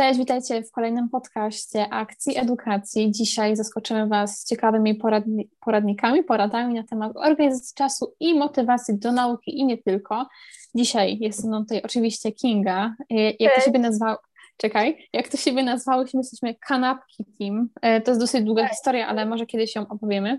Cześć, 0.00 0.18
witajcie 0.18 0.62
w 0.62 0.70
kolejnym 0.70 1.08
podcaście 1.08 1.88
Akcji 1.88 2.38
Edukacji. 2.38 3.10
Dzisiaj 3.10 3.56
zaskoczymy 3.56 4.06
Was 4.06 4.44
ciekawymi 4.44 4.94
poradni 4.94 5.50
poradnikami, 5.60 6.24
poradami 6.24 6.74
na 6.74 6.82
temat 6.82 7.12
organizacji 7.16 7.74
czasu 7.74 8.14
i 8.20 8.34
motywacji 8.34 8.98
do 8.98 9.12
nauki 9.12 9.58
i 9.58 9.64
nie 9.64 9.78
tylko. 9.78 10.26
Dzisiaj 10.74 11.18
jest 11.18 11.44
no 11.44 11.60
tutaj 11.60 11.82
oczywiście 11.82 12.32
Kinga. 12.32 12.94
E, 13.10 13.14
jak 13.40 13.54
to 13.54 13.60
siebie 13.60 13.78
nazwał? 13.78 14.16
Czekaj, 14.56 15.08
jak 15.12 15.28
to 15.28 15.36
siebie 15.36 15.62
nazwałyśmy, 15.62 16.20
jesteśmy 16.20 16.54
kanapki 16.54 17.24
team. 17.38 17.68
E, 17.82 18.00
to 18.00 18.10
jest 18.10 18.20
dosyć 18.20 18.44
długa 18.44 18.62
tak. 18.62 18.70
historia, 18.70 19.06
ale 19.06 19.26
może 19.26 19.46
kiedyś 19.46 19.74
ją 19.74 19.88
opowiemy. 19.88 20.38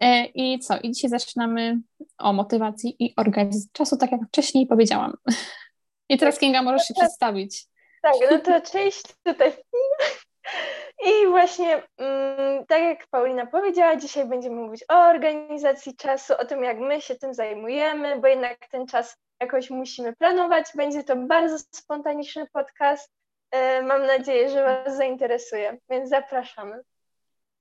E, 0.00 0.24
I 0.24 0.58
co? 0.58 0.78
I 0.78 0.90
dzisiaj 0.90 1.10
zaczynamy 1.10 1.80
o 2.18 2.32
motywacji 2.32 2.96
i 2.98 3.14
organizacji 3.16 3.70
czasu, 3.72 3.96
tak 3.96 4.12
jak 4.12 4.20
wcześniej 4.28 4.66
powiedziałam. 4.66 5.12
I 6.10 6.18
teraz 6.18 6.38
Kinga 6.38 6.62
możesz 6.62 6.82
się 6.82 6.94
przedstawić. 6.94 7.69
Tak, 8.02 8.14
no 8.30 8.38
to 8.38 8.60
cześć 8.60 9.02
tutaj. 9.24 9.52
I 11.06 11.26
właśnie, 11.26 11.82
mm, 11.98 12.66
tak 12.66 12.82
jak 12.82 13.06
Paulina 13.10 13.46
powiedziała, 13.46 13.96
dzisiaj 13.96 14.24
będziemy 14.24 14.56
mówić 14.56 14.84
o 14.88 14.94
organizacji 14.94 15.96
czasu, 15.96 16.34
o 16.38 16.44
tym, 16.44 16.64
jak 16.64 16.78
my 16.78 17.00
się 17.00 17.14
tym 17.14 17.34
zajmujemy, 17.34 18.20
bo 18.20 18.28
jednak 18.28 18.58
ten 18.70 18.86
czas 18.86 19.16
jakoś 19.40 19.70
musimy 19.70 20.16
planować. 20.16 20.66
Będzie 20.74 21.04
to 21.04 21.16
bardzo 21.16 21.58
spontaniczny 21.74 22.46
podcast. 22.52 23.12
E, 23.50 23.82
mam 23.82 24.06
nadzieję, 24.06 24.50
że 24.50 24.64
Was 24.64 24.96
zainteresuje, 24.96 25.78
więc 25.90 26.08
zapraszamy. 26.08 26.82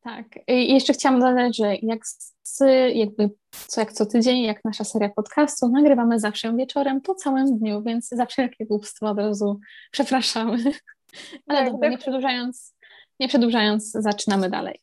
Tak. 0.03 0.25
I 0.47 0.73
jeszcze 0.73 0.93
chciałam 0.93 1.19
dodać, 1.19 1.57
że 1.57 1.75
jak, 1.75 2.07
z, 2.43 2.63
jakby 2.93 3.29
co 3.51 3.81
jak 3.81 3.93
co 3.93 4.05
tydzień, 4.05 4.41
jak 4.41 4.65
nasza 4.65 4.83
seria 4.83 5.09
podcastu, 5.09 5.69
nagrywamy 5.69 6.19
zawsze 6.19 6.55
wieczorem 6.55 7.01
po 7.01 7.15
całym 7.15 7.59
dniu, 7.59 7.83
więc 7.83 8.09
za 8.09 8.25
wszelkie 8.25 8.65
głupstwo 8.65 9.09
od 9.09 9.17
razu 9.17 9.59
przepraszamy. 9.91 10.57
Ale 11.47 11.63
tak, 11.63 11.71
dobra, 11.71 11.89
nie 11.89 11.97
przedłużając, 11.97 12.75
nie 13.19 13.27
przedłużając, 13.27 13.91
zaczynamy 13.91 14.49
dalej. 14.49 14.81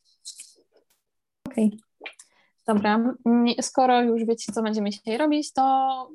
Okej. 1.48 1.66
Okay. 1.66 1.78
Dobra, 2.66 3.14
skoro 3.60 4.02
już 4.02 4.24
wiecie, 4.24 4.52
co 4.52 4.62
będziemy 4.62 4.90
dzisiaj 4.90 5.16
robić, 5.16 5.52
to 5.52 5.62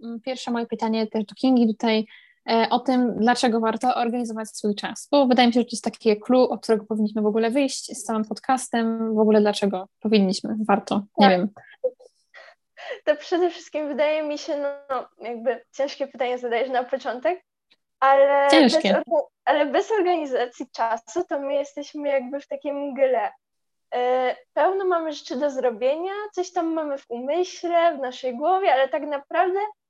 mm, 0.03 0.19
pierwsze 0.21 0.51
moje 0.51 0.65
pytanie 0.65 1.07
też 1.07 1.25
do 1.25 1.35
Kingi 1.35 1.67
tutaj 1.67 2.05
o 2.69 2.79
tym, 2.79 3.15
dlaczego 3.17 3.59
warto 3.59 3.95
organizować 3.95 4.49
swój 4.49 4.75
czas. 4.75 5.07
Bo 5.11 5.27
wydaje 5.27 5.47
mi 5.47 5.53
się, 5.53 5.59
że 5.59 5.65
to 5.65 5.71
jest 5.71 5.83
takie 5.83 6.15
clue, 6.15 6.49
od 6.49 6.63
którego 6.63 6.85
powinniśmy 6.85 7.21
w 7.21 7.25
ogóle 7.25 7.51
wyjść 7.51 7.97
z 7.97 8.03
całym 8.03 8.25
podcastem, 8.25 9.15
w 9.15 9.19
ogóle 9.19 9.41
dlaczego 9.41 9.87
powinniśmy, 9.99 10.55
warto, 10.67 11.03
nie 11.17 11.27
tak. 11.27 11.37
wiem. 11.37 11.49
To 13.05 13.15
przede 13.15 13.49
wszystkim 13.49 13.87
wydaje 13.87 14.23
mi 14.23 14.37
się, 14.37 14.57
no 14.57 15.07
jakby 15.21 15.65
ciężkie 15.71 16.07
pytanie 16.07 16.37
zadajesz 16.37 16.69
na 16.69 16.83
początek, 16.83 17.43
ale 17.99 18.47
bez, 18.51 18.77
ale 19.45 19.65
bez 19.65 19.91
organizacji 19.91 20.65
czasu 20.71 21.23
to 21.29 21.39
my 21.39 21.53
jesteśmy 21.53 22.09
jakby 22.09 22.39
w 22.39 22.47
takim 22.47 22.75
mgle. 22.75 23.31
E, 23.95 24.35
pełno 24.53 24.85
mamy 24.85 25.13
rzeczy 25.13 25.35
do 25.35 25.49
zrobienia, 25.49 26.11
coś 26.33 26.51
tam 26.51 26.73
mamy 26.73 26.97
w 26.97 27.05
umyśle, 27.09 27.97
w 27.97 27.99
naszej 27.99 28.37
głowie, 28.37 28.73
ale 28.73 28.89
tak 28.89 29.03
naprawdę 29.03 29.59
E, 29.59 29.80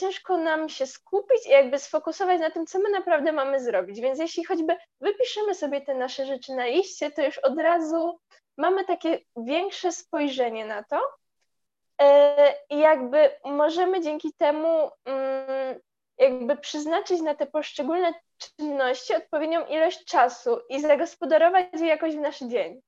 ciężko 0.00 0.36
nam 0.36 0.68
się 0.68 0.86
skupić 0.86 1.46
i 1.46 1.50
jakby 1.50 1.78
sfokusować 1.78 2.40
na 2.40 2.50
tym, 2.50 2.66
co 2.66 2.78
my 2.78 2.90
naprawdę 2.90 3.32
mamy 3.32 3.60
zrobić. 3.60 4.00
Więc 4.00 4.18
jeśli 4.18 4.44
choćby 4.44 4.76
wypiszemy 5.00 5.54
sobie 5.54 5.80
te 5.80 5.94
nasze 5.94 6.26
rzeczy 6.26 6.54
na 6.54 6.66
liście, 6.66 7.10
to 7.10 7.22
już 7.22 7.38
od 7.38 7.58
razu 7.58 8.18
mamy 8.56 8.84
takie 8.84 9.18
większe 9.36 9.92
spojrzenie 9.92 10.66
na 10.66 10.82
to. 10.82 11.00
E, 12.00 12.54
I 12.70 12.78
jakby 12.78 13.30
możemy 13.44 14.00
dzięki 14.00 14.32
temu 14.38 14.90
mm, 15.04 15.80
jakby 16.18 16.56
przeznaczyć 16.56 17.20
na 17.20 17.34
te 17.34 17.46
poszczególne 17.46 18.14
czynności 18.38 19.14
odpowiednią 19.14 19.66
ilość 19.66 20.04
czasu 20.04 20.60
i 20.68 20.80
zagospodarować 20.80 21.66
je 21.80 21.86
jakoś 21.86 22.16
w 22.16 22.20
nasz 22.20 22.38
dzień. 22.38 22.80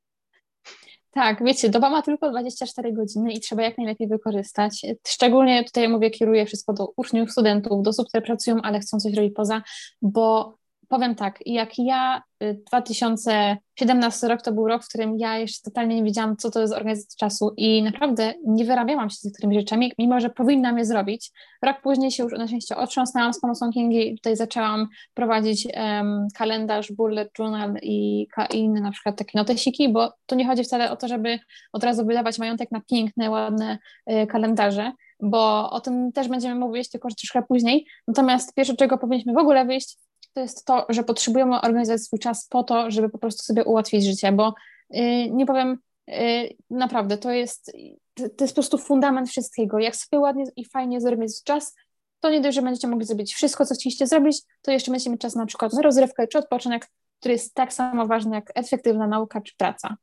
Tak, 1.13 1.45
wiecie, 1.45 1.69
doba 1.69 1.91
ma 1.91 2.03
tylko 2.03 2.31
24 2.31 2.93
godziny 2.93 3.33
i 3.33 3.41
trzeba 3.41 3.63
jak 3.63 3.79
najlepiej 3.79 4.09
wykorzystać. 4.09 4.87
Szczególnie 5.09 5.65
tutaj 5.65 5.89
mówię, 5.89 6.11
kieruję 6.11 6.47
wszystko 6.47 6.73
do 6.73 6.93
uczniów, 6.97 7.31
studentów, 7.31 7.83
do 7.83 7.91
osób, 7.91 8.09
które 8.09 8.23
pracują, 8.23 8.57
ale 8.63 8.81
chcą 8.81 8.99
coś 8.99 9.15
robić 9.15 9.35
poza, 9.35 9.63
bo 10.03 10.57
powiem 10.91 11.15
tak, 11.15 11.39
jak 11.47 11.79
ja 11.79 12.23
2017 12.41 14.27
y, 14.27 14.31
rok 14.31 14.43
to 14.43 14.53
był 14.53 14.69
rok, 14.69 14.85
w 14.85 14.89
którym 14.89 15.19
ja 15.19 15.39
jeszcze 15.39 15.71
totalnie 15.71 15.97
nie 15.97 16.03
wiedziałam, 16.03 16.37
co 16.37 16.51
to 16.51 16.61
jest 16.61 16.73
organizacja 16.73 17.29
czasu 17.29 17.55
i 17.57 17.83
naprawdę 17.83 18.35
nie 18.47 18.65
wyrabiałam 18.65 19.11
się 19.11 19.17
z 19.17 19.25
niektórymi 19.25 19.61
rzeczami, 19.61 19.93
mimo 19.99 20.21
że 20.21 20.31
powinnam 20.31 20.79
je 20.79 20.85
zrobić. 20.85 21.31
Rok 21.63 21.77
później 21.83 22.11
się 22.11 22.23
już 22.23 22.33
na 22.33 22.47
szczęście 22.47 22.77
otrząsnęłam 22.77 23.35
z 23.35 23.41
pomocą 23.41 23.71
Kingi 23.73 24.13
i 24.13 24.17
tutaj 24.17 24.37
zaczęłam 24.37 24.89
prowadzić 25.15 25.67
um, 25.67 26.27
kalendarz, 26.35 26.93
bullet 26.93 27.31
journal 27.39 27.75
i, 27.83 28.27
i 28.51 28.59
inne 28.59 28.81
na 28.81 28.91
przykład 28.91 29.17
takie 29.17 29.39
notesiki, 29.39 29.89
bo 29.93 30.13
tu 30.27 30.35
nie 30.35 30.47
chodzi 30.47 30.65
wcale 30.65 30.91
o 30.91 30.97
to, 30.97 31.09
żeby 31.09 31.39
od 31.73 31.85
razu 31.85 32.07
wydawać 32.07 32.39
majątek 32.39 32.71
na 32.71 32.81
piękne, 32.91 33.31
ładne 33.31 33.79
y, 34.13 34.27
kalendarze, 34.27 34.93
bo 35.23 35.71
o 35.71 35.81
tym 35.81 36.13
też 36.13 36.29
będziemy 36.29 36.55
mówić, 36.55 36.91
tylko 36.91 37.09
troszkę 37.09 37.43
później. 37.43 37.87
Natomiast 38.09 38.55
pierwsze, 38.55 38.77
czego 38.77 38.99
powinniśmy 38.99 39.33
w 39.33 39.39
ogóle 39.39 39.65
wyjść, 39.65 39.99
to 40.35 40.41
jest 40.41 40.65
to, 40.65 40.87
że 40.89 41.05
potrzebujemy 41.05 41.61
organizować 41.61 42.03
swój 42.03 42.19
czas 42.19 42.49
po 42.49 42.65
to, 42.65 42.91
żeby 42.91 43.09
po 43.09 43.19
prostu 43.19 43.43
sobie 43.43 43.65
ułatwić 43.65 44.05
życie, 44.05 44.33
bo 44.33 44.55
yy, 44.91 45.31
nie 45.31 45.47
powiem, 45.47 45.79
yy, 46.07 46.17
naprawdę, 46.71 47.19
to 47.19 47.31
jest, 47.31 47.73
to 48.15 48.45
jest 48.45 48.55
po 48.55 48.61
prostu 48.61 48.79
fundament 48.79 49.29
wszystkiego. 49.29 49.79
Jak 49.79 49.97
sobie 49.97 50.21
ładnie 50.21 50.45
i 50.57 50.65
fajnie 50.65 51.01
zorganizować 51.01 51.43
czas, 51.43 51.75
to 52.21 52.31
nie 52.31 52.41
dość, 52.41 52.55
że 52.55 52.63
będziecie 52.63 52.89
mogli 52.89 53.07
zrobić 53.07 53.35
wszystko, 53.35 53.67
co 53.67 53.75
chcieliście 53.75 54.07
zrobić, 54.07 54.43
to 54.63 54.71
jeszcze 54.71 54.91
będziecie 54.91 55.11
mieć 55.11 55.21
czas 55.21 55.35
na 55.35 55.47
przykład 55.47 55.73
na 55.73 55.83
rozrywkę 55.83 56.29
czy 56.29 56.39
odpoczynek, 56.39 56.89
który 57.21 57.33
jest 57.33 57.55
tak 57.55 57.73
samo 57.73 58.07
ważny 58.07 58.35
jak 58.35 58.51
efektywna 58.55 59.07
nauka 59.07 59.41
czy 59.41 59.57
praca. 59.57 59.97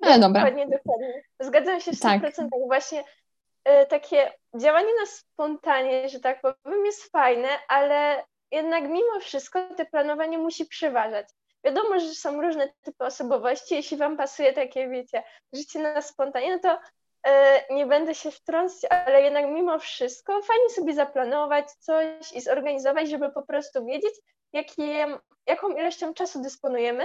Ale 0.00 0.18
dobra. 0.18 0.40
Dokładnie, 0.40 0.76
dokładnie. 0.76 1.22
Zgadzam 1.40 1.80
się 1.80 1.92
w 1.92 1.94
100%. 1.94 2.20
Tak. 2.20 2.48
Właśnie 2.66 3.00
y, 3.00 3.86
takie 3.86 4.32
działanie 4.60 4.90
na 5.00 5.06
spontanie, 5.06 6.08
że 6.08 6.20
tak 6.20 6.40
powiem, 6.40 6.84
jest 6.84 7.10
fajne, 7.10 7.48
ale 7.68 8.24
jednak 8.52 8.82
mimo 8.82 9.20
wszystko 9.20 9.60
te 9.76 9.86
planowanie 9.86 10.38
musi 10.38 10.66
przeważać. 10.66 11.28
Wiadomo, 11.64 11.98
że 12.00 12.14
są 12.14 12.42
różne 12.42 12.72
typy 12.82 13.04
osobowości. 13.04 13.74
Jeśli 13.74 13.96
Wam 13.96 14.16
pasuje 14.16 14.52
takie, 14.52 14.88
wiecie, 14.88 15.22
życie 15.52 15.78
na 15.78 16.02
spontanie, 16.02 16.56
no 16.56 16.58
to 16.58 16.78
e, 17.26 17.74
nie 17.74 17.86
będę 17.86 18.14
się 18.14 18.30
wtrącać, 18.30 18.90
ale 18.90 19.22
jednak 19.22 19.46
mimo 19.50 19.78
wszystko 19.78 20.42
fajnie 20.42 20.70
sobie 20.70 20.94
zaplanować 20.94 21.72
coś 21.72 22.32
i 22.32 22.40
zorganizować, 22.40 23.10
żeby 23.10 23.30
po 23.30 23.42
prostu 23.42 23.86
wiedzieć, 23.86 24.14
jakie, 24.52 25.18
jaką 25.46 25.68
ilością 25.68 26.14
czasu 26.14 26.42
dysponujemy 26.42 27.04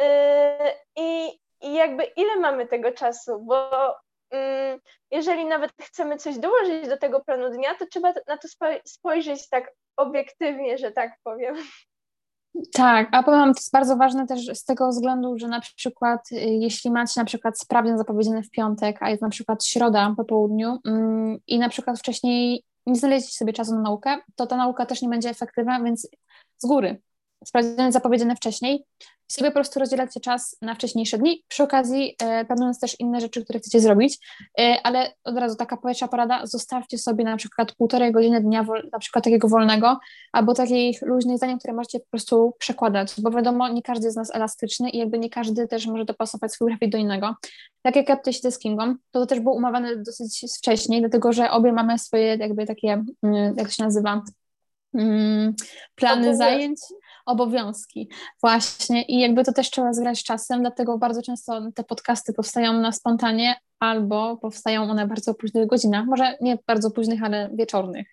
e, 0.00 0.74
i, 0.96 1.28
i 1.60 1.74
jakby 1.74 2.04
ile 2.04 2.36
mamy 2.36 2.66
tego 2.66 2.92
czasu, 2.92 3.40
bo 3.40 3.70
jeżeli 5.10 5.46
nawet 5.46 5.72
chcemy 5.80 6.16
coś 6.16 6.38
dołożyć 6.38 6.88
do 6.88 6.98
tego 6.98 7.20
planu 7.20 7.50
dnia, 7.50 7.74
to 7.74 7.86
trzeba 7.86 8.12
na 8.26 8.38
to 8.38 8.48
spojrzeć 8.86 9.48
tak 9.48 9.72
obiektywnie, 9.96 10.78
że 10.78 10.92
tak 10.92 11.12
powiem. 11.24 11.56
Tak, 12.72 13.08
a 13.12 13.22
powiem, 13.22 13.54
to 13.54 13.60
jest 13.60 13.72
bardzo 13.72 13.96
ważne 13.96 14.26
też 14.26 14.46
z 14.46 14.64
tego 14.64 14.88
względu, 14.88 15.38
że 15.38 15.48
na 15.48 15.60
przykład 15.60 16.32
y, 16.32 16.36
jeśli 16.36 16.90
macie 16.90 17.20
na 17.20 17.24
przykład 17.24 17.58
sprawdzian 17.58 17.98
zapowiedziany 17.98 18.42
w 18.42 18.50
piątek, 18.50 18.96
a 19.00 19.10
jest 19.10 19.22
na 19.22 19.28
przykład 19.28 19.64
środa 19.64 20.14
po 20.16 20.24
południu 20.24 20.78
mm, 20.86 21.38
i 21.46 21.58
na 21.58 21.68
przykład 21.68 21.98
wcześniej 21.98 22.64
nie 22.86 22.96
znaleźliście 22.96 23.38
sobie 23.38 23.52
czasu 23.52 23.74
na 23.74 23.80
naukę, 23.80 24.18
to 24.36 24.46
ta 24.46 24.56
nauka 24.56 24.86
też 24.86 25.02
nie 25.02 25.08
będzie 25.08 25.30
efektywna, 25.30 25.80
więc 25.82 26.08
z 26.58 26.66
góry 26.66 27.00
sprawdziany 27.44 27.92
zapowiedziane 27.92 28.36
wcześniej 28.36 28.84
sobie 29.28 29.50
po 29.50 29.54
prostu 29.54 29.80
rozdzielacie 29.80 30.20
czas 30.20 30.56
na 30.62 30.74
wcześniejsze 30.74 31.18
dni, 31.18 31.44
przy 31.48 31.62
okazji 31.62 32.16
e, 32.22 32.44
planując 32.44 32.80
też 32.80 33.00
inne 33.00 33.20
rzeczy, 33.20 33.44
które 33.44 33.58
chcecie 33.58 33.80
zrobić, 33.80 34.18
e, 34.58 34.76
ale 34.82 35.12
od 35.24 35.38
razu 35.38 35.56
taka 35.56 35.76
pierwsza 35.76 36.08
porada, 36.08 36.46
zostawcie 36.46 36.98
sobie 36.98 37.24
na 37.24 37.36
przykład 37.36 37.74
półtorej 37.74 38.12
godziny 38.12 38.40
dnia, 38.40 38.66
na 38.92 38.98
przykład 38.98 39.24
takiego 39.24 39.48
wolnego, 39.48 39.98
albo 40.32 40.54
takich 40.54 41.02
luźnych 41.02 41.36
zdań, 41.36 41.58
które 41.58 41.74
możecie 41.74 42.00
po 42.00 42.06
prostu 42.10 42.52
przekładać, 42.58 43.14
bo 43.18 43.30
wiadomo, 43.30 43.68
nie 43.68 43.82
każdy 43.82 44.10
z 44.10 44.16
nas 44.16 44.34
elastyczny 44.34 44.90
i 44.90 44.98
jakby 44.98 45.18
nie 45.18 45.30
każdy 45.30 45.68
też 45.68 45.86
może 45.86 46.04
dopasować 46.04 46.52
swój 46.52 46.68
grafik 46.68 46.90
do 46.90 46.98
innego. 46.98 47.34
Tak 47.82 47.96
jak 47.96 48.08
ja 48.08 48.16
tutaj 48.16 48.32
siedzę 48.32 48.50
z 48.50 48.58
Kingą, 48.58 48.94
to, 49.10 49.20
to 49.20 49.26
też 49.26 49.40
było 49.40 49.54
umawiane 49.54 49.96
dosyć 49.96 50.44
wcześniej, 50.58 51.00
dlatego 51.00 51.32
że 51.32 51.50
obie 51.50 51.72
mamy 51.72 51.98
swoje 51.98 52.36
jakby 52.36 52.66
takie, 52.66 53.04
mm, 53.22 53.54
jak 53.56 53.66
to 53.66 53.72
się 53.74 53.84
nazywa, 53.84 54.22
mm, 54.94 55.54
plany 55.94 56.36
zajęć 56.36 56.78
obowiązki. 57.28 58.08
Właśnie 58.40 59.02
i 59.02 59.20
jakby 59.20 59.44
to 59.44 59.52
też 59.52 59.70
trzeba 59.70 59.92
zgrać 59.92 60.24
czasem, 60.24 60.60
dlatego 60.60 60.98
bardzo 60.98 61.22
często 61.22 61.60
te 61.74 61.84
podcasty 61.84 62.32
powstają 62.32 62.72
na 62.72 62.92
spontanie 62.92 63.56
albo 63.80 64.36
powstają 64.36 64.82
one 64.82 65.06
bardzo 65.06 65.34
późnych 65.34 65.66
godzinach, 65.66 66.06
może 66.06 66.36
nie 66.40 66.58
bardzo 66.66 66.90
późnych, 66.90 67.22
ale 67.22 67.50
wieczornych. 67.52 68.06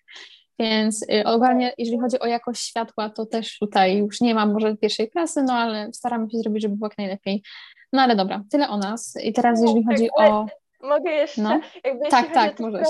Więc 0.58 1.02
y, 1.02 1.24
ogólnie, 1.24 1.72
jeżeli 1.78 1.98
chodzi 2.00 2.18
o 2.18 2.26
jakość 2.26 2.62
światła, 2.62 3.10
to 3.10 3.26
też 3.26 3.58
tutaj 3.58 3.96
już 3.96 4.20
nie 4.20 4.34
mam 4.34 4.52
może 4.52 4.76
pierwszej 4.76 5.10
klasy, 5.10 5.42
no 5.42 5.52
ale 5.52 5.92
staramy 5.92 6.30
się 6.30 6.38
zrobić, 6.38 6.62
żeby 6.62 6.76
było 6.76 6.86
jak 6.86 6.98
najlepiej. 6.98 7.42
No 7.92 8.02
ale 8.02 8.16
dobra, 8.16 8.42
tyle 8.50 8.68
o 8.68 8.78
nas. 8.78 9.18
I 9.22 9.32
teraz 9.32 9.60
jeżeli 9.62 9.84
chodzi 9.84 10.08
o... 10.18 10.46
Mogę 10.82 11.10
jeszcze, 11.10 11.42
no. 11.42 11.60
jakby 11.84 12.08
tak, 12.08 12.32
tak, 12.34 12.60
e, 12.60 12.84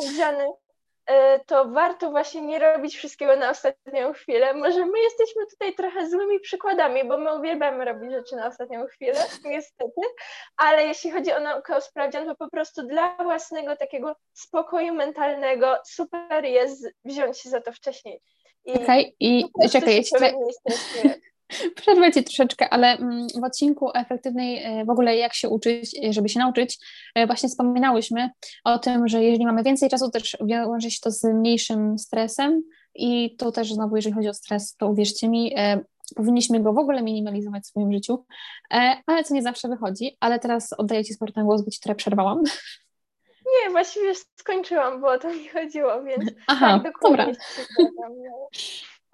to 1.47 1.69
warto 1.69 2.11
właśnie 2.11 2.41
nie 2.41 2.58
robić 2.58 2.97
wszystkiego 2.97 3.37
na 3.37 3.50
ostatnią 3.50 4.12
chwilę. 4.12 4.55
Może 4.55 4.87
my 4.87 5.00
jesteśmy 5.00 5.47
tutaj 5.47 5.75
trochę 5.75 6.11
złymi 6.11 6.41
przykładami, 6.41 7.05
bo 7.05 7.19
my 7.19 7.38
uwielbiamy 7.38 7.85
robić 7.85 8.11
rzeczy 8.11 8.37
na 8.37 8.47
ostatnią 8.47 8.87
chwilę, 8.87 9.25
niestety, 9.44 10.00
ale 10.56 10.87
jeśli 10.87 11.11
chodzi 11.11 11.32
o 11.32 11.41
naukę 11.41 11.76
o 11.76 11.81
sprawdzian, 11.81 12.26
to 12.26 12.35
po 12.35 12.50
prostu 12.50 12.82
dla 12.82 13.17
własnego 13.17 13.76
takiego 13.76 14.17
spokoju 14.32 14.94
mentalnego 14.94 15.79
super 15.87 16.44
jest 16.44 16.88
wziąć 17.05 17.38
się 17.38 17.49
za 17.49 17.61
to 17.61 17.73
wcześniej. 17.73 18.20
Okej, 18.67 18.82
okay, 18.85 19.12
i 19.20 19.44
czekaj, 19.70 19.97
jeśli... 19.97 20.19
Przerwę 21.76 22.12
Ci 22.12 22.25
troszeczkę, 22.25 22.69
ale 22.69 22.98
mm, 22.98 23.26
w 23.40 23.44
odcinku 23.44 23.90
efektywnej 23.94 24.62
e, 24.62 24.84
w 24.84 24.90
ogóle 24.90 25.16
jak 25.16 25.34
się 25.34 25.48
uczyć, 25.48 25.96
e, 26.04 26.12
żeby 26.12 26.28
się 26.28 26.38
nauczyć, 26.38 26.78
e, 27.14 27.26
właśnie 27.26 27.48
wspominałyśmy 27.48 28.31
o 28.64 28.78
tym, 28.78 29.08
że 29.08 29.25
jeżeli 29.25 29.46
mamy 29.46 29.62
więcej 29.62 29.88
czasu, 29.88 30.10
też 30.10 30.37
wiąże 30.46 30.90
się 30.90 30.98
to 31.02 31.10
z 31.10 31.25
mniejszym 31.25 31.98
stresem 31.98 32.62
i 32.94 33.37
to 33.37 33.52
też 33.52 33.72
znowu, 33.72 33.96
jeżeli 33.96 34.14
chodzi 34.14 34.28
o 34.28 34.34
stres, 34.34 34.76
to 34.76 34.88
uwierzcie 34.88 35.28
mi, 35.28 35.54
powinniśmy 36.16 36.60
go 36.60 36.72
w 36.72 36.78
ogóle 36.78 37.02
minimalizować 37.02 37.62
w 37.62 37.66
swoim 37.66 37.92
życiu, 37.92 38.25
ale 39.06 39.25
co 39.25 39.34
nie 39.34 39.42
zawsze 39.42 39.69
wychodzi, 39.69 40.16
ale 40.20 40.38
teraz 40.38 40.72
oddaję 40.72 41.04
Ci 41.04 41.14
sport 41.14 41.37
na 41.37 41.44
głos, 41.44 41.62
bo 41.62 41.70
Ci 41.70 41.81
trochę 41.81 41.96
przerwałam. 41.96 42.42
Nie, 43.64 43.70
właściwie 43.70 44.12
skończyłam, 44.37 45.00
bo 45.00 45.08
o 45.08 45.19
to 45.19 45.28
mi 45.28 45.49
chodziło, 45.49 46.02
więc 46.02 46.31
Aha, 46.46 46.81
tak, 46.84 46.94
dobra. 47.02 47.26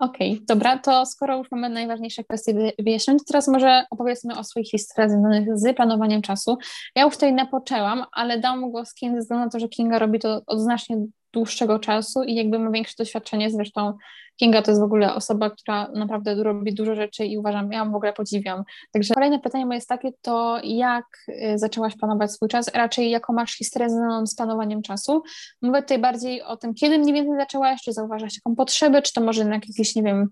Okej, 0.02 0.32
okay, 0.32 0.44
dobra, 0.48 0.78
to 0.78 1.06
skoro 1.06 1.38
już 1.38 1.50
mamy 1.50 1.68
najważniejsze 1.68 2.24
kwestie 2.24 2.72
wyjaśnione, 2.78 3.18
to 3.18 3.24
teraz 3.28 3.48
może 3.48 3.84
opowiedzmy 3.90 4.38
o 4.38 4.44
swoich 4.44 4.70
historiach 4.70 5.10
związanych 5.10 5.58
z 5.58 5.76
planowaniem 5.76 6.22
czasu. 6.22 6.58
Ja 6.96 7.02
już 7.02 7.14
tutaj 7.14 7.32
napoczęłam, 7.32 8.04
ale 8.12 8.40
dam 8.40 8.70
głos 8.70 8.94
Kinga 8.94 9.16
ze 9.16 9.20
względu 9.20 9.44
na 9.44 9.50
to, 9.50 9.58
że 9.58 9.68
Kinga 9.68 9.98
robi 9.98 10.18
to 10.18 10.42
od 10.46 10.60
znacznie 10.60 10.96
dłuższego 11.32 11.78
czasu 11.78 12.22
i 12.22 12.34
jakby 12.34 12.58
ma 12.58 12.70
większe 12.70 12.94
doświadczenie, 12.98 13.50
zresztą 13.50 13.96
Kinga 14.36 14.62
to 14.62 14.70
jest 14.70 14.80
w 14.80 14.84
ogóle 14.84 15.14
osoba, 15.14 15.50
która 15.50 15.88
naprawdę 15.94 16.34
robi 16.34 16.74
dużo 16.74 16.94
rzeczy 16.94 17.24
i 17.24 17.38
uważam, 17.38 17.72
ja 17.72 17.84
w 17.84 17.94
ogóle 17.94 18.12
podziwiam. 18.12 18.64
Także 18.92 19.14
kolejne 19.14 19.38
pytanie 19.38 19.66
moje 19.66 19.76
jest 19.76 19.88
takie, 19.88 20.10
to 20.22 20.60
jak 20.64 21.04
y, 21.28 21.58
zaczęłaś 21.58 21.96
planować 21.96 22.32
swój 22.32 22.48
czas, 22.48 22.70
raczej 22.74 23.10
jaką 23.10 23.32
masz 23.32 23.52
historię 23.52 23.90
związaną 23.90 24.26
z 24.26 24.34
planowaniem 24.34 24.82
czasu? 24.82 25.22
Mówię 25.62 25.82
tutaj 25.82 25.98
bardziej 25.98 26.42
o 26.42 26.56
tym, 26.56 26.74
kiedy 26.74 26.98
mniej 26.98 27.14
więcej 27.14 27.36
zaczęłaś, 27.36 27.80
czy 27.82 27.92
zauważasz 27.92 28.34
jaką 28.34 28.56
potrzebę, 28.56 29.02
czy 29.02 29.12
to 29.12 29.20
może 29.20 29.44
na 29.44 29.54
jakiś, 29.54 29.96
nie 29.96 30.02
wiem, 30.02 30.28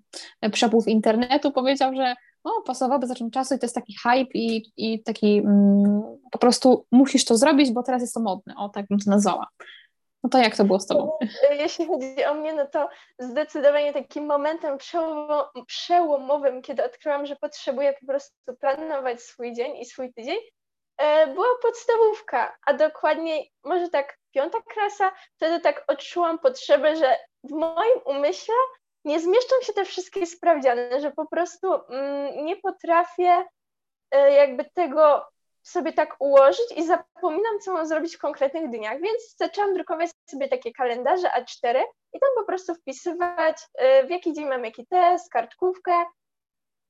przepływ 0.53 0.89
internetu 0.89 1.53
powiedział, 1.53 1.95
że 1.95 2.15
o, 2.45 2.63
pasowałoby 2.67 3.07
zacząć 3.07 3.33
czasu 3.33 3.55
i 3.55 3.59
to 3.59 3.67
jest 3.67 3.75
taki 3.75 3.95
hype 4.03 4.31
i, 4.35 4.73
i 4.77 5.03
taki 5.03 5.39
mm, 5.39 6.03
po 6.31 6.39
prostu 6.39 6.87
musisz 6.93 7.25
to 7.25 7.37
zrobić, 7.37 7.73
bo 7.73 7.83
teraz 7.83 8.03
jest 8.03 8.15
to 8.15 8.21
modne, 8.21 8.55
o 8.57 8.69
tak 8.69 8.87
bym 8.91 8.99
to 8.99 9.11
nazwała. 9.11 9.47
No 10.25 10.31
to 10.31 10.39
jak 10.39 10.57
to 10.57 10.65
było 10.65 10.81
z 10.81 10.87
Tobą? 10.87 11.19
E, 11.51 11.57
jeśli 11.57 11.87
chodzi 11.87 12.25
o 12.25 12.35
mnie, 12.35 12.53
no 12.53 12.67
to 12.67 12.89
zdecydowanie 13.19 13.93
takim 13.93 14.27
momentem 14.27 14.79
przełomowym, 15.67 16.63
kiedy 16.63 16.85
odkryłam, 16.85 17.27
że 17.27 17.37
potrzebuję 17.37 17.95
po 18.01 18.07
prostu 18.07 18.57
planować 18.61 19.23
swój 19.23 19.53
dzień 19.53 19.77
i 19.77 19.85
swój 19.85 20.13
tydzień, 20.13 20.39
e, 20.99 21.27
była 21.27 21.47
podstawówka, 21.63 22.57
a 22.67 22.73
dokładniej 22.75 23.53
może 23.65 23.89
tak 23.89 24.19
piąta 24.35 24.59
klasa. 24.63 25.13
Wtedy 25.37 25.61
tak 25.61 25.85
odczułam 25.87 26.39
potrzebę, 26.39 26.97
że 26.97 27.17
w 27.45 27.51
moim 27.51 28.01
umyśle 28.05 28.55
nie 29.05 29.21
zmieszczą 29.21 29.55
się 29.63 29.73
te 29.73 29.85
wszystkie 29.85 30.27
sprawdziane, 30.27 31.01
że 31.01 31.11
po 31.11 31.27
prostu 31.27 31.75
mm, 31.75 32.45
nie 32.45 32.57
potrafię 32.57 33.45
e, 34.11 34.33
jakby 34.33 34.65
tego 34.75 35.27
sobie 35.71 35.93
tak 35.93 36.17
ułożyć 36.19 36.73
i 36.77 36.87
zapominam, 36.87 37.61
co 37.61 37.73
mam 37.73 37.87
zrobić 37.87 38.17
w 38.17 38.21
konkretnych 38.21 38.71
dniach, 38.71 39.01
więc 39.01 39.37
zaczęłam 39.37 39.75
drukować 39.75 40.11
sobie 40.31 40.49
takie 40.49 40.73
kalendarze 40.73 41.29
A4 41.29 41.83
i 42.13 42.21
tam 42.21 42.31
po 42.37 42.45
prostu 42.45 42.75
wpisywać, 42.75 43.57
y, 44.03 44.07
w 44.07 44.11
jaki 44.11 44.33
dzień 44.33 44.49
mam 44.49 44.65
jaki 44.65 44.87
test, 44.87 45.31
kartkówkę, 45.31 45.93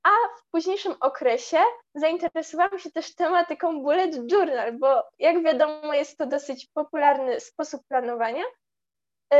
a 0.02 0.10
w 0.38 0.50
późniejszym 0.50 0.94
okresie 1.00 1.58
zainteresowałam 1.94 2.78
się 2.78 2.90
też 2.90 3.14
tematyką 3.14 3.82
bullet 3.82 4.32
journal, 4.32 4.78
bo 4.78 5.02
jak 5.18 5.42
wiadomo 5.42 5.94
jest 5.94 6.18
to 6.18 6.26
dosyć 6.26 6.66
popularny 6.74 7.40
sposób 7.40 7.82
planowania. 7.88 8.44
Y, 9.34 9.36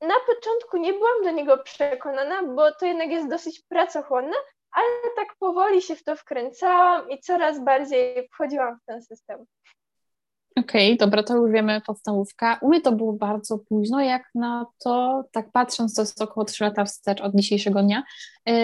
na 0.00 0.14
początku 0.26 0.76
nie 0.76 0.92
byłam 0.92 1.22
do 1.24 1.30
niego 1.30 1.58
przekonana, 1.58 2.42
bo 2.42 2.72
to 2.72 2.86
jednak 2.86 3.10
jest 3.10 3.28
dosyć 3.28 3.62
pracochłonne, 3.68 4.36
ale 4.74 5.14
tak 5.16 5.36
powoli 5.38 5.82
się 5.82 5.96
w 5.96 6.04
to 6.04 6.16
wkręcałam 6.16 7.10
i 7.10 7.20
coraz 7.20 7.64
bardziej 7.64 8.28
wchodziłam 8.32 8.78
w 8.78 8.84
ten 8.84 9.02
system. 9.02 9.44
Okej, 10.56 10.94
okay, 10.94 11.06
dobra, 11.06 11.22
to 11.22 11.36
już 11.36 11.52
wiemy 11.52 11.80
podstawówka. 11.80 12.58
U 12.62 12.68
mnie 12.68 12.80
to 12.80 12.92
było 12.92 13.12
bardzo 13.12 13.58
późno, 13.58 14.00
jak 14.00 14.22
na 14.34 14.66
to, 14.78 15.24
tak 15.32 15.52
patrząc, 15.52 15.94
to 15.94 16.02
jest 16.02 16.22
około 16.22 16.44
3 16.44 16.64
lata 16.64 16.84
wstecz 16.84 17.20
od 17.20 17.34
dzisiejszego 17.34 17.82
dnia. 17.82 18.02
Yy, 18.46 18.54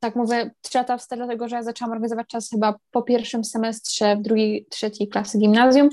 tak 0.00 0.16
mówię 0.16 0.50
3 0.62 0.78
lata 0.78 0.98
wstecz, 0.98 1.18
dlatego 1.18 1.48
że 1.48 1.56
ja 1.56 1.62
zaczęłam 1.62 1.92
organizować 1.92 2.26
czas 2.26 2.50
chyba 2.50 2.74
po 2.90 3.02
pierwszym 3.02 3.44
semestrze 3.44 4.16
w 4.16 4.22
drugiej, 4.22 4.66
trzeciej 4.70 5.08
klasy 5.08 5.38
gimnazjum 5.38 5.88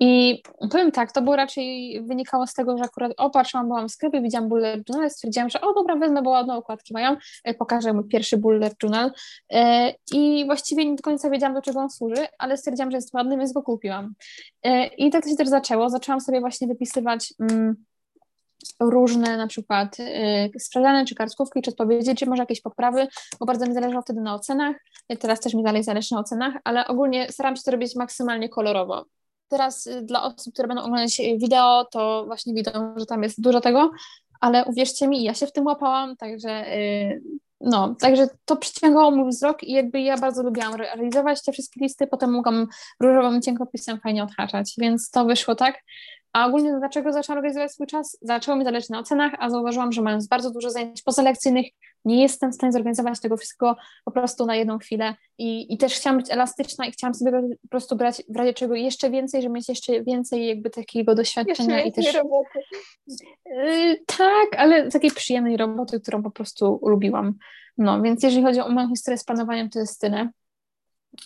i 0.00 0.42
powiem 0.70 0.92
tak, 0.92 1.12
to 1.12 1.22
było 1.22 1.36
raczej 1.36 2.00
wynikało 2.04 2.46
z 2.46 2.54
tego, 2.54 2.78
że 2.78 2.84
akurat 2.84 3.12
opatrzyłam, 3.16 3.66
byłam 3.66 3.88
w 3.88 3.92
sklepie, 3.92 4.20
widziałam 4.20 4.48
bullet 4.48 4.88
journal, 4.88 5.10
stwierdziłam, 5.10 5.50
że 5.50 5.60
o 5.60 5.74
dobra, 5.74 5.96
wezmę, 5.96 6.22
bo 6.22 6.30
ładne 6.30 6.56
okładki 6.56 6.94
mają, 6.94 7.16
e, 7.44 7.54
pokażę 7.54 7.92
mój 7.92 8.08
pierwszy 8.08 8.36
bullet 8.36 8.74
journal. 8.82 9.12
E, 9.52 9.92
i 10.12 10.44
właściwie 10.46 10.84
nie 10.84 10.96
do 10.96 11.02
końca 11.02 11.30
wiedziałam, 11.30 11.54
do 11.54 11.62
czego 11.62 11.80
on 11.80 11.90
służy, 11.90 12.26
ale 12.38 12.56
stwierdziłam, 12.56 12.90
że 12.90 12.96
jest 12.96 13.14
ładny, 13.14 13.36
więc 13.36 13.52
go 13.52 13.62
kupiłam. 13.62 14.14
E, 14.62 14.86
I 14.86 15.10
tak 15.10 15.22
to 15.22 15.30
się 15.30 15.36
też 15.36 15.48
zaczęło, 15.48 15.90
zaczęłam 15.90 16.20
sobie 16.20 16.40
właśnie 16.40 16.68
wypisywać 16.68 17.34
mm, 17.40 17.84
różne 18.80 19.36
na 19.36 19.46
przykład 19.46 19.96
sprawdzane 20.58 21.04
czy 21.04 21.14
kartkówki, 21.14 21.62
czy 21.62 21.70
odpowiedzi, 21.70 22.14
czy 22.14 22.26
może 22.26 22.42
jakieś 22.42 22.60
poprawy, 22.60 23.08
bo 23.40 23.46
bardzo 23.46 23.66
mi 23.66 23.74
zależało 23.74 24.02
wtedy 24.02 24.20
na 24.20 24.34
ocenach, 24.34 24.76
teraz 25.20 25.40
też 25.40 25.54
mi 25.54 25.62
dalej 25.62 25.82
zależy 25.82 26.14
na 26.14 26.20
ocenach, 26.20 26.54
ale 26.64 26.86
ogólnie 26.86 27.32
staram 27.32 27.56
się 27.56 27.62
to 27.62 27.70
robić 27.70 27.96
maksymalnie 27.96 28.48
kolorowo 28.48 29.04
teraz 29.52 29.86
y, 29.86 30.02
dla 30.02 30.22
osób, 30.22 30.54
które 30.54 30.68
będą 30.68 30.82
oglądać 30.82 31.20
y, 31.20 31.38
wideo, 31.38 31.84
to 31.84 32.24
właśnie 32.26 32.54
widzą, 32.54 32.94
że 32.96 33.06
tam 33.06 33.22
jest 33.22 33.40
dużo 33.40 33.60
tego, 33.60 33.90
ale 34.40 34.64
uwierzcie 34.64 35.08
mi, 35.08 35.22
ja 35.22 35.34
się 35.34 35.46
w 35.46 35.52
tym 35.52 35.66
łapałam, 35.66 36.16
także 36.16 36.76
y, 36.76 37.22
no, 37.60 37.94
także 38.00 38.28
to 38.44 38.56
przyciągało 38.56 39.10
mój 39.10 39.30
wzrok 39.30 39.62
i 39.62 39.72
jakby 39.72 40.00
ja 40.00 40.18
bardzo 40.18 40.42
lubiłam 40.42 40.74
realizować 40.74 41.42
te 41.42 41.52
wszystkie 41.52 41.80
listy, 41.80 42.06
potem 42.06 42.32
mogłam 42.32 42.66
różowym 43.00 43.42
cienkopisem 43.42 44.00
fajnie 44.00 44.22
odhaczać, 44.22 44.74
więc 44.78 45.10
to 45.10 45.24
wyszło 45.24 45.54
tak, 45.54 45.82
a 46.32 46.46
ogólnie 46.46 46.78
dlaczego 46.78 47.12
zaczęłam 47.12 47.38
organizować 47.38 47.72
swój 47.72 47.86
czas? 47.86 48.18
Zaczęło 48.22 48.56
mi 48.56 48.64
zależeć 48.64 48.90
na 48.90 48.98
ocenach, 48.98 49.32
a 49.38 49.50
zauważyłam, 49.50 49.92
że 49.92 50.02
mając 50.02 50.26
bardzo 50.26 50.50
dużo 50.50 50.70
zajęć 50.70 51.02
pozalekcyjnych, 51.02 51.66
nie 52.04 52.22
jestem 52.22 52.52
w 52.52 52.54
stanie 52.54 52.72
zorganizować 52.72 53.20
tego 53.20 53.36
wszystkiego 53.36 53.76
po 54.04 54.10
prostu 54.10 54.46
na 54.46 54.56
jedną 54.56 54.78
chwilę 54.78 55.14
i, 55.38 55.74
i 55.74 55.78
też 55.78 55.94
chciałam 55.94 56.18
być 56.18 56.30
elastyczna 56.30 56.86
i 56.86 56.92
chciałam 56.92 57.14
sobie 57.14 57.32
po 57.62 57.68
prostu 57.68 57.96
brać 57.96 58.22
w 58.28 58.36
razie 58.36 58.54
czego 58.54 58.74
jeszcze 58.74 59.10
więcej, 59.10 59.42
żeby 59.42 59.54
mieć 59.54 59.68
jeszcze 59.68 60.02
więcej 60.02 60.46
jakby 60.46 60.70
takiego 60.70 61.14
doświadczenia 61.14 61.80
jeszcze 61.80 62.00
i 62.00 62.04
też... 62.04 62.14
roboty. 62.14 62.58
Yy, 63.46 64.04
tak, 64.06 64.48
ale 64.56 64.90
takiej 64.90 65.10
przyjemnej 65.10 65.56
roboty, 65.56 66.00
którą 66.00 66.22
po 66.22 66.30
prostu 66.30 66.80
lubiłam. 66.86 67.34
No, 67.78 68.02
więc 68.02 68.22
jeżeli 68.22 68.42
chodzi 68.42 68.60
o 68.60 68.68
moją 68.68 68.88
historię 68.88 69.18
z 69.18 69.24
planowaniem, 69.24 69.70
to 69.70 69.78
jest 69.78 70.00
tyle. 70.00 70.30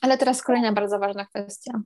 Ale 0.01 0.19
teraz 0.19 0.43
kolejna 0.43 0.73
bardzo 0.73 0.99
ważna 0.99 1.27
kwestia. 1.27 1.81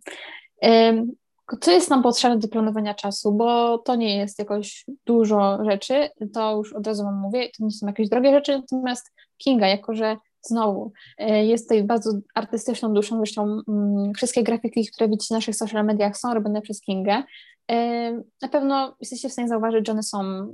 Co 1.61 1.71
jest 1.71 1.91
nam 1.91 2.03
potrzebne 2.03 2.39
do 2.39 2.49
planowania 2.49 2.95
czasu, 2.95 3.33
bo 3.33 3.79
to 3.79 3.95
nie 3.95 4.17
jest 4.17 4.39
jakoś 4.39 4.85
dużo 5.07 5.59
rzeczy, 5.65 6.09
to 6.35 6.57
już 6.57 6.73
od 6.73 6.87
razu 6.87 7.05
Wam 7.05 7.21
mówię, 7.21 7.49
to 7.59 7.65
nie 7.65 7.71
są 7.71 7.87
jakieś 7.87 8.09
drogie 8.09 8.31
rzeczy, 8.31 8.59
natomiast 8.59 9.13
Kinga, 9.39 9.67
jako 9.67 9.95
że 9.95 10.17
znowu 10.43 10.93
e, 11.19 11.47
jest 11.47 11.65
tutaj 11.65 11.85
bardzo 11.85 12.11
artystyczną 12.35 12.95
duszą, 12.95 13.17
zresztą 13.17 13.61
mm, 13.69 14.13
wszystkie 14.15 14.43
grafiki, 14.43 14.87
które 14.87 15.09
widzicie 15.09 15.35
na 15.35 15.37
naszych 15.37 15.57
social 15.57 15.85
mediach 15.85 16.17
są 16.17 16.35
robione 16.35 16.63
przez 16.63 16.81
Kingę, 16.81 17.23
e, 17.71 18.13
na 18.43 18.49
pewno 18.51 18.97
jesteście 19.01 19.29
w 19.29 19.33
stanie 19.33 19.49
zauważyć, 19.49 19.87
że 19.87 19.93
one 19.93 20.03
są 20.03 20.53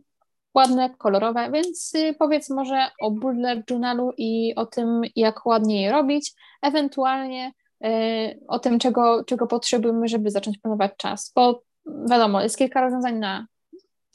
ładne, 0.57 0.91
kolorowe, 0.99 1.51
więc 1.51 1.95
y, 1.95 2.15
powiedz 2.19 2.51
może 2.51 2.87
o 3.01 3.11
bullet 3.11 3.71
journalu 3.71 4.13
i 4.17 4.55
o 4.55 4.67
tym, 4.67 5.03
jak 5.17 5.47
ładnie 5.47 5.83
je 5.83 5.93
robić, 5.93 6.33
ewentualnie 6.63 7.53
o 8.49 8.59
tym, 8.59 8.79
czego, 8.79 9.25
czego 9.25 9.47
potrzebujemy, 9.47 10.09
żeby 10.09 10.31
zacząć 10.31 10.59
planować 10.59 10.93
czas. 10.97 11.33
Bo 11.35 11.63
wiadomo, 12.11 12.43
jest 12.43 12.59
kilka 12.59 12.81
rozwiązań 12.81 13.19
na 13.19 13.47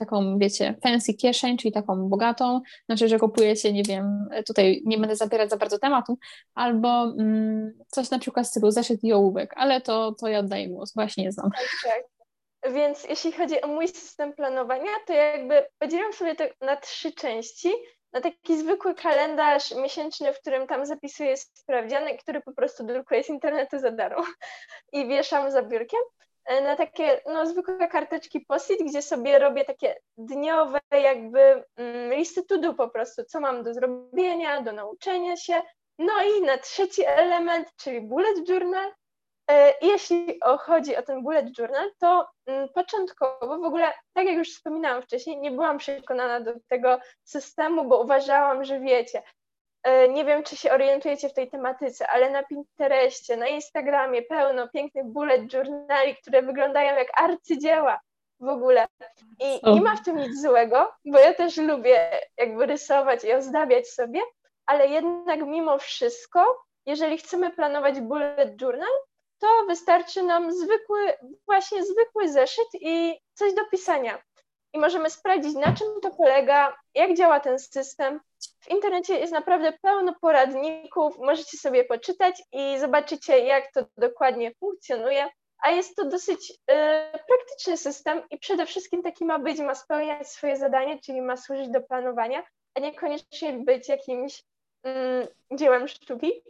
taką, 0.05 0.37
wiecie, 0.37 0.75
fancy 0.83 1.13
kieszeń, 1.13 1.57
czyli 1.57 1.71
taką 1.71 2.09
bogatą, 2.09 2.61
znaczy, 2.85 3.07
że 3.07 3.19
kupujecie, 3.19 3.73
nie 3.73 3.83
wiem, 3.83 4.29
tutaj 4.47 4.81
nie 4.85 4.97
będę 4.97 5.15
zabierać 5.15 5.49
za 5.49 5.57
bardzo 5.57 5.79
tematu, 5.79 6.17
albo 6.55 7.03
mm, 7.03 7.71
coś 7.87 8.09
na 8.09 8.19
przykład 8.19 8.45
w 8.45 8.49
stylu 8.49 8.71
zeszyt 8.71 9.03
i 9.03 9.13
ołówek, 9.13 9.53
ale 9.55 9.81
to, 9.81 10.15
to 10.19 10.27
ja 10.27 10.39
oddaję 10.39 10.69
głos, 10.69 10.93
właśnie 10.93 11.23
nie 11.23 11.31
znam. 11.31 11.51
Tak, 11.51 11.93
tak. 11.93 12.03
Więc 12.73 13.03
jeśli 13.09 13.31
chodzi 13.31 13.61
o 13.61 13.67
mój 13.67 13.87
system 13.87 14.33
planowania, 14.33 14.91
to 15.07 15.13
jakby 15.13 15.65
podzielam 15.79 16.13
sobie 16.13 16.35
to 16.35 16.43
na 16.61 16.75
trzy 16.75 17.11
części 17.11 17.69
na 18.13 18.21
taki 18.21 18.57
zwykły 18.59 18.95
kalendarz 18.95 19.71
miesięczny, 19.71 20.33
w 20.33 20.39
którym 20.39 20.67
tam 20.67 20.85
zapisuję 20.85 21.37
sprawdziany, 21.37 22.17
który 22.17 22.41
po 22.41 22.53
prostu 22.53 22.83
drukuję 22.83 23.23
z 23.23 23.29
internetu 23.29 23.79
za 23.79 23.91
darmo 23.91 24.23
i 24.93 25.07
wieszam 25.07 25.51
za 25.51 25.61
biurkiem. 25.63 25.99
e, 26.45 26.61
na 26.61 26.75
takie 26.75 27.21
no, 27.25 27.45
zwykłe 27.45 27.87
karteczki 27.87 28.39
posit, 28.39 28.79
gdzie 28.83 29.01
sobie 29.01 29.39
robię 29.39 29.65
takie 29.65 29.99
dniowe 30.17 30.79
jakby 30.91 31.63
mm, 31.75 32.13
listy 32.13 32.43
to 32.43 32.73
po 32.73 32.89
prostu, 32.89 33.23
co 33.23 33.39
mam 33.39 33.63
do 33.63 33.73
zrobienia, 33.73 34.61
do 34.61 34.71
nauczenia 34.71 35.37
się. 35.37 35.61
No 35.99 36.13
i 36.23 36.41
na 36.41 36.57
trzeci 36.57 37.05
element, 37.05 37.67
czyli 37.75 38.01
bullet 38.01 38.49
journal. 38.49 38.93
E, 39.51 39.73
jeśli 39.81 40.39
chodzi 40.59 40.97
o 40.97 41.01
ten 41.01 41.23
bullet 41.23 41.57
journal, 41.59 41.91
to 41.99 42.27
mm, 42.45 42.69
początkowo 42.69 43.57
w 43.59 43.63
ogóle, 43.63 43.93
tak 44.13 44.25
jak 44.25 44.35
już 44.35 44.49
wspominałam 44.49 45.01
wcześniej, 45.01 45.37
nie 45.37 45.51
byłam 45.51 45.77
przekonana 45.77 46.39
do 46.39 46.53
tego 46.67 46.99
systemu, 47.23 47.85
bo 47.85 48.01
uważałam, 48.03 48.63
że 48.63 48.79
wiecie, 48.79 49.21
E, 49.83 50.09
nie 50.09 50.25
wiem, 50.25 50.43
czy 50.43 50.57
się 50.57 50.71
orientujecie 50.71 51.29
w 51.29 51.33
tej 51.33 51.49
tematyce, 51.49 52.07
ale 52.07 52.29
na 52.29 52.43
Pinterestie, 52.43 53.37
na 53.37 53.47
Instagramie 53.47 54.21
pełno 54.21 54.67
pięknych 54.67 55.05
bullet 55.05 55.53
journali, 55.53 56.15
które 56.15 56.41
wyglądają 56.41 56.95
jak 56.95 57.21
arcydzieła 57.21 57.99
w 58.39 58.47
ogóle. 58.47 58.87
I 59.39 59.73
nie 59.73 59.81
ma 59.81 59.95
w 59.95 60.03
tym 60.03 60.17
nic 60.17 60.41
złego, 60.41 60.91
bo 61.05 61.19
ja 61.19 61.33
też 61.33 61.57
lubię 61.57 62.19
jakby 62.37 62.65
rysować 62.65 63.23
i 63.23 63.33
ozdabiać 63.33 63.89
sobie, 63.89 64.19
ale 64.65 64.87
jednak 64.87 65.45
mimo 65.45 65.77
wszystko, 65.77 66.65
jeżeli 66.85 67.17
chcemy 67.17 67.51
planować 67.51 67.99
bullet 67.99 68.61
journal, 68.61 68.91
to 69.41 69.65
wystarczy 69.67 70.23
nam 70.23 70.53
zwykły, 70.53 71.13
właśnie 71.45 71.85
zwykły 71.85 72.29
zeszyt 72.29 72.67
i 72.73 73.19
coś 73.33 73.53
do 73.53 73.65
pisania. 73.65 74.21
I 74.73 74.79
możemy 74.79 75.09
sprawdzić, 75.09 75.53
na 75.55 75.73
czym 75.73 75.87
to 76.01 76.11
polega, 76.11 76.77
jak 76.95 77.17
działa 77.17 77.39
ten 77.39 77.59
system, 77.59 78.19
w 78.59 78.69
internecie 78.69 79.19
jest 79.19 79.33
naprawdę 79.33 79.73
pełno 79.81 80.15
poradników, 80.21 81.17
możecie 81.17 81.57
sobie 81.57 81.83
poczytać 81.83 82.43
i 82.51 82.79
zobaczycie, 82.79 83.39
jak 83.39 83.71
to 83.71 83.85
dokładnie 83.97 84.55
funkcjonuje. 84.55 85.29
A 85.63 85.71
jest 85.71 85.95
to 85.95 86.05
dosyć 86.05 86.51
y, 86.51 86.55
praktyczny 87.11 87.77
system 87.77 88.21
i 88.29 88.37
przede 88.37 88.65
wszystkim 88.65 89.03
taki 89.03 89.25
ma 89.25 89.39
być, 89.39 89.59
ma 89.59 89.75
spełniać 89.75 90.27
swoje 90.27 90.57
zadanie, 90.57 90.99
czyli 90.99 91.21
ma 91.21 91.37
służyć 91.37 91.69
do 91.69 91.81
planowania, 91.81 92.43
a 92.75 92.79
niekoniecznie 92.79 93.53
być 93.53 93.89
jakimś 93.89 94.43
y, 94.87 95.55
dziełem 95.55 95.87
sztuki. 95.87 96.43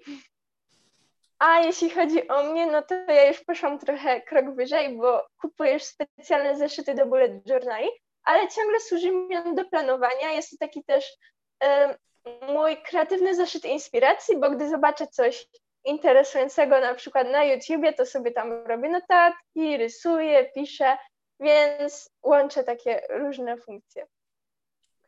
A 1.42 1.60
jeśli 1.60 1.90
chodzi 1.90 2.28
o 2.28 2.44
mnie, 2.44 2.66
no 2.66 2.82
to 2.82 2.96
ja 2.96 3.28
już 3.28 3.44
poszłam 3.44 3.80
trochę 3.80 4.22
krok 4.22 4.56
wyżej, 4.56 4.98
bo 4.98 5.26
kupujesz 5.42 5.84
specjalne 5.84 6.58
zeszyty 6.58 6.94
do 6.94 7.06
bullet 7.06 7.32
journali, 7.48 7.90
ale 8.24 8.48
ciągle 8.48 8.80
służy 8.80 9.12
mi 9.12 9.38
on 9.38 9.56
do 9.56 9.66
planowania. 9.66 10.32
Jest 10.32 10.50
to 10.50 10.58
taki 10.60 10.84
też 10.84 11.18
mój 12.54 12.78
kreatywny 12.78 13.36
zeszyt 13.36 13.66
inspiracji, 13.66 14.38
bo 14.38 14.50
gdy 14.50 14.70
zobaczę 14.70 15.08
coś 15.08 15.48
interesującego 15.86 16.80
na 16.80 16.94
przykład 16.94 17.28
na 17.28 17.44
YouTubie, 17.44 17.94
to 17.94 18.06
sobie 18.06 18.32
tam 18.32 18.52
robię 18.52 18.90
notatki, 18.90 19.78
rysuję, 19.78 20.52
piszę, 20.56 20.98
więc 21.40 22.10
łączę 22.24 22.64
takie 22.64 23.02
różne 23.10 23.58
funkcje. 23.58 24.06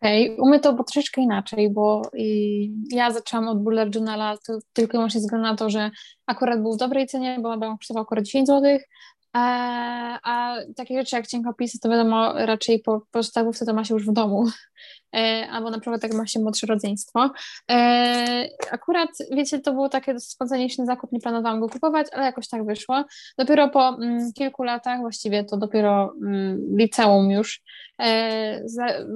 Okej, 0.03 0.31
okay. 0.31 0.43
u 0.43 0.49
mnie 0.49 0.59
to 0.59 0.73
było 0.73 0.83
troszeczkę 0.83 1.21
inaczej, 1.21 1.69
bo 1.69 2.01
ja 2.91 3.11
zaczęłam 3.11 3.47
od 3.47 3.63
Bullet 3.63 3.95
Journala 3.95 4.37
tylko 4.73 4.91
i 4.91 4.97
wyłącznie 4.97 5.21
ze 5.21 5.25
względu 5.25 5.47
na 5.47 5.55
to, 5.55 5.69
że 5.69 5.91
akurat 6.25 6.61
był 6.61 6.73
w 6.73 6.77
dobrej 6.77 7.07
cenie, 7.07 7.37
bo 7.41 7.49
on 7.49 7.77
kosztował 7.77 8.03
akurat 8.03 8.25
10 8.25 8.47
zł, 8.47 8.79
a, 9.33 10.19
a 10.23 10.55
takie 10.75 10.99
rzeczy 10.99 11.15
jak 11.15 11.27
cienkopisy, 11.27 11.79
to 11.79 11.89
wiadomo, 11.89 12.33
raczej 12.33 12.79
po 12.79 13.01
podstawówce 13.11 13.65
to 13.65 13.73
ma 13.73 13.83
się 13.83 13.93
już 13.93 14.07
w 14.07 14.13
domu, 14.13 14.45
albo 15.51 15.69
na 15.69 15.79
przykład 15.79 16.01
tak 16.01 16.13
ma 16.13 16.27
się 16.27 16.39
młodsze 16.39 16.67
rodzeństwo. 16.67 17.31
E, 17.71 18.47
akurat, 18.71 19.09
wiecie, 19.31 19.59
to 19.59 19.73
było 19.73 19.89
takie 19.89 20.19
spontaniczny 20.19 20.85
zakup, 20.85 21.11
nie 21.11 21.19
planowałam 21.19 21.59
go 21.59 21.69
kupować, 21.69 22.07
ale 22.13 22.25
jakoś 22.25 22.47
tak 22.47 22.65
wyszło. 22.65 23.03
Dopiero 23.37 23.69
po 23.69 23.89
mm, 23.89 24.33
kilku 24.33 24.63
latach, 24.63 24.99
właściwie 24.99 25.43
to 25.43 25.57
dopiero 25.57 26.13
mm, 26.21 26.77
liceum 26.77 27.31
już, 27.31 27.61
e, 27.99 28.65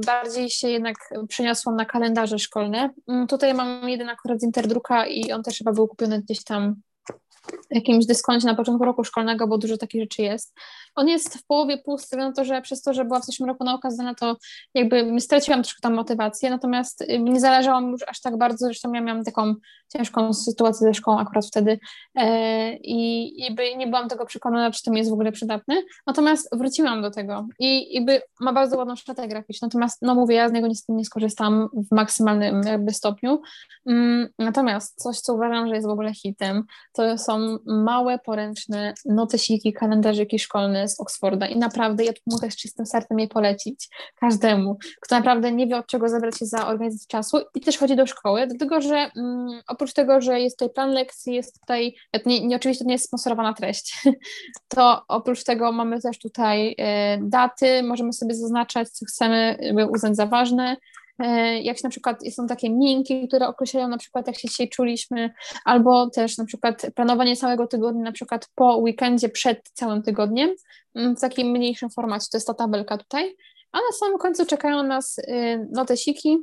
bardziej 0.05 0.49
się 0.49 0.69
jednak 0.69 0.95
przeniosłam 1.29 1.75
na 1.75 1.85
kalendarze 1.85 2.39
szkolne. 2.39 2.89
Mm, 3.07 3.27
tutaj 3.27 3.53
mam 3.53 3.89
jeden 3.89 4.09
akurat 4.09 4.41
z 4.41 4.43
Interdruka 4.43 5.07
i 5.07 5.31
on 5.31 5.43
też 5.43 5.57
chyba 5.57 5.73
był 5.73 5.87
kupiony 5.87 6.21
gdzieś 6.21 6.43
tam 6.43 6.75
jakimś 7.69 8.05
dyskoncie 8.05 8.47
na 8.47 8.55
początku 8.55 8.85
roku 8.85 9.03
szkolnego, 9.03 9.47
bo 9.47 9.57
dużo 9.57 9.77
takich 9.77 10.01
rzeczy 10.01 10.21
jest. 10.21 10.53
On 10.95 11.07
jest 11.07 11.37
w 11.37 11.45
połowie 11.45 11.77
pusty, 11.77 12.17
no 12.17 12.33
to, 12.33 12.45
że 12.45 12.61
przez 12.61 12.81
to, 12.81 12.93
że 12.93 13.05
była 13.05 13.19
w 13.19 13.25
zeszłym 13.25 13.49
roku 13.49 13.63
nauka 13.63 13.91
zdana, 13.91 14.15
to 14.15 14.37
jakby 14.73 15.21
straciłam 15.21 15.63
troszkę 15.63 15.81
tam 15.81 15.93
motywację, 15.93 16.49
natomiast 16.49 17.01
y, 17.01 17.19
nie 17.19 17.39
zależało 17.39 17.81
mi 17.81 17.91
już 17.91 18.01
aż 18.07 18.21
tak 18.21 18.37
bardzo, 18.37 18.65
zresztą 18.65 18.93
ja 18.93 19.01
miałam 19.01 19.23
taką 19.23 19.55
ciężką 19.89 20.33
sytuację 20.33 20.87
ze 20.87 20.93
szkołą 20.93 21.19
akurat 21.19 21.45
wtedy 21.45 21.79
e, 22.15 22.73
i 22.75 23.31
jakby 23.39 23.75
nie 23.75 23.87
byłam 23.87 24.09
tego 24.09 24.25
przekonana, 24.25 24.71
czy 24.71 24.83
to 24.83 24.91
mi 24.91 24.97
jest 24.97 25.09
w 25.09 25.13
ogóle 25.13 25.31
przydatne, 25.31 25.75
natomiast 26.07 26.49
wróciłam 26.57 27.01
do 27.01 27.11
tego 27.11 27.47
i 27.59 27.93
jakby 27.93 28.21
ma 28.39 28.53
bardzo 28.53 28.77
ładną 28.77 28.95
szatę 28.95 29.27
graficzną, 29.27 29.65
natomiast 29.65 30.01
no 30.01 30.15
mówię, 30.15 30.35
ja 30.35 30.49
z 30.49 30.51
niego 30.51 30.67
niestety 30.67 30.93
nie 30.93 31.05
skorzystam 31.05 31.69
w 31.73 31.95
maksymalnym 31.95 32.61
jakby 32.65 32.93
stopniu, 32.93 33.41
mm, 33.85 34.29
natomiast 34.39 35.03
coś, 35.03 35.19
co 35.19 35.33
uważam, 35.33 35.67
że 35.67 35.75
jest 35.75 35.87
w 35.87 35.91
ogóle 35.91 36.13
hitem, 36.13 36.63
to 36.93 37.17
są 37.17 37.36
małe, 37.65 38.19
poręczne 38.19 38.93
notesiki, 39.05 39.73
kalendarzyki 39.73 40.39
szkolne 40.39 40.87
z 40.87 40.99
Oxforda 40.99 41.47
i 41.47 41.57
naprawdę 41.57 42.03
ja 42.03 42.13
tu 42.13 42.21
mogę 42.27 42.51
z 42.51 42.55
czystym 42.55 42.85
sercem 42.85 43.19
je 43.19 43.27
polecić 43.27 43.89
każdemu, 44.19 44.77
kto 45.01 45.15
naprawdę 45.15 45.51
nie 45.51 45.67
wie 45.67 45.77
od 45.77 45.87
czego 45.87 46.09
zabrać 46.09 46.37
się 46.37 46.45
za 46.45 46.67
organizację 46.67 47.07
czasu 47.07 47.37
i 47.55 47.61
też 47.61 47.77
chodzi 47.77 47.95
do 47.95 48.05
szkoły, 48.05 48.47
dlatego 48.47 48.81
że 48.81 48.95
mm, 48.95 49.61
oprócz 49.67 49.93
tego, 49.93 50.21
że 50.21 50.39
jest 50.39 50.59
tutaj 50.59 50.73
plan 50.73 50.91
lekcji, 50.91 51.33
jest 51.33 51.59
tutaj, 51.59 51.95
nie, 52.25 52.47
nie, 52.47 52.55
oczywiście 52.55 52.83
to 52.83 52.87
nie 52.87 52.95
jest 52.95 53.05
sponsorowana 53.05 53.53
treść, 53.53 54.03
to 54.75 55.01
oprócz 55.07 55.43
tego 55.43 55.71
mamy 55.71 56.01
też 56.01 56.19
tutaj 56.19 56.75
e, 56.77 57.17
daty, 57.21 57.83
możemy 57.83 58.13
sobie 58.13 58.35
zaznaczać, 58.35 58.89
co 58.89 59.05
chcemy 59.05 59.57
uznać 59.91 60.15
za 60.15 60.25
ważne, 60.25 60.77
jak 61.61 61.83
na 61.83 61.89
przykład 61.89 62.19
są 62.31 62.47
takie 62.47 62.69
minki, 62.69 63.27
które 63.27 63.47
określają 63.47 63.87
na 63.87 63.97
przykład 63.97 64.27
jak 64.27 64.39
się 64.39 64.47
dzisiaj 64.47 64.69
czuliśmy, 64.69 65.29
albo 65.65 66.09
też 66.09 66.37
na 66.37 66.45
przykład 66.45 66.87
planowanie 66.95 67.35
całego 67.35 67.67
tygodnia, 67.67 68.03
na 68.03 68.11
przykład 68.11 68.49
po 68.55 68.77
weekendzie 68.77 69.29
przed 69.29 69.69
całym 69.73 70.03
tygodniem, 70.03 70.49
mm, 70.95 71.15
w 71.15 71.21
takim 71.21 71.47
mniejszym 71.47 71.89
formacie, 71.89 72.27
to 72.31 72.37
jest 72.37 72.47
ta 72.47 72.53
tabelka 72.53 72.97
tutaj, 72.97 73.35
a 73.71 73.77
na 73.77 73.97
samym 73.99 74.17
końcu 74.17 74.45
czekają 74.45 74.83
nas 74.83 75.19
e, 75.19 75.57
notesiki, 75.71 76.37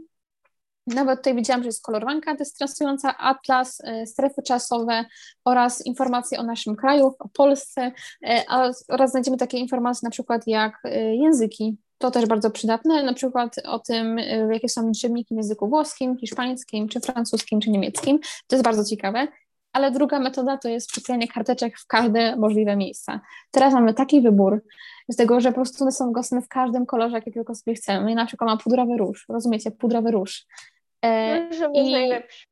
nawet 0.87 1.19
tutaj 1.19 1.35
widziałam, 1.35 1.63
że 1.63 1.69
jest 1.69 1.83
kolorowanka 1.83 2.35
dystresująca, 2.35 3.19
atlas, 3.19 3.81
e, 3.85 4.07
strefy 4.07 4.43
czasowe 4.43 5.05
oraz 5.45 5.87
informacje 5.87 6.39
o 6.39 6.43
naszym 6.43 6.77
kraju, 6.77 7.15
o 7.19 7.29
Polsce 7.29 7.93
e, 8.27 8.45
oraz 8.89 9.11
znajdziemy 9.11 9.37
takie 9.37 9.59
informacje 9.59 10.07
na 10.07 10.11
przykład 10.11 10.43
jak 10.47 10.79
e, 10.85 11.17
języki. 11.17 11.77
To 11.99 12.11
też 12.11 12.27
bardzo 12.27 12.51
przydatne, 12.51 13.03
na 13.03 13.13
przykład 13.13 13.57
o 13.65 13.79
tym, 13.79 14.19
jakie 14.53 14.69
są 14.69 14.89
liczebniki 14.89 15.35
w 15.35 15.37
języku 15.37 15.69
włoskim, 15.69 16.19
hiszpańskim, 16.19 16.89
czy 16.89 17.01
francuskim, 17.01 17.61
czy 17.61 17.71
niemieckim. 17.71 18.19
To 18.47 18.57
jest 18.57 18.65
bardzo 18.65 18.85
ciekawe. 18.85 19.29
Ale 19.73 19.91
druga 19.91 20.21
metoda 20.21 20.59
to 20.59 20.69
jest 20.69 20.89
przyklejenie 20.89 21.29
karteczek 21.29 21.79
w 21.79 21.87
każde 21.87 22.37
możliwe 22.37 22.77
miejsca. 22.77 23.21
Teraz 23.51 23.75
mamy 23.75 23.95
taki 23.95 24.21
wybór, 24.21 24.63
z 25.09 25.17
tego, 25.17 25.41
że 25.41 25.49
po 25.49 25.55
prostu 25.55 25.85
one 25.85 25.93
są 25.93 26.13
gosne 26.13 26.43
w 26.43 26.49
każdym 26.49 26.87
kolorze, 26.87 27.15
jaki 27.15 27.33
tylko 27.33 27.55
sobie 27.55 27.75
chcemy. 27.75 28.13
I 28.13 28.15
na 28.15 28.27
przykład 28.27 28.51
mam 28.51 28.59
pudrowy 28.59 28.97
róż, 28.97 29.27
rozumiecie, 29.29 29.71
pudrowy 29.71 30.11
róż. 30.11 30.47
E, 31.05 31.49
Różowy 31.49 31.75
i... 31.75 31.93
najlepszy. 31.93 32.47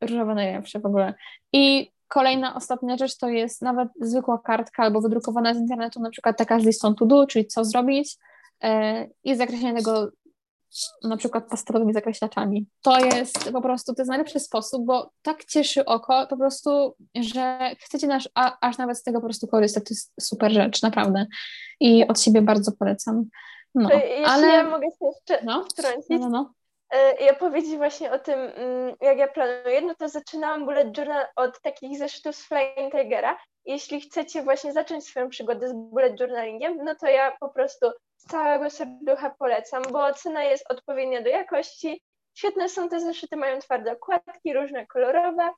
Różowe 0.00 0.34
najlepsze 0.34 0.80
w 0.80 0.86
ogóle. 0.86 1.14
I 1.52 1.90
kolejna, 2.08 2.54
ostatnia 2.54 2.96
rzecz 2.96 3.18
to 3.18 3.28
jest 3.28 3.62
nawet 3.62 3.88
zwykła 4.00 4.38
kartka 4.38 4.82
albo 4.82 5.00
wydrukowana 5.00 5.54
z 5.54 5.58
internetu, 5.58 6.00
na 6.00 6.10
przykład 6.10 6.38
taka 6.38 6.60
z 6.60 6.64
listą 6.64 6.94
to 6.94 7.06
do, 7.06 7.26
czyli 7.26 7.46
co 7.46 7.64
zrobić 7.64 8.16
e, 8.62 9.06
i 9.24 9.36
zakreślenie 9.36 9.74
tego 9.74 10.08
na 11.04 11.16
przykład 11.16 11.48
pastelowymi 11.50 11.92
zakreślaczami. 11.92 12.66
To 12.82 12.98
jest 12.98 13.52
po 13.52 13.62
prostu, 13.62 13.94
to 13.94 14.02
jest 14.02 14.08
najlepszy 14.08 14.40
sposób, 14.40 14.86
bo 14.86 15.10
tak 15.22 15.44
cieszy 15.44 15.84
oko 15.84 16.26
po 16.26 16.36
prostu, 16.36 16.94
że 17.14 17.58
chcecie 17.80 18.06
nasz, 18.06 18.28
a, 18.34 18.68
aż 18.68 18.78
nawet 18.78 18.98
z 18.98 19.02
tego 19.02 19.20
po 19.20 19.26
prostu 19.26 19.46
korzystać. 19.46 19.84
To 19.84 19.94
jest 19.94 20.12
super 20.20 20.52
rzecz, 20.52 20.82
naprawdę. 20.82 21.26
I 21.80 22.08
od 22.08 22.20
siebie 22.20 22.42
bardzo 22.42 22.72
polecam. 22.72 23.24
No, 23.74 23.90
Jeśli 23.92 24.24
ale... 24.24 24.46
ja 24.46 24.70
mogę 24.70 24.86
się 24.86 25.06
jeszcze 25.06 25.44
no, 25.44 25.64
wtrącić, 25.64 26.08
no, 26.08 26.18
no, 26.18 26.28
no. 26.28 26.52
E, 26.90 27.26
i 27.26 27.30
opowiedzieć 27.30 27.76
właśnie 27.76 28.12
o 28.12 28.18
tym, 28.18 28.38
mm, 28.38 28.94
jak 29.00 29.18
ja 29.18 29.28
planuję, 29.28 29.80
no 29.80 29.94
to 29.94 30.08
zaczynałam 30.08 30.64
bullet 30.64 30.98
journal 30.98 31.26
od 31.36 31.60
takich 31.60 31.98
zeszytów 31.98 32.36
z 32.36 32.46
Flying 32.46 32.92
Tigera. 32.92 33.38
Jeśli 33.64 34.00
chcecie 34.00 34.42
właśnie 34.42 34.72
zacząć 34.72 35.04
swoją 35.04 35.28
przygodę 35.28 35.68
z 35.68 35.72
bullet 35.72 36.20
journalingiem, 36.20 36.78
no 36.84 36.94
to 36.94 37.06
ja 37.06 37.36
po 37.40 37.48
prostu 37.48 37.86
z 38.18 38.26
całego 38.26 38.70
serducha 38.70 39.30
polecam, 39.38 39.82
bo 39.92 40.14
cena 40.14 40.44
jest 40.44 40.70
odpowiednia 40.70 41.22
do 41.22 41.28
jakości. 41.28 42.02
Świetne 42.34 42.68
są 42.68 42.88
te 42.88 43.00
zeszyty, 43.00 43.36
mają 43.36 43.58
twarde 43.58 43.92
okładki, 43.92 44.54
różne 44.54 44.86
kolorowe, 44.86 45.50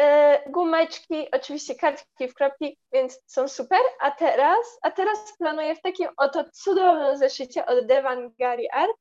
e, 0.00 0.50
gumeczki, 0.50 1.30
oczywiście 1.32 1.74
kartki 1.74 2.28
w 2.28 2.34
kropki, 2.34 2.78
więc 2.92 3.20
są 3.26 3.48
super. 3.48 3.80
A 4.00 4.10
teraz, 4.10 4.78
a 4.82 4.90
teraz 4.90 5.18
planuję 5.38 5.74
w 5.74 5.82
takim 5.82 6.08
oto 6.16 6.44
cudownym 6.52 7.16
zeszycie 7.16 7.66
od 7.66 7.86
Devan 7.86 8.30
Gary 8.38 8.66
Art, 8.72 8.96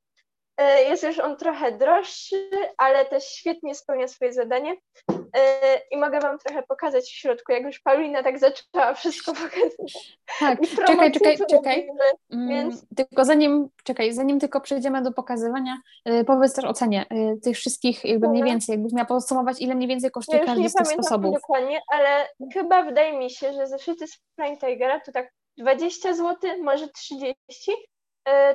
jest 0.63 1.03
już 1.03 1.19
on 1.19 1.37
trochę 1.37 1.71
droższy, 1.71 2.49
ale 2.77 3.05
też 3.05 3.23
świetnie 3.23 3.75
spełnia 3.75 4.07
swoje 4.07 4.33
zadanie. 4.33 4.75
E, 5.11 5.81
I 5.91 5.97
mogę 5.97 6.19
Wam 6.19 6.39
trochę 6.39 6.63
pokazać 6.63 7.03
w 7.03 7.15
środku, 7.15 7.51
jak 7.51 7.63
już 7.63 7.79
Paulina 7.79 8.23
tak 8.23 8.39
zaczęła 8.39 8.93
wszystko 8.93 9.33
pokazywać. 9.33 10.17
Tak, 10.39 10.59
czekaj, 10.85 11.11
czekaj, 11.11 11.37
czekaj. 11.49 11.89
Mm, 12.33 12.49
więc... 12.49 12.85
Tylko 12.95 13.25
zanim, 13.25 13.69
czekaj, 13.83 14.13
zanim 14.13 14.39
tylko 14.39 14.61
przejdziemy 14.61 15.01
do 15.01 15.11
pokazywania, 15.11 15.77
e, 16.05 16.23
powiedz 16.23 16.53
też 16.53 16.65
o 16.65 16.73
cenie 16.73 17.05
tych 17.43 17.57
wszystkich, 17.57 18.05
jakby 18.05 18.29
mniej 18.29 18.43
więcej, 18.43 18.73
jakbyś 18.73 18.93
miała 18.93 19.05
podsumować, 19.05 19.61
ile 19.61 19.75
mniej 19.75 19.89
więcej 19.89 20.11
kosztuje 20.11 20.39
ja 20.39 20.45
każdy 20.45 20.69
z 20.69 20.73
tych 20.73 20.87
sposobów. 20.87 21.31
Nie 21.31 21.37
dokładnie, 21.37 21.81
ale 21.87 22.29
chyba 22.53 22.83
wydaje 22.83 23.17
mi 23.17 23.29
się, 23.29 23.53
że 23.53 23.67
zeszyty 23.67 24.07
z 24.07 24.19
Flying 24.35 24.59
Tigera 24.59 24.99
to 24.99 25.11
tak 25.11 25.31
20 25.57 26.13
zł, 26.13 26.35
może 26.63 26.87
30, 26.87 27.35
E, 27.71 27.94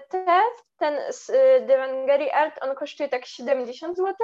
te, 0.09 0.43
ten 0.77 1.13
z 1.13 1.29
y, 1.29 1.67
Devangari 1.67 2.31
Art, 2.31 2.63
on 2.63 2.75
kosztuje 2.75 3.09
tak 3.09 3.27
70 3.27 3.97
zł, 3.97 4.15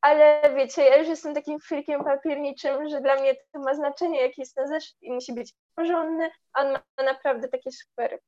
ale 0.00 0.52
wiecie, 0.54 0.82
ja 0.82 0.96
już 0.96 1.08
jestem 1.08 1.34
takim 1.34 1.60
frikiem 1.60 2.04
papierniczym, 2.04 2.88
że 2.88 3.00
dla 3.00 3.16
mnie 3.16 3.34
to 3.52 3.58
ma 3.58 3.74
znaczenie, 3.74 4.20
jaki 4.20 4.40
jest 4.40 4.54
ten 4.54 4.68
zeszyt 4.68 4.96
i 5.02 5.12
musi 5.12 5.32
być 5.32 5.54
porządny, 5.74 6.30
a 6.52 6.60
on 6.60 6.72
ma 6.72 7.04
naprawdę 7.04 7.48
takie 7.48 7.70
super 7.72 8.18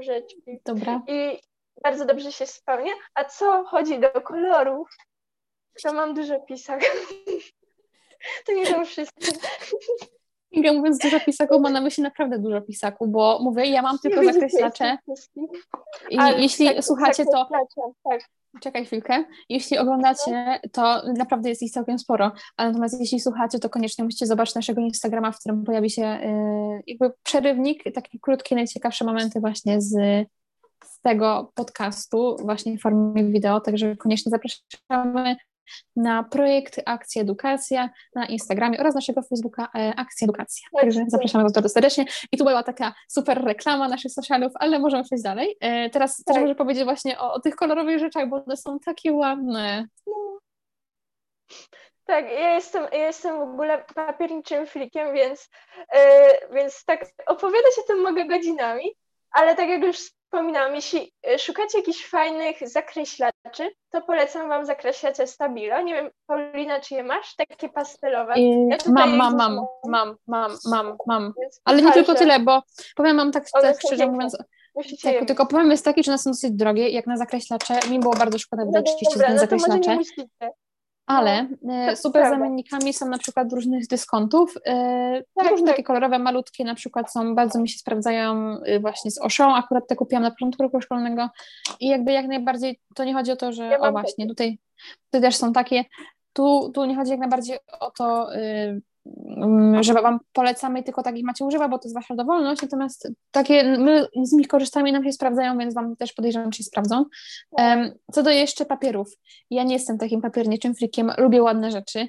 rzeczy. 0.00 0.36
Dobra. 0.64 1.02
I 1.06 1.40
bardzo 1.82 2.04
dobrze 2.04 2.32
się 2.32 2.46
spełnia. 2.46 2.92
A 3.14 3.24
co 3.24 3.64
chodzi 3.64 3.98
do 3.98 4.10
kolorów, 4.10 4.88
to 5.82 5.92
mam 5.92 6.14
dużo 6.14 6.40
pisak. 6.40 6.80
to 8.46 8.52
nie 8.52 8.66
są 8.66 8.84
wszystkie. 8.84 9.32
Inga 10.52 10.72
mówiąc 10.72 10.98
dużo 10.98 11.20
pisaków, 11.20 11.60
ma 11.60 11.70
na 11.70 11.80
myśli 11.80 12.02
naprawdę 12.02 12.38
dużo 12.38 12.60
pisaków, 12.60 13.08
bo 13.10 13.38
mówię, 13.42 13.66
ja 13.66 13.82
mam 13.82 13.98
tylko 13.98 14.24
zakreślacze. 14.24 14.98
i 16.10 16.18
Ale 16.18 16.40
jeśli 16.40 16.66
tak, 16.66 16.84
słuchacie 16.84 17.24
to... 17.24 17.48
Tak. 18.04 18.20
Czekaj 18.60 18.86
chwilkę. 18.86 19.24
Jeśli 19.48 19.78
oglądacie, 19.78 20.60
to 20.72 21.02
naprawdę 21.16 21.48
jest 21.48 21.62
ich 21.62 21.72
całkiem 21.72 21.98
sporo, 21.98 22.32
ale 22.56 22.68
natomiast 22.68 23.00
jeśli 23.00 23.20
słuchacie, 23.20 23.58
to 23.58 23.70
koniecznie 23.70 24.04
musicie 24.04 24.26
zobaczyć 24.26 24.54
naszego 24.54 24.80
Instagrama, 24.80 25.32
w 25.32 25.38
którym 25.38 25.64
pojawi 25.64 25.90
się 25.90 26.02
yy, 26.02 26.82
jakby 26.86 27.12
przerywnik, 27.22 27.84
takie 27.94 28.18
krótkie, 28.18 28.54
najciekawsze 28.54 29.04
momenty 29.04 29.40
właśnie 29.40 29.80
z, 29.80 29.90
z 30.84 31.00
tego 31.00 31.52
podcastu, 31.54 32.36
właśnie 32.40 32.78
w 32.78 32.80
formie 32.80 33.24
wideo, 33.24 33.60
także 33.60 33.96
koniecznie 33.96 34.30
zapraszamy 34.30 35.36
na 35.96 36.22
projekt 36.22 36.80
Akcja 36.86 37.22
Edukacja 37.22 37.90
na 38.14 38.26
Instagramie 38.26 38.80
oraz 38.80 38.94
naszego 38.94 39.22
Facebooka 39.22 39.68
e, 39.74 39.92
Akcja 39.96 40.24
Edukacja. 40.24 40.68
Także 40.80 41.04
zapraszamy 41.08 41.44
Was 41.44 41.52
bardzo 41.52 41.68
serdecznie. 41.68 42.04
I 42.32 42.38
tu 42.38 42.44
była 42.44 42.62
taka 42.62 42.94
super 43.08 43.44
reklama 43.44 43.88
naszych 43.88 44.12
socialów, 44.12 44.52
ale 44.54 44.78
możemy 44.78 45.04
przejść 45.04 45.24
dalej. 45.24 45.56
E, 45.60 45.90
teraz 45.90 46.16
tak. 46.16 46.34
też 46.34 46.42
może 46.42 46.54
powiedzieć 46.54 46.84
właśnie 46.84 47.18
o, 47.18 47.32
o, 47.32 47.40
tych 47.40 47.56
kolorowych 47.56 47.98
rzeczach, 47.98 48.28
bo 48.28 48.44
one 48.44 48.56
są 48.56 48.78
takie 48.78 49.12
ładne. 49.12 49.86
Tak, 52.04 52.24
ja 52.24 52.54
jestem, 52.54 52.86
ja 52.92 53.06
jestem 53.06 53.38
w 53.38 53.42
ogóle 53.42 53.84
papierniczym 53.94 54.66
flikiem, 54.66 55.14
więc, 55.14 55.48
yy, 55.94 56.54
więc 56.54 56.84
tak 56.84 57.06
opowiadać 57.26 57.72
o 57.84 57.86
tym 57.86 58.02
mogę 58.02 58.24
godzinami, 58.24 58.96
ale 59.32 59.56
tak 59.56 59.68
jak 59.68 59.82
już 59.82 59.96
wspominałam, 60.32 60.74
jeśli 60.74 61.12
e, 61.26 61.38
szukacie 61.38 61.78
jakichś 61.78 62.06
fajnych 62.06 62.68
zakreślaczy, 62.68 63.70
to 63.90 64.02
polecam 64.02 64.48
Wam 64.48 64.66
zakreślacze 64.66 65.26
Stabilo. 65.26 65.82
Nie 65.82 65.94
wiem, 65.94 66.10
Paulina, 66.26 66.80
czy 66.80 66.94
je 66.94 67.02
masz? 67.02 67.36
Takie 67.36 67.68
pastelowe. 67.68 68.34
Ja 68.36 68.76
mam, 68.86 69.16
mam, 69.16 69.36
mam, 69.36 69.66
mam, 69.86 70.16
mam, 70.26 70.56
mam, 70.64 70.96
mam. 71.06 71.32
Ale 71.64 71.82
nie 71.82 71.92
tylko 71.92 72.14
tyle, 72.14 72.40
bo 72.40 72.62
powiem 72.96 73.16
Wam 73.16 73.32
tak, 73.32 73.44
tak 73.62 73.76
szczerze 73.86 74.06
mówiąc, 74.06 74.36
tak, 75.02 75.26
tylko 75.26 75.46
powiem 75.46 75.70
jest 75.70 75.84
taki, 75.84 76.04
że 76.04 76.10
one 76.10 76.18
są 76.18 76.30
dosyć 76.30 76.52
drogie, 76.52 76.88
jak 76.88 77.06
na 77.06 77.16
zakreślacze. 77.16 77.74
Mi 77.90 78.00
było 78.00 78.14
bardzo 78.14 78.38
szkoda 78.38 78.64
wydać 78.64 78.96
30 78.96 79.18
no, 79.18 79.24
no, 79.28 79.38
zakreślacze. 79.38 79.98
Ale 81.06 81.48
no, 81.62 81.74
e, 81.74 81.96
super 81.96 82.22
prawda. 82.22 82.38
zamiennikami 82.38 82.92
są 82.92 83.08
na 83.08 83.18
przykład 83.18 83.52
różnych 83.52 83.86
dyskontów. 83.86 84.54
E, 84.66 85.22
tak, 85.34 85.50
różne 85.50 85.66
tak. 85.66 85.76
takie 85.76 85.82
kolorowe, 85.82 86.18
malutkie 86.18 86.64
na 86.64 86.74
przykład 86.74 87.12
są, 87.12 87.34
bardzo 87.34 87.60
mi 87.60 87.68
się 87.68 87.78
sprawdzają 87.78 88.58
y, 88.68 88.80
właśnie 88.80 89.10
z 89.10 89.20
Oszą, 89.20 89.54
akurat 89.54 89.86
te 89.88 89.96
kupiłam 89.96 90.22
na 90.22 90.30
początku 90.30 90.62
roku 90.62 90.80
szkolnego 90.80 91.28
i 91.80 91.88
jakby 91.88 92.12
jak 92.12 92.26
najbardziej, 92.26 92.80
to 92.94 93.04
nie 93.04 93.14
chodzi 93.14 93.32
o 93.32 93.36
to, 93.36 93.52
że 93.52 93.64
ja 93.64 93.78
o 93.78 93.92
właśnie, 93.92 94.26
tutaj, 94.26 94.58
tutaj 95.04 95.20
też 95.20 95.36
są 95.36 95.52
takie, 95.52 95.84
tu, 96.32 96.70
tu 96.74 96.84
nie 96.84 96.96
chodzi 96.96 97.10
jak 97.10 97.20
najbardziej 97.20 97.58
o 97.80 97.90
to, 97.90 98.28
że 99.80 99.94
Wam 99.94 100.18
polecamy 100.32 100.82
tylko 100.82 101.02
takich 101.02 101.24
macie 101.24 101.44
używa, 101.44 101.68
bo 101.68 101.78
to 101.78 101.84
jest 101.84 101.94
Wasza 101.94 102.14
dowolność, 102.14 102.62
natomiast 102.62 103.08
takie, 103.30 103.78
my 103.78 104.06
z 104.22 104.32
nich 104.32 104.48
korzystamy 104.48 104.88
i 104.88 104.92
nam 104.92 105.04
się 105.04 105.12
sprawdzają, 105.12 105.58
więc 105.58 105.74
Wam 105.74 105.96
też 105.96 106.12
podejrzewam, 106.12 106.50
czy 106.50 106.58
się 106.58 106.64
sprawdzą. 106.64 107.04
Co 108.12 108.22
do 108.22 108.30
jeszcze 108.30 108.64
papierów, 108.66 109.08
ja 109.50 109.62
nie 109.62 109.74
jestem 109.74 109.98
takim 109.98 110.20
papierniczym 110.20 110.74
frikiem, 110.74 111.12
lubię 111.18 111.42
ładne 111.42 111.70
rzeczy, 111.70 112.08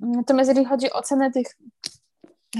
natomiast 0.00 0.48
jeżeli 0.48 0.66
chodzi 0.66 0.92
o 0.92 1.02
cenę 1.02 1.30
tych 1.30 1.46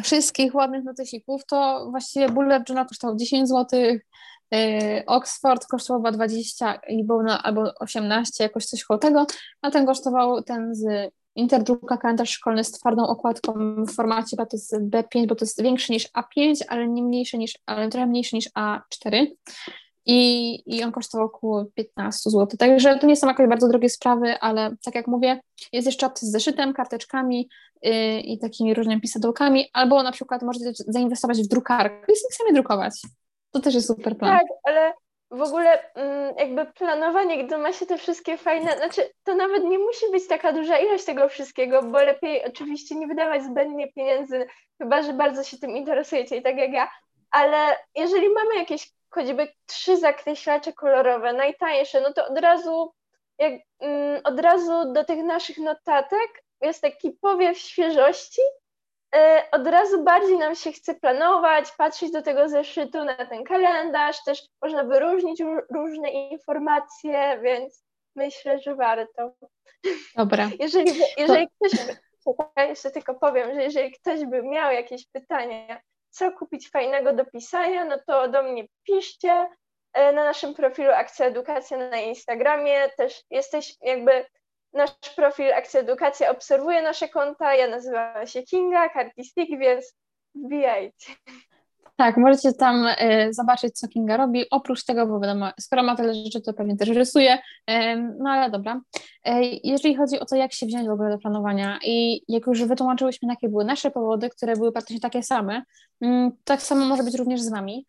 wszystkich 0.03 0.55
ładnych 0.55 0.85
notesików, 0.85 1.47
to 1.47 1.87
właściwie 1.90 2.29
Bullet 2.29 2.68
Journal 2.68 2.87
kosztował 2.87 3.16
10 3.16 3.49
zł, 3.49 3.81
Oxford 5.07 5.66
kosztował 5.66 6.12
20 6.12 6.81
i 6.88 7.05
był 7.05 7.23
na, 7.23 7.42
albo 7.42 7.73
18, 7.81 8.44
jakoś 8.44 8.66
coś 8.66 8.85
koło 8.85 8.99
tego, 8.99 9.27
a 9.62 9.70
ten 9.70 9.87
kosztował 9.87 10.42
ten 10.42 10.75
z 10.75 11.12
Interdruka 11.37 11.97
kalendarz 11.97 12.31
szkolny 12.31 12.64
z 12.64 12.73
twardą 12.73 13.07
okładką 13.07 13.55
w 13.85 13.94
formacie, 13.94 14.37
bo 14.37 14.47
to 14.47 14.57
jest 14.57 14.77
B5, 14.77 15.27
bo 15.27 15.35
to 15.35 15.44
jest 15.44 15.62
większy 15.62 15.92
niż 15.92 16.09
A5, 16.09 16.55
ale 16.68 16.88
nie 16.88 17.03
mniejszy 17.03 17.38
niż, 17.38 17.59
ale 17.66 17.88
trochę 17.88 18.07
mniejszy 18.07 18.37
niż 18.37 18.51
A4. 18.59 19.27
I, 20.07 20.62
I 20.66 20.85
on 20.85 20.92
kosztował 20.92 21.27
około 21.27 21.64
15 21.64 22.31
zł. 22.31 22.59
Także 22.59 22.99
to 22.99 23.07
nie 23.07 23.16
są 23.16 23.29
jakieś 23.29 23.49
bardzo 23.49 23.68
drogie 23.68 23.88
sprawy, 23.88 24.38
ale 24.40 24.77
tak 24.85 24.94
jak 24.94 25.07
mówię, 25.07 25.40
jest 25.73 25.87
jeszcze 25.87 26.07
opcja 26.07 26.29
z 26.29 26.31
zeszytem, 26.31 26.73
karteczkami 26.73 27.49
yy, 27.83 28.20
i 28.20 28.38
takimi 28.38 28.75
różnymi 28.75 29.01
pisadełkami, 29.01 29.68
albo 29.73 30.03
na 30.03 30.12
przykład 30.12 30.42
możecie 30.42 30.73
zainwestować 30.88 31.42
w 31.42 31.49
drukarkę 31.49 32.12
i 32.12 32.35
sami 32.35 32.53
drukować. 32.53 33.01
To 33.51 33.61
też 33.61 33.75
jest 33.75 33.87
super 33.87 34.18
plan. 34.18 34.38
Tak, 34.38 34.47
ale 34.64 34.92
w 35.35 35.42
ogóle 35.42 35.94
mm, 35.94 36.35
jakby 36.38 36.66
planowanie, 36.66 37.44
gdy 37.44 37.59
ma 37.59 37.73
się 37.73 37.87
te 37.87 37.99
wszystkie 37.99 38.37
fajne, 38.38 38.77
znaczy 38.77 39.11
to 39.25 39.35
nawet 39.35 39.64
nie 39.64 39.79
musi 39.79 40.11
być 40.12 40.29
taka 40.29 40.53
duża 40.53 40.79
ilość 40.79 41.05
tego 41.05 41.29
wszystkiego, 41.29 41.83
bo 41.83 42.03
lepiej 42.03 42.44
oczywiście 42.44 42.94
nie 42.94 43.07
wydawać 43.07 43.42
zbędnie 43.44 43.92
pieniędzy, 43.92 44.47
chyba 44.79 45.03
że 45.03 45.12
bardzo 45.12 45.44
się 45.44 45.59
tym 45.59 45.70
interesujecie 45.70 46.37
i 46.37 46.42
tak 46.42 46.57
jak 46.57 46.73
ja, 46.73 46.90
ale 47.31 47.77
jeżeli 47.94 48.29
mamy 48.29 48.55
jakieś 48.55 48.92
choćby 49.11 49.49
trzy 49.66 49.97
zakreślacze 49.97 50.73
kolorowe, 50.73 51.33
najtańsze, 51.33 52.01
no 52.01 52.12
to 52.12 52.27
od 52.27 52.38
razu 52.38 52.92
jak, 53.38 53.53
mm, 53.81 54.20
od 54.25 54.40
razu 54.40 54.92
do 54.92 55.05
tych 55.05 55.25
naszych 55.25 55.59
notatek 55.59 56.44
jest 56.61 56.83
taki 56.83 57.11
powiew 57.11 57.59
świeżości 57.59 58.42
od 59.53 59.66
razu 59.66 60.05
bardziej 60.05 60.38
nam 60.38 60.55
się 60.55 60.72
chce 60.72 60.94
planować, 60.94 61.72
patrzeć 61.79 62.11
do 62.11 62.22
tego 62.22 62.48
zeszytu 62.48 63.05
na 63.05 63.27
ten 63.27 63.44
kalendarz, 63.44 64.24
też 64.24 64.42
można 64.62 64.85
wyróżnić 64.85 65.42
różne 65.74 66.11
informacje, 66.11 67.40
więc 67.42 67.85
myślę, 68.16 68.59
że 68.59 68.74
warto. 68.74 69.35
Dobra. 70.16 70.50
Jeżeli, 70.61 70.92
jeżeli 71.18 71.46
to... 71.46 71.53
ktoś 71.61 71.87
by, 72.57 72.62
jeszcze 72.68 72.90
tylko 72.90 73.14
powiem, 73.14 73.55
że 73.55 73.62
jeżeli 73.62 73.92
ktoś 73.92 74.24
by 74.24 74.42
miał 74.42 74.72
jakieś 74.72 75.07
pytania, 75.07 75.81
co 76.11 76.33
kupić 76.33 76.70
fajnego 76.70 77.12
do 77.12 77.24
pisania, 77.24 77.85
no 77.85 77.98
to 78.07 78.29
do 78.29 78.42
mnie 78.42 78.64
piszcie 78.87 79.48
e, 79.92 80.12
na 80.12 80.24
naszym 80.24 80.55
profilu 80.55 80.90
Akcja 80.90 81.27
Edukacja 81.27 81.77
na 81.77 82.00
Instagramie. 82.00 82.88
Też 82.96 83.22
jesteś 83.31 83.74
jakby 83.83 84.27
nasz 84.75 84.91
profil 85.17 85.53
Akcja 85.53 85.81
Edukacja 85.81 86.31
obserwuje 86.31 86.83
nasze 86.83 87.09
konta. 87.09 87.55
Ja 87.55 87.69
nazywam 87.69 88.27
się 88.27 88.43
Kinga, 88.43 88.89
Kartistik, 88.89 89.59
więc 89.59 89.95
wbijajcie. 90.35 91.13
Tak, 91.96 92.16
możecie 92.16 92.52
tam 92.52 92.87
y, 92.87 93.28
zobaczyć, 93.30 93.78
co 93.78 93.88
Kinga 93.88 94.16
robi. 94.16 94.50
Oprócz 94.50 94.85
tego, 94.85 95.07
bo 95.07 95.20
wiadomo, 95.20 95.50
skoro 95.61 95.83
ma 95.83 95.96
tyle 95.96 96.14
rzeczy, 96.14 96.40
to 96.40 96.52
pewnie 96.52 96.76
też 96.76 96.88
rysuje. 96.88 97.38
No 98.20 98.30
ale 98.30 98.50
dobra. 98.50 98.80
Jeżeli 99.64 99.94
chodzi 99.94 100.20
o 100.20 100.24
to, 100.24 100.37
jak 100.37 100.52
się 100.52 100.66
wziąć 100.66 100.88
w 100.88 100.90
ogóle 100.90 101.11
do 101.11 101.18
planowania 101.18 101.78
i 101.85 102.22
jak 102.28 102.46
już 102.46 102.64
wytłumaczyłyśmy, 102.64 103.28
jakie 103.28 103.48
były 103.48 103.64
nasze 103.64 103.90
powody, 103.90 104.28
które 104.28 104.57
były 104.57 104.72
praktycznie 104.72 105.00
takie 105.00 105.22
same, 105.22 105.62
mm, 106.00 106.30
tak 106.44 106.62
samo 106.62 106.85
może 106.85 107.02
być 107.02 107.14
również 107.14 107.40
z 107.40 107.50
Wami. 107.50 107.87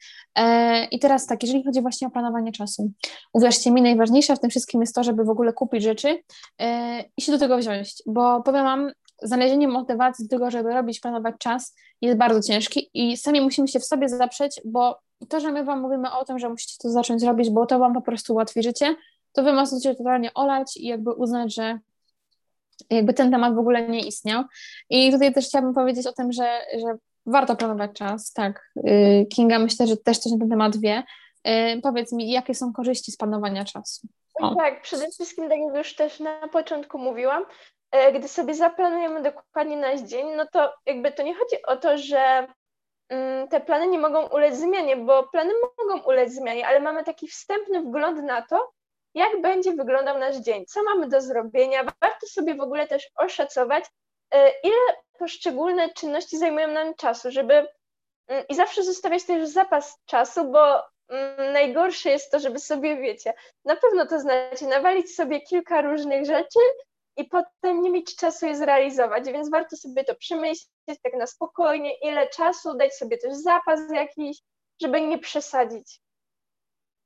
I 0.92 1.00
teraz 1.00 1.28
tak, 1.28 1.44
jeżeli 1.44 1.64
chodzi 1.64 1.82
właśnie 1.82 2.08
o 2.08 2.12
planowanie 2.12 2.52
czasu, 2.52 2.92
uwierzcie 3.34 3.72
mi, 3.72 3.82
najważniejsze 3.82 4.36
w 4.36 4.40
tym 4.40 4.50
wszystkim 4.50 4.82
jest 4.82 4.96
to, 4.96 5.04
żeby 5.04 5.24
w 5.24 5.30
ogóle 5.30 5.54
kupić 5.54 5.84
rzeczy 5.84 6.20
i 7.18 7.22
się 7.22 7.32
do 7.32 7.40
tego 7.40 7.58
wziąć, 7.58 7.94
bo 8.06 8.42
powiem 8.44 8.64
Wam, 8.64 8.92
znalezienie 9.22 9.68
motywacji 9.68 10.28
do 10.28 10.30
tego, 10.30 10.52
żeby 10.52 10.74
robić, 10.74 11.00
planować 11.00 11.36
czas 11.40 11.76
jest 12.02 12.18
bardzo 12.18 12.42
ciężki 12.42 12.90
i 12.94 13.18
sami 13.18 13.42
musimy 13.42 13.68
się 13.68 13.80
w 13.80 13.86
sobie 13.86 14.10
zaprzeć, 14.10 14.62
bo 14.66 15.00
to, 15.30 15.40
że 15.40 15.52
my 15.52 15.64
Wam 15.64 15.82
mówimy 15.82 16.12
o 16.12 16.26
tym, 16.26 16.40
że 16.40 16.50
musicie 16.50 16.76
to 16.82 16.90
zacząć 16.90 17.24
robić, 17.24 17.50
bo 17.50 17.66
to 17.66 17.80
Wam 17.80 17.94
po 17.94 18.02
prostu 18.02 18.34
ułatwi 18.34 18.64
życie, 18.64 18.96
to 19.34 19.44
Wy 19.44 19.54
możecie 19.54 19.96
totalnie 19.96 20.34
olać 20.34 20.78
i 20.78 20.88
jakby 20.88 21.12
uznać, 21.12 21.56
że 21.56 21.80
jakby 22.90 23.14
ten 23.14 23.32
temat 23.32 23.56
w 23.56 23.60
ogóle 23.60 23.88
nie 23.88 24.08
istniał. 24.08 24.44
I 24.90 25.12
tutaj 25.12 25.34
też 25.34 25.46
chciałabym 25.46 25.74
powiedzieć 25.74 26.08
o 26.08 26.14
tym, 26.14 26.32
że, 26.32 26.62
że 26.74 26.98
warto 27.26 27.56
planować 27.56 27.92
czas, 27.94 28.34
tak. 28.34 28.72
Y, 28.78 29.26
Kinga 29.34 29.60
myślę, 29.60 29.88
że 29.88 29.98
też 29.98 30.18
coś 30.18 30.32
na 30.32 30.40
ten 30.40 30.50
temat 30.50 30.78
wie. 30.78 31.04
Y, 31.48 31.82
powiedz 31.82 32.12
mi, 32.12 32.32
jakie 32.32 32.56
są 32.56 32.74
korzyści 32.74 33.12
z 33.12 33.18
planowania 33.18 33.66
czasu? 33.66 34.08
O. 34.42 34.56
Tak, 34.56 34.82
przede 34.82 35.12
wszystkim, 35.12 35.50
tak 35.50 35.60
jak 35.60 35.76
już 35.76 35.96
też 35.96 36.20
na 36.20 36.48
początku 36.48 36.98
mówiłam, 36.98 37.44
gdy 38.14 38.28
sobie 38.28 38.54
zaplanujemy 38.54 39.22
dokładnie 39.22 39.78
nasz 39.78 40.02
dzień, 40.02 40.28
no 40.36 40.48
to 40.52 40.74
jakby 40.86 41.12
to 41.12 41.24
nie 41.24 41.36
chodzi 41.36 41.64
o 41.64 41.78
to, 41.78 41.98
że 41.98 42.48
mm, 43.10 43.48
te 43.48 43.62
plany 43.62 43.88
nie 43.88 44.00
mogą 44.00 44.28
ulec 44.28 44.56
zmianie, 44.56 44.98
bo 44.98 45.24
plany 45.24 45.54
mogą 45.78 46.02
ulec 46.04 46.34
zmianie, 46.34 46.68
ale 46.68 46.80
mamy 46.80 47.04
taki 47.04 47.28
wstępny 47.28 47.82
wgląd 47.82 48.24
na 48.24 48.42
to, 48.42 48.72
jak 49.14 49.42
będzie 49.42 49.74
wyglądał 49.74 50.20
nasz 50.20 50.36
dzień, 50.36 50.66
co 50.66 50.84
mamy 50.84 51.08
do 51.08 51.22
zrobienia. 51.22 51.84
Warto 51.84 52.28
sobie 52.28 52.56
w 52.56 52.62
ogóle 52.62 52.88
też 52.88 53.10
oszacować, 53.16 53.86
e, 54.32 54.50
ile 54.64 54.96
poszczególne 55.20 55.90
czynności 55.90 56.38
zajmują 56.38 56.68
nam 56.68 56.94
czasu, 56.94 57.32
żeby 57.32 57.68
mm, 58.28 58.44
i 58.50 58.56
zawsze 58.56 58.84
zostawiać 58.84 59.24
też 59.24 59.50
zapas 59.50 60.00
czasu, 60.06 60.52
bo 60.52 60.84
mm, 61.10 61.54
najgorsze 61.54 62.10
jest 62.10 62.32
to, 62.32 62.40
żeby 62.40 62.60
sobie, 62.60 62.96
wiecie, 62.98 63.34
na 63.66 63.76
pewno 63.76 64.06
to 64.06 64.20
znacie, 64.20 64.68
nawalić 64.68 65.16
sobie 65.16 65.42
kilka 65.42 65.82
różnych 65.82 66.26
rzeczy 66.26 66.60
i 67.18 67.26
potem 67.26 67.82
nie 67.82 67.90
mieć 67.92 68.16
czasu 68.16 68.46
je 68.46 68.56
zrealizować, 68.56 69.26
więc 69.26 69.50
warto 69.50 69.78
sobie 69.78 70.04
to 70.04 70.16
przemyśleć 70.16 71.00
tak 71.04 71.14
na 71.18 71.28
spokojnie, 71.28 71.92
ile 72.04 72.30
czasu, 72.30 72.78
dać 72.78 72.94
sobie 72.94 73.18
też 73.18 73.34
zapas 73.36 73.80
jakiś, 73.94 74.38
żeby 74.82 75.02
nie 75.02 75.20
przesadzić. 75.20 76.02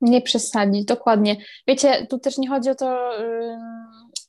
Nie 0.02 0.22
przesadzić, 0.22 0.86
dokładnie. 0.86 1.36
Wiecie, 1.68 2.08
tu 2.08 2.20
też 2.20 2.38
nie 2.38 2.50
chodzi 2.50 2.70
o 2.70 2.76
to, 2.76 3.12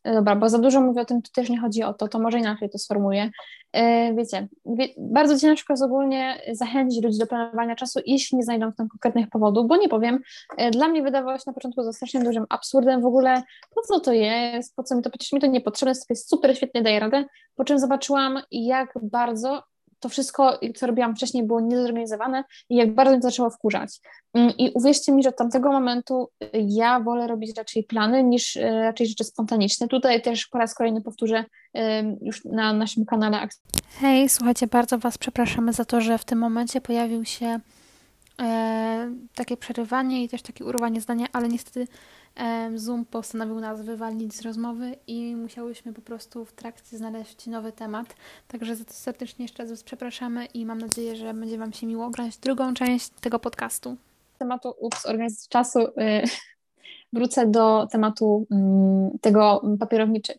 yy, 0.05 0.15
dobra, 0.15 0.37
bo 0.37 0.49
za 0.49 0.59
dużo 0.59 0.81
mówię 0.81 1.01
o 1.01 1.05
tym, 1.05 1.23
tu 1.23 1.33
też 1.33 1.51
nie 1.51 1.61
chodzi 1.61 1.83
o 1.83 1.95
to, 1.95 2.09
to 2.09 2.19
może 2.19 2.39
inaczej 2.39 2.71
to 2.71 2.79
sformułuję. 2.79 3.31
Yy, 3.75 4.15
wiecie, 4.15 4.49
wie, 4.67 4.89
bardzo 4.99 5.39
ciężko 5.39 5.73
jest 5.73 5.83
ogólnie 5.83 6.41
zachęcić 6.53 7.05
ludzi 7.05 7.19
do 7.19 7.27
planowania 7.27 7.77
czasu, 7.77 8.01
jeśli 8.07 8.39
nie 8.39 8.45
znajdą 8.45 8.71
w 8.71 8.77
tym 8.77 8.89
konkretnych 8.89 9.29
powodów, 9.29 9.69
bo 9.69 9.77
nie 9.77 9.89
powiem, 9.89 10.21
yy, 10.59 10.71
dla 10.71 10.89
mnie 10.89 11.03
wydawało 11.03 11.39
się 11.39 11.45
na 11.47 11.53
początku 11.53 11.83
to 11.83 11.93
strasznie 11.93 12.25
dużym 12.25 12.47
absurdem 12.49 13.01
w 13.01 13.07
ogóle, 13.07 13.43
po 13.75 13.83
co 13.83 14.01
to 14.01 14.13
jest, 14.13 14.77
po 14.77 14.83
co 14.83 14.97
mi 14.97 15.03
to, 15.03 15.11
przecież 15.11 15.33
mi 15.33 15.41
to 15.41 15.47
niepotrzebne, 15.47 15.95
jest 16.11 16.31
super, 16.31 16.57
świetnie 16.57 16.83
daje 16.83 17.01
radę, 17.01 17.25
po 17.55 17.65
czym 17.65 17.79
zobaczyłam, 17.79 18.43
jak 18.51 18.95
bardzo 19.03 19.63
to 20.01 20.09
wszystko, 20.09 20.59
co 20.77 20.87
robiłam 20.87 21.17
wcześniej, 21.17 21.45
było 21.45 21.61
niezorganizowane 21.61 22.45
i 22.69 22.77
jak 22.77 22.95
bardzo 22.95 23.13
mnie 23.13 23.23
zaczęło 23.23 23.51
wkurzać. 23.51 24.01
Mm, 24.35 24.53
I 24.59 24.71
uwierzcie 24.75 25.13
mi, 25.13 25.23
że 25.23 25.29
od 25.29 25.37
tamtego 25.37 25.73
momentu 25.73 26.29
y, 26.43 26.49
ja 26.53 27.01
wolę 27.01 27.27
robić 27.27 27.57
raczej 27.57 27.85
plany 27.85 28.25
niż 28.25 28.57
y, 28.57 28.61
raczej 28.63 29.07
rzeczy 29.07 29.25
spontaniczne. 29.25 29.89
Tutaj 29.89 30.23
też 30.23 30.47
po 30.47 30.59
raz 30.59 30.75
kolejny 30.75 31.03
powtórzę 31.03 31.45
już 32.23 32.45
na 32.45 32.73
naszym 32.73 33.05
kanale. 33.05 33.49
Hej, 34.01 34.29
słuchajcie, 34.29 34.67
bardzo 34.67 34.99
Was 34.99 35.19
przepraszamy 35.19 35.73
za 35.73 35.85
to, 35.85 36.01
że 36.01 36.19
w 36.19 36.25
tym 36.25 36.39
momencie 36.39 36.81
pojawił 36.81 37.25
się 37.25 37.61
e, 38.43 39.15
takie 39.35 39.57
przerywanie 39.57 40.25
i 40.25 40.29
też 40.29 40.43
takie 40.43 40.65
urwanie 40.65 41.01
zdania, 41.01 41.27
ale 41.33 41.49
niestety 41.49 41.87
Zoom 42.75 43.05
postanowił 43.05 43.61
nas 43.61 43.83
wywalić 43.83 44.35
z 44.35 44.43
rozmowy 44.43 44.97
i 45.07 45.37
musiałyśmy 45.37 45.93
po 45.93 46.01
prostu 46.01 46.45
w 46.45 46.53
trakcie 46.53 46.99
znaleźć 46.99 47.47
nowy 47.47 47.73
temat. 47.73 48.15
Także 48.49 48.77
za 48.77 48.85
to 48.85 48.93
serdecznie 48.93 49.45
jeszcze 49.45 49.65
raz 49.65 49.83
przepraszamy 49.83 50.47
i 50.47 50.67
mam 50.67 50.79
nadzieję, 50.79 51.17
że 51.17 51.35
będzie 51.35 51.59
Wam 51.59 51.73
się 51.73 51.87
miło 51.87 52.07
oglądać 52.07 52.37
drugą 52.37 52.75
część 52.75 53.09
tego 53.21 53.39
podcastu. 53.39 53.97
Tematu 54.39 54.75
ups, 54.79 55.07
organizacji 55.07 55.49
czasu 55.49 55.79
y, 55.81 55.91
wrócę 57.13 57.47
do 57.47 57.89
tematu 57.93 58.47
mm, 58.51 59.11
tego 59.21 59.63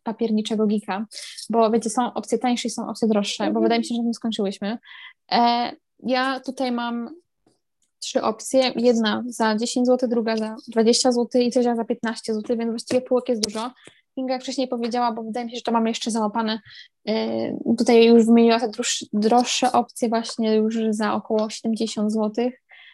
papierniczego 0.03 0.67
gika, 0.67 1.05
bo 1.49 1.71
wiecie, 1.71 1.89
są 1.89 2.13
opcje 2.13 2.37
tańsze 2.37 2.67
i 2.67 2.71
są 2.71 2.89
opcje 2.89 3.07
droższe, 3.07 3.43
bo 3.43 3.47
mhm. 3.47 3.63
wydaje 3.63 3.79
mi 3.79 3.85
się, 3.85 3.95
że 3.95 4.03
nie 4.03 4.13
skończyłyśmy. 4.13 4.77
E, 5.31 5.71
ja 6.03 6.39
tutaj 6.39 6.71
mam 6.71 7.09
trzy 8.01 8.21
opcje. 8.21 8.73
Jedna 8.75 9.23
za 9.27 9.55
10 9.55 9.87
zł, 9.87 10.09
druga 10.09 10.37
za 10.37 10.55
20 10.67 11.11
zł 11.11 11.41
i 11.41 11.51
trzecia 11.51 11.75
za 11.75 11.85
15 11.85 12.33
zł, 12.33 12.57
więc 12.57 12.69
właściwie 12.69 13.01
półek 13.01 13.29
jest 13.29 13.41
dużo. 13.43 13.71
Kinga 14.15 14.33
jak 14.33 14.43
wcześniej 14.43 14.67
powiedziała, 14.67 15.11
bo 15.11 15.23
wydaje 15.23 15.45
mi 15.45 15.51
się, 15.51 15.57
że 15.57 15.61
to 15.61 15.71
mamy 15.71 15.89
jeszcze 15.89 16.11
załapane. 16.11 16.59
Yy, 17.05 17.15
tutaj 17.77 18.05
już 18.05 18.25
wymieniła 18.25 18.59
te 18.59 18.71
droższe, 19.13 19.71
opcje 19.71 20.09
właśnie 20.09 20.55
już 20.55 20.77
za 20.89 21.13
około 21.13 21.49
70 21.49 22.11
zł. 22.11 22.49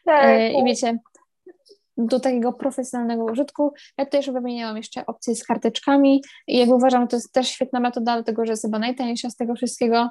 Tak. 0.06 0.40
Yy, 0.40 0.62
I 0.62 0.66
wiecie, 0.66 1.00
do 1.98 2.20
takiego 2.20 2.54
profesjonalnego 2.54 3.24
użytku. 3.24 3.74
Ja 3.98 4.06
tutaj 4.06 4.20
już 4.20 4.32
wymieniłam 4.32 4.78
jeszcze 4.78 5.06
opcje 5.06 5.36
z 5.36 5.44
karteczkami 5.44 6.24
i 6.48 6.58
jak 6.58 6.70
uważam, 6.70 7.08
to 7.08 7.16
jest 7.16 7.34
też 7.34 7.48
świetna 7.48 7.80
metoda, 7.80 8.14
dlatego 8.14 8.46
że 8.46 8.52
jest 8.52 8.64
chyba 8.64 8.80
najtańsza 8.80 9.30
z 9.30 9.36
tego 9.36 9.56
wszystkiego. 9.56 10.10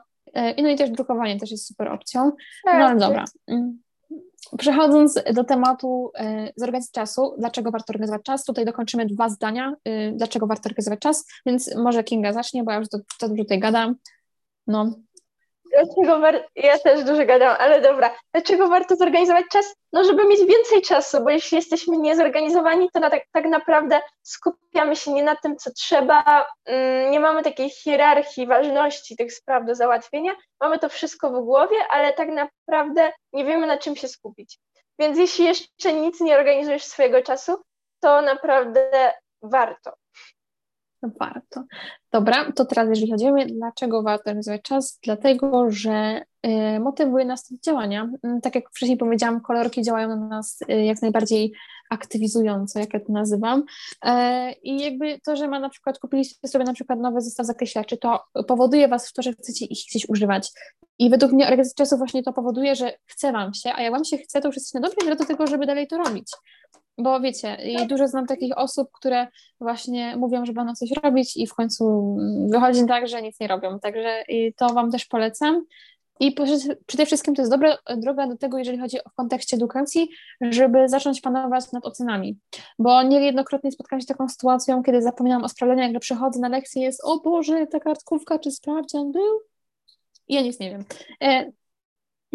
I 0.57 0.63
no 0.63 0.69
i 0.69 0.77
też 0.77 0.91
drukowanie 0.91 1.41
też 1.41 1.51
jest 1.51 1.67
super 1.67 1.89
opcją. 1.89 2.25
No 2.25 2.33
tak. 2.65 2.75
ale 2.75 3.01
dobra. 3.01 3.25
Przechodząc 4.59 5.15
do 5.35 5.45
tematu 5.45 6.13
y, 6.21 6.53
zorganizacji 6.57 6.93
czasu, 6.93 7.35
dlaczego 7.39 7.71
warto 7.71 7.93
organizować 7.93 8.23
czas, 8.23 8.45
tutaj 8.45 8.65
dokończymy 8.65 9.07
dwa 9.07 9.29
zdania, 9.29 9.75
y, 9.89 10.13
dlaczego 10.17 10.47
warto 10.47 10.69
organizować 10.69 11.01
czas, 11.01 11.25
więc 11.47 11.75
może 11.77 12.05
Kinga 12.05 12.33
zacznie, 12.33 12.65
bo 12.65 12.73
ja 12.73 12.79
już 12.79 12.89
za 13.21 13.29
dużo 13.29 13.43
tutaj 13.43 13.61
gadam. 13.61 13.95
No. 14.67 14.95
Dlaczego 15.77 16.21
war... 16.21 16.49
Ja 16.55 16.79
też 16.79 17.05
dużo 17.05 17.27
gadam, 17.27 17.57
ale 17.59 17.81
dobra. 17.81 18.17
Dlaczego 18.35 18.69
warto 18.69 18.97
zorganizować 18.97 19.45
czas? 19.53 19.75
No, 19.93 20.05
żeby 20.05 20.25
mieć 20.25 20.39
więcej 20.39 20.83
czasu, 20.83 21.25
bo 21.25 21.31
jeśli 21.31 21.57
jesteśmy 21.57 21.97
niezorganizowani, 21.97 22.89
to 22.93 23.01
na 23.01 23.11
tak, 23.11 23.23
tak 23.33 23.45
naprawdę 23.45 24.01
skupiamy 24.23 24.97
się 24.97 25.13
nie 25.13 25.23
na 25.23 25.37
tym, 25.37 25.57
co 25.57 25.71
trzeba, 25.71 26.47
mm, 26.65 27.11
nie 27.11 27.21
mamy 27.21 27.43
takiej 27.43 27.71
hierarchii 27.71 28.47
ważności 28.47 29.17
tych 29.17 29.33
spraw 29.33 29.67
do 29.67 29.75
załatwienia. 29.75 30.33
Mamy 30.61 30.79
to 30.79 30.89
wszystko 30.89 31.31
w 31.31 31.45
głowie, 31.45 31.77
ale 31.91 32.13
tak 32.13 32.29
naprawdę 32.29 33.13
nie 33.33 33.45
wiemy, 33.45 33.67
na 33.67 33.79
czym 33.79 33.97
się 33.97 34.09
skupić. 34.09 34.59
Więc 34.99 35.19
jeśli 35.19 35.45
jeszcze 35.45 35.93
nic 35.93 36.21
nie 36.21 36.37
organizujesz 36.37 36.85
swojego 36.85 37.23
czasu, 37.23 37.57
to 38.01 38.23
naprawdę 38.23 39.13
warto. 39.43 39.93
Warto. 41.03 41.65
Dobra, 42.13 42.53
to 42.53 42.65
teraz 42.65 42.89
jeżeli 42.89 43.11
chodzi 43.11 43.27
o 43.27 43.33
mnie, 43.33 43.47
dlaczego 43.47 44.03
warto 44.03 44.31
organizować 44.31 44.63
czas? 44.63 44.99
Dlatego, 45.05 45.71
że 45.71 46.23
y, 46.47 46.81
motywuje 46.81 47.25
nas 47.25 47.53
do 47.53 47.57
działania. 47.65 48.11
Y, 48.25 48.41
tak 48.43 48.55
jak 48.55 48.71
wcześniej 48.71 48.99
powiedziałam, 48.99 49.41
kolorki 49.41 49.83
działają 49.83 50.09
na 50.09 50.29
nas 50.29 50.59
y, 50.71 50.85
jak 50.85 51.03
najbardziej 51.03 51.53
aktywizująco, 51.91 52.79
jak 52.79 52.95
ja 52.95 53.01
to 53.01 53.13
nazywam. 53.13 53.65
E, 54.05 54.53
I 54.53 54.81
jakby 54.81 55.21
to, 55.25 55.37
że 55.37 55.49
ma 55.49 55.61
na 55.61 55.69
przykład 55.69 55.99
kupiliście 55.99 56.49
sobie 56.49 56.65
na 56.65 56.73
przykład 56.73 56.99
nowy 56.99 57.21
zestaw 57.21 57.47
zakreślaczy, 57.47 57.97
to 57.97 58.25
powoduje 58.49 58.89
was 58.89 59.09
w 59.09 59.13
to, 59.13 59.23
że 59.23 59.33
chcecie 59.33 59.65
ich 59.65 59.79
gdzieś 59.91 60.09
używać. 60.09 60.51
I 60.99 61.11
według 61.11 61.33
mnie 61.33 61.45
organizacja 61.45 61.85
czasu 61.85 61.99
właśnie 61.99 62.23
to 62.23 62.33
powoduje, 62.33 62.77
że 62.77 62.93
chce 63.07 63.33
wam 63.33 63.55
się, 63.55 63.73
a 63.75 63.83
jak 63.83 63.93
wam 63.93 64.05
się 64.05 64.19
chce, 64.19 64.41
to 64.41 64.49
już 64.49 64.57
jesteście 64.57 64.81
na 64.81 64.89
dobrej 64.89 65.17
do 65.17 65.25
tego, 65.25 65.47
żeby 65.47 65.67
dalej 65.67 65.87
to 65.87 65.99
robić. 65.99 66.31
Bo 66.99 67.21
wiecie, 67.21 67.57
i 67.65 67.87
dużo 67.87 68.09
znam 68.09 68.27
takich 68.27 68.59
osób, 68.59 68.89
które 68.93 69.27
właśnie 69.61 70.17
mówią, 70.17 70.47
że 70.47 70.53
będą 70.53 70.75
coś 70.75 70.91
robić 71.03 71.37
i 71.37 71.47
w 71.47 71.55
końcu 71.55 72.17
wychodzi 72.49 72.87
tak, 72.87 73.09
że 73.09 73.23
nic 73.23 73.41
nie 73.41 73.47
robią. 73.47 73.79
Także 73.79 74.25
to 74.57 74.69
Wam 74.69 74.91
też 74.91 75.05
polecam. 75.05 75.65
I 76.21 76.35
przede 76.87 77.07
wszystkim 77.07 77.35
to 77.35 77.43
jest 77.43 77.53
dobra 77.53 77.79
droga 77.97 78.27
do 78.27 78.37
tego, 78.37 78.59
jeżeli 78.59 78.79
chodzi 78.79 79.05
o 79.05 79.11
kontekście 79.17 79.57
edukacji, 79.57 80.09
żeby 80.41 80.89
zacząć 80.89 81.21
panować 81.21 81.73
nad 81.73 81.87
ocenami. 81.87 82.39
Bo 82.79 83.03
niejednokrotnie 83.03 83.73
spotkałam 83.73 84.01
się 84.01 84.05
z 84.05 84.09
taką 84.09 84.29
sytuacją, 84.29 84.83
kiedy 84.83 85.03
zapominam 85.03 85.45
o 85.45 85.49
sprawdzeniu, 85.49 85.93
jak 85.93 86.03
przychodzę 86.03 86.41
na 86.41 86.49
lekcję, 86.49 86.83
jest 86.83 87.01
o 87.05 87.21
Boże, 87.21 87.67
ta 87.67 87.81
kartkówka 87.81 88.39
czy 88.39 88.51
sprawdzian 88.51 89.13
był? 89.13 89.41
Ja 90.29 90.43
nic 90.43 90.61
nie 90.61 90.71
wiem. 90.71 90.85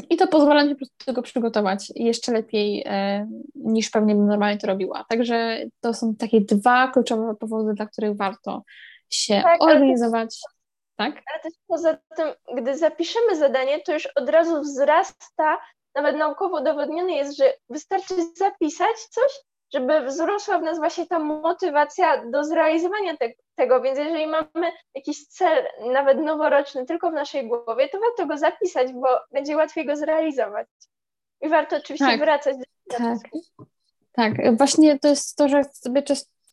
I 0.10 0.18
to 0.18 0.28
pozwala 0.28 0.64
mi 0.64 0.70
po 0.70 0.78
prostu 0.78 1.06
tego 1.06 1.22
przygotować 1.22 1.92
jeszcze 1.96 2.32
lepiej 2.32 2.84
e, 2.86 3.28
niż 3.56 3.90
pewnie 3.90 4.16
bym 4.16 4.28
normalnie 4.28 4.58
to 4.58 4.68
robiła. 4.68 5.06
Także 5.10 5.64
to 5.82 5.94
są 5.94 6.16
takie 6.16 6.42
dwa 6.42 6.88
kluczowe 6.88 7.36
powody, 7.36 7.74
dla 7.74 7.86
których 7.86 8.18
warto 8.18 8.64
się 9.10 9.42
tak, 9.44 9.64
organizować. 9.64 10.36
Ale 10.98 11.12
tak? 11.12 11.24
Ale 11.34 11.42
też 11.44 11.54
poza 11.68 11.98
tym, 12.16 12.28
gdy 12.58 12.78
zapiszemy 12.78 13.36
zadanie, 13.36 13.80
to 13.80 13.94
już 13.94 14.06
od 14.16 14.30
razu 14.30 14.62
wzrasta, 14.62 15.58
nawet 15.96 16.18
naukowo 16.18 16.62
udowodnione 16.62 17.12
jest, 17.12 17.38
że 17.38 17.54
wystarczy 17.70 18.16
zapisać 18.36 18.96
coś, 19.10 19.32
żeby 19.74 20.02
wzrosła 20.06 20.60
w 20.60 20.64
nas 20.64 20.78
właśnie 20.78 21.08
ta 21.08 21.20
motywacja 21.20 22.26
do 22.26 22.44
zrealizowania 22.44 23.18
te, 23.18 23.30
tego. 23.56 23.82
Więc 23.82 24.00
jeżeli 24.00 24.28
mamy 24.28 24.72
jakiś 24.96 25.28
cel, 25.28 25.64
nawet 25.94 26.20
noworoczny, 26.20 26.86
tylko 26.86 27.12
w 27.12 27.14
naszej 27.14 27.48
głowie, 27.48 27.90
to 27.90 28.00
warto 28.00 28.26
go 28.26 28.38
zapisać, 28.38 28.94
bo 28.94 29.08
będzie 29.32 29.56
łatwiej 29.56 29.86
go 29.86 29.96
zrealizować. 29.96 30.68
I 31.42 31.50
warto 31.50 31.78
oczywiście 31.78 32.06
tak, 32.06 32.20
wracać 32.20 32.58
do 32.58 32.98
tak. 32.98 33.18
tak, 34.12 34.58
właśnie 34.58 35.00
to 35.00 35.08
jest 35.08 35.36
to, 35.36 35.50
że 35.50 35.64
sobie 35.64 36.04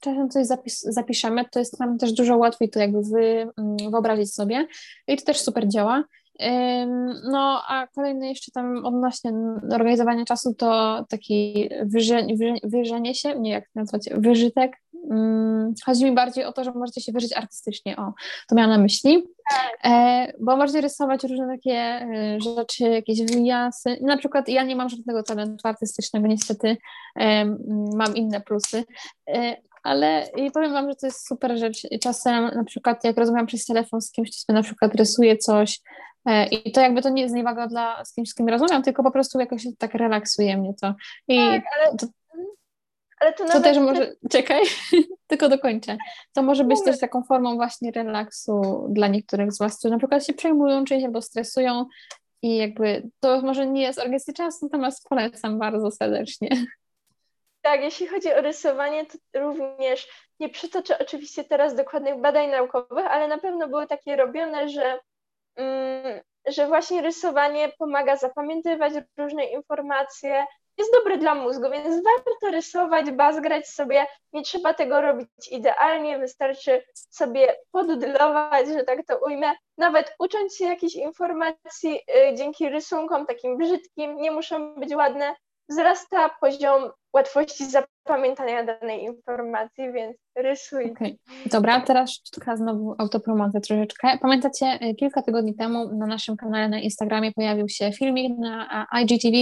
czasem 0.01 0.31
coś 0.31 0.47
zapis, 0.47 0.81
zapiszemy, 0.81 1.45
to 1.51 1.59
jest 1.59 1.81
nam 1.81 1.99
też 1.99 2.13
dużo 2.13 2.37
łatwiej 2.37 2.71
to 2.71 2.81
jakby 2.81 3.03
wy, 3.03 3.49
mm, 3.59 3.77
wyobrazić 3.91 4.35
sobie 4.35 4.67
i 5.07 5.17
to 5.17 5.25
też 5.25 5.41
super 5.41 5.69
działa. 5.69 6.05
No, 7.31 7.62
a 7.68 7.87
kolejny 7.87 8.29
jeszcze 8.29 8.53
tam 8.53 8.87
odnośnie 8.87 9.33
organizowania 9.72 10.24
czasu 10.24 10.55
to 10.55 11.05
taki 11.09 11.68
wyżenie, 12.64 13.14
się, 13.14 13.40
nie 13.40 13.51
jak 13.51 13.64
to 13.64 13.70
nazwać, 13.74 14.09
wyżytek. 14.16 14.77
Chodzi 15.87 16.05
mi 16.05 16.12
bardziej 16.12 16.44
o 16.44 16.53
to, 16.53 16.64
że 16.64 16.72
możecie 16.72 17.01
się 17.01 17.12
wyżyć 17.12 17.37
artystycznie, 17.37 17.96
o, 17.96 18.12
to 18.48 18.55
miałam 18.55 18.70
na 18.70 18.79
myśli, 18.79 19.24
e, 19.85 20.33
bo 20.40 20.57
możecie 20.57 20.81
rysować 20.81 21.22
różne 21.24 21.46
takie 21.46 21.72
e, 21.72 22.40
rzeczy, 22.40 22.85
jakieś 22.85 23.22
wyjazdy. 23.22 23.98
Na 24.03 24.16
przykład 24.16 24.48
ja 24.48 24.62
nie 24.62 24.77
mam 24.77 24.88
żadnego 24.88 25.22
talentu 25.22 25.68
artystycznego, 25.68 26.27
niestety 26.27 26.77
mam 27.94 28.16
inne 28.16 28.40
plusy, 28.40 28.85
e, 29.29 29.57
ale 29.83 30.29
i 30.37 30.51
powiem 30.51 30.73
Wam, 30.73 30.88
że 30.88 30.97
to 30.97 31.07
jest 31.07 31.29
super 31.29 31.59
rzecz. 31.59 31.83
Czasem 32.03 32.45
na 32.55 32.64
przykład 32.64 33.05
jak 33.05 33.17
rozmawiam 33.17 33.47
przez 33.47 33.67
telefon 33.67 34.01
z 34.01 34.12
kimś, 34.12 34.45
to 34.45 34.53
na 34.53 34.62
przykład 34.62 34.95
rysuję 34.95 35.37
coś 35.37 35.81
e, 36.27 36.47
i 36.47 36.73
to 36.73 36.81
jakby 36.81 37.03
to 37.03 37.09
nie 37.09 37.23
jest 37.23 37.33
zniewaga 37.33 37.67
dla 37.67 38.05
z 38.05 38.14
kimś, 38.14 38.29
z 38.29 38.35
kim 38.35 38.49
rozmawiam, 38.49 38.83
tylko 38.83 39.03
po 39.03 39.11
prostu 39.11 39.41
jakoś 39.41 39.62
tak 39.79 39.95
relaksuje 39.95 40.57
mnie 40.57 40.75
to. 40.81 40.95
I 41.29 41.37
tak, 41.37 41.62
ale... 41.77 41.97
To, 41.97 42.07
ale 43.21 43.33
to, 43.33 43.45
to 43.45 43.61
też 43.61 43.79
może, 43.79 44.12
czekaj, 44.31 44.62
tylko 45.29 45.49
dokończę. 45.49 45.97
To 46.33 46.43
może 46.43 46.64
być 46.64 46.79
też 46.85 46.99
taką 46.99 47.23
formą 47.23 47.57
właśnie 47.57 47.91
relaksu 47.91 48.87
dla 48.91 49.09
niektórych 49.09 49.53
z 49.53 49.59
Was, 49.59 49.79
którzy 49.79 49.93
na 49.93 49.99
przykład 49.99 50.27
się 50.27 50.33
przejmują 50.33 50.85
czymś 50.85 51.05
albo 51.05 51.23
stresują 51.23 51.85
i 52.43 52.57
jakby 52.57 53.11
to 53.21 53.43
może 53.43 53.67
nie 53.67 53.83
jest 53.83 53.99
organizacja 53.99 54.35
czasu, 54.35 54.59
natomiast 54.62 55.09
polecam 55.09 55.59
bardzo 55.59 55.91
serdecznie. 55.91 56.49
Tak, 57.62 57.81
jeśli 57.81 58.07
chodzi 58.07 58.33
o 58.33 58.40
rysowanie, 58.40 59.07
to 59.07 59.40
również 59.40 60.09
nie 60.40 60.49
przytoczę 60.49 60.99
oczywiście 60.99 61.44
teraz 61.44 61.75
dokładnych 61.75 62.21
badań 62.21 62.51
naukowych, 62.51 63.07
ale 63.07 63.29
na 63.29 63.38
pewno 63.38 63.68
były 63.68 63.87
takie 63.87 64.16
robione, 64.16 64.68
że, 64.68 65.01
mm, 65.57 66.21
że 66.49 66.66
właśnie 66.66 67.03
rysowanie 67.03 67.73
pomaga 67.79 68.16
zapamiętywać 68.16 68.92
różne 69.16 69.44
informacje, 69.44 70.47
jest 70.79 70.92
dobre 70.92 71.18
dla 71.18 71.35
mózgu, 71.35 71.71
więc 71.71 72.05
warto 72.05 72.51
rysować, 72.51 73.11
bazgrać 73.11 73.68
sobie. 73.68 74.07
Nie 74.33 74.42
trzeba 74.42 74.75
tego 74.75 75.01
robić 75.01 75.29
idealnie, 75.51 76.18
wystarczy 76.18 76.83
sobie 76.94 77.57
podudlować, 77.73 78.68
że 78.68 78.85
tak 78.85 79.07
to 79.07 79.18
ujmę. 79.27 79.53
Nawet 79.79 80.14
ucząc 80.18 80.57
się 80.57 80.64
jakichś 80.64 80.94
informacji 80.94 81.90
yy, 82.09 82.35
dzięki 82.35 82.68
rysunkom 82.68 83.27
takim 83.27 83.59
brzydkim, 83.59 84.16
nie 84.16 84.31
muszą 84.31 84.75
być 84.75 84.94
ładne, 84.94 85.35
wzrasta 85.69 86.31
poziom 86.41 86.91
łatwości 87.15 87.65
zapamiętania 87.67 88.65
danej 88.65 89.03
informacji, 89.03 89.93
więc 89.93 90.17
rysuj. 90.37 90.93
Okay. 90.93 91.17
Dobra, 91.47 91.81
teraz 91.81 92.21
taka 92.35 92.57
znowu 92.57 92.95
autopromocja 92.99 93.61
troszeczkę. 93.61 94.19
Pamiętacie, 94.23 94.79
y, 94.83 94.95
kilka 94.95 95.23
tygodni 95.23 95.55
temu 95.55 95.89
na 95.95 96.07
naszym 96.07 96.37
kanale 96.37 96.69
na 96.69 96.81
Instagramie 96.81 97.33
pojawił 97.33 97.69
się 97.69 97.93
filmik 97.93 98.39
na 98.39 98.87
IGTV 99.03 99.37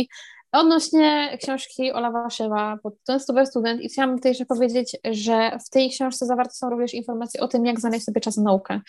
odnośnie 0.53 1.39
książki 1.43 1.93
Ola 1.93 2.11
Waszewa 2.11 2.79
pod 2.83 2.99
tytułem 2.99 3.21
Super 3.21 3.47
Student 3.47 3.81
i 3.83 3.89
chciałam 3.89 4.17
tutaj 4.17 4.31
jeszcze 4.31 4.47
powiedzieć, 4.47 4.97
że 5.05 5.59
w 5.67 5.71
tej 5.71 5.91
książce 5.91 6.27
zawarte 6.27 6.53
są 6.53 6.71
również 6.71 6.95
informacje 6.95 7.41
o 7.41 7.49
tym, 7.49 7.67
jak 7.67 7.81
znaleźć 7.81 8.05
sobie 8.05 8.21
czas 8.21 8.37
na 8.37 8.43
naukę. 8.43 8.81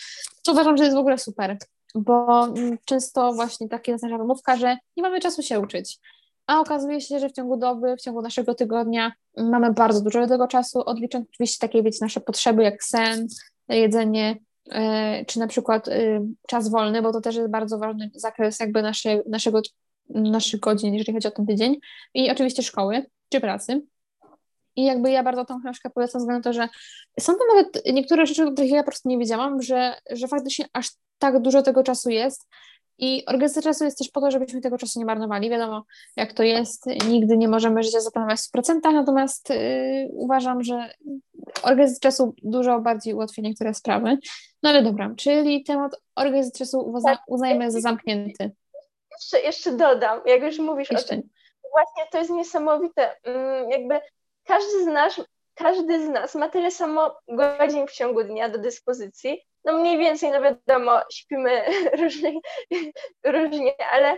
To 0.43 0.51
uważam, 0.51 0.77
że 0.77 0.83
jest 0.83 0.95
w 0.95 0.99
ogóle 0.99 1.17
super, 1.17 1.57
bo 1.95 2.45
mm, 2.45 2.77
często 2.85 3.33
właśnie 3.33 3.69
takie 3.69 3.91
nasza 3.91 4.17
wymówka, 4.17 4.57
że 4.57 4.77
nie 4.97 5.03
mamy 5.03 5.19
czasu 5.19 5.41
się 5.41 5.59
uczyć 5.59 5.99
a 6.47 6.59
okazuje 6.59 7.01
się, 7.01 7.19
że 7.19 7.29
w 7.29 7.31
ciągu 7.31 7.57
doby, 7.57 7.95
w 7.97 8.01
ciągu 8.01 8.21
naszego 8.21 8.55
tygodnia 8.55 9.11
mamy 9.37 9.73
bardzo 9.73 10.01
dużo 10.01 10.27
tego 10.27 10.47
czasu, 10.47 10.81
odlicząc 10.85 11.27
oczywiście 11.29 11.67
takie, 11.67 11.83
wiecie, 11.83 11.97
nasze 12.01 12.19
potrzeby 12.19 12.63
jak 12.63 12.83
sen, 12.83 13.27
jedzenie, 13.69 14.37
e, 14.71 15.25
czy 15.25 15.39
na 15.39 15.47
przykład 15.47 15.87
y, 15.87 16.21
czas 16.47 16.69
wolny, 16.69 17.01
bo 17.01 17.13
to 17.13 17.21
też 17.21 17.35
jest 17.35 17.49
bardzo 17.49 17.77
ważny 17.77 18.11
zakres 18.13 18.59
jakby 18.59 18.81
nasze, 18.81 19.21
naszego, 19.29 19.61
naszych 20.09 20.59
godzin, 20.59 20.93
jeżeli 20.93 21.13
chodzi 21.13 21.27
o 21.27 21.31
ten 21.31 21.45
tydzień 21.45 21.77
i 22.13 22.31
oczywiście 22.31 22.63
szkoły 22.63 23.05
czy 23.29 23.41
pracy. 23.41 23.81
I 24.75 24.85
jakby 24.85 25.11
ja 25.11 25.23
bardzo 25.23 25.45
tą 25.45 25.61
książkę 25.61 25.89
polecam 25.89 26.19
względu 26.21 26.39
na 26.39 26.43
to, 26.43 26.53
że 26.53 26.69
są 27.19 27.33
to 27.33 27.39
nawet 27.55 27.85
niektóre 27.93 28.25
rzeczy, 28.25 28.43
o 28.43 28.51
których 28.51 28.71
ja 28.71 28.83
po 28.83 28.85
prostu 28.85 29.09
nie 29.09 29.17
wiedziałam, 29.17 29.61
że, 29.61 29.93
że 30.11 30.27
faktycznie 30.27 30.65
aż 30.73 30.89
tak 31.17 31.41
dużo 31.41 31.61
tego 31.61 31.83
czasu 31.83 32.09
jest 32.09 32.47
i 32.99 33.25
organizacja 33.25 33.61
czasu 33.61 33.85
jest 33.85 33.97
też 33.97 34.09
po 34.09 34.21
to, 34.21 34.31
żebyśmy 34.31 34.61
tego 34.61 34.77
czasu 34.77 34.99
nie 34.99 35.05
marnowali. 35.05 35.49
Wiadomo, 35.49 35.83
jak 36.15 36.33
to 36.33 36.43
jest, 36.43 36.85
nigdy 37.07 37.37
nie 37.37 37.47
możemy 37.47 37.83
życia 37.83 38.01
zaplanować 38.01 38.39
w 38.39 38.51
procentach, 38.51 38.93
natomiast 38.93 39.49
yy, 39.49 40.09
uważam, 40.11 40.63
że 40.63 40.89
organizacja 41.63 42.09
czasu 42.09 42.35
dużo 42.43 42.79
bardziej 42.79 43.13
ułatwi 43.13 43.41
niektóre 43.41 43.73
sprawy. 43.73 44.17
No 44.63 44.69
ale 44.69 44.83
dobra, 44.83 45.13
czyli 45.17 45.63
temat 45.63 45.91
organizacji 46.15 46.59
czasu 46.59 46.79
uzna, 46.79 47.11
tak. 47.11 47.23
uznajmy 47.27 47.71
za 47.71 47.79
zamknięty. 47.79 48.51
Jeszcze, 49.11 49.39
jeszcze 49.39 49.71
dodam, 49.71 50.21
jak 50.25 50.43
już 50.43 50.59
mówisz 50.59 50.91
jeszcze. 50.91 51.05
o 51.05 51.09
tym. 51.09 51.29
Właśnie 51.71 52.11
to 52.11 52.17
jest 52.17 52.29
niesamowite. 52.29 53.15
Mm, 53.23 53.69
jakby 53.69 53.99
każdy 54.43 54.83
z 54.83 54.85
nas, 54.85 55.21
każdy 55.55 56.05
z 56.05 56.09
nas 56.09 56.35
ma 56.35 56.49
tyle 56.49 56.71
samo 56.71 57.15
godzin 57.27 57.87
w 57.87 57.91
ciągu 57.91 58.23
dnia 58.23 58.49
do 58.49 58.57
dyspozycji, 58.57 59.46
no 59.67 59.73
mniej 59.73 59.97
więcej, 59.97 60.31
no 60.31 60.41
wiadomo, 60.41 61.01
śpimy 61.11 61.63
różnie, 62.01 62.39
różnie 63.23 63.91
ale 63.91 64.17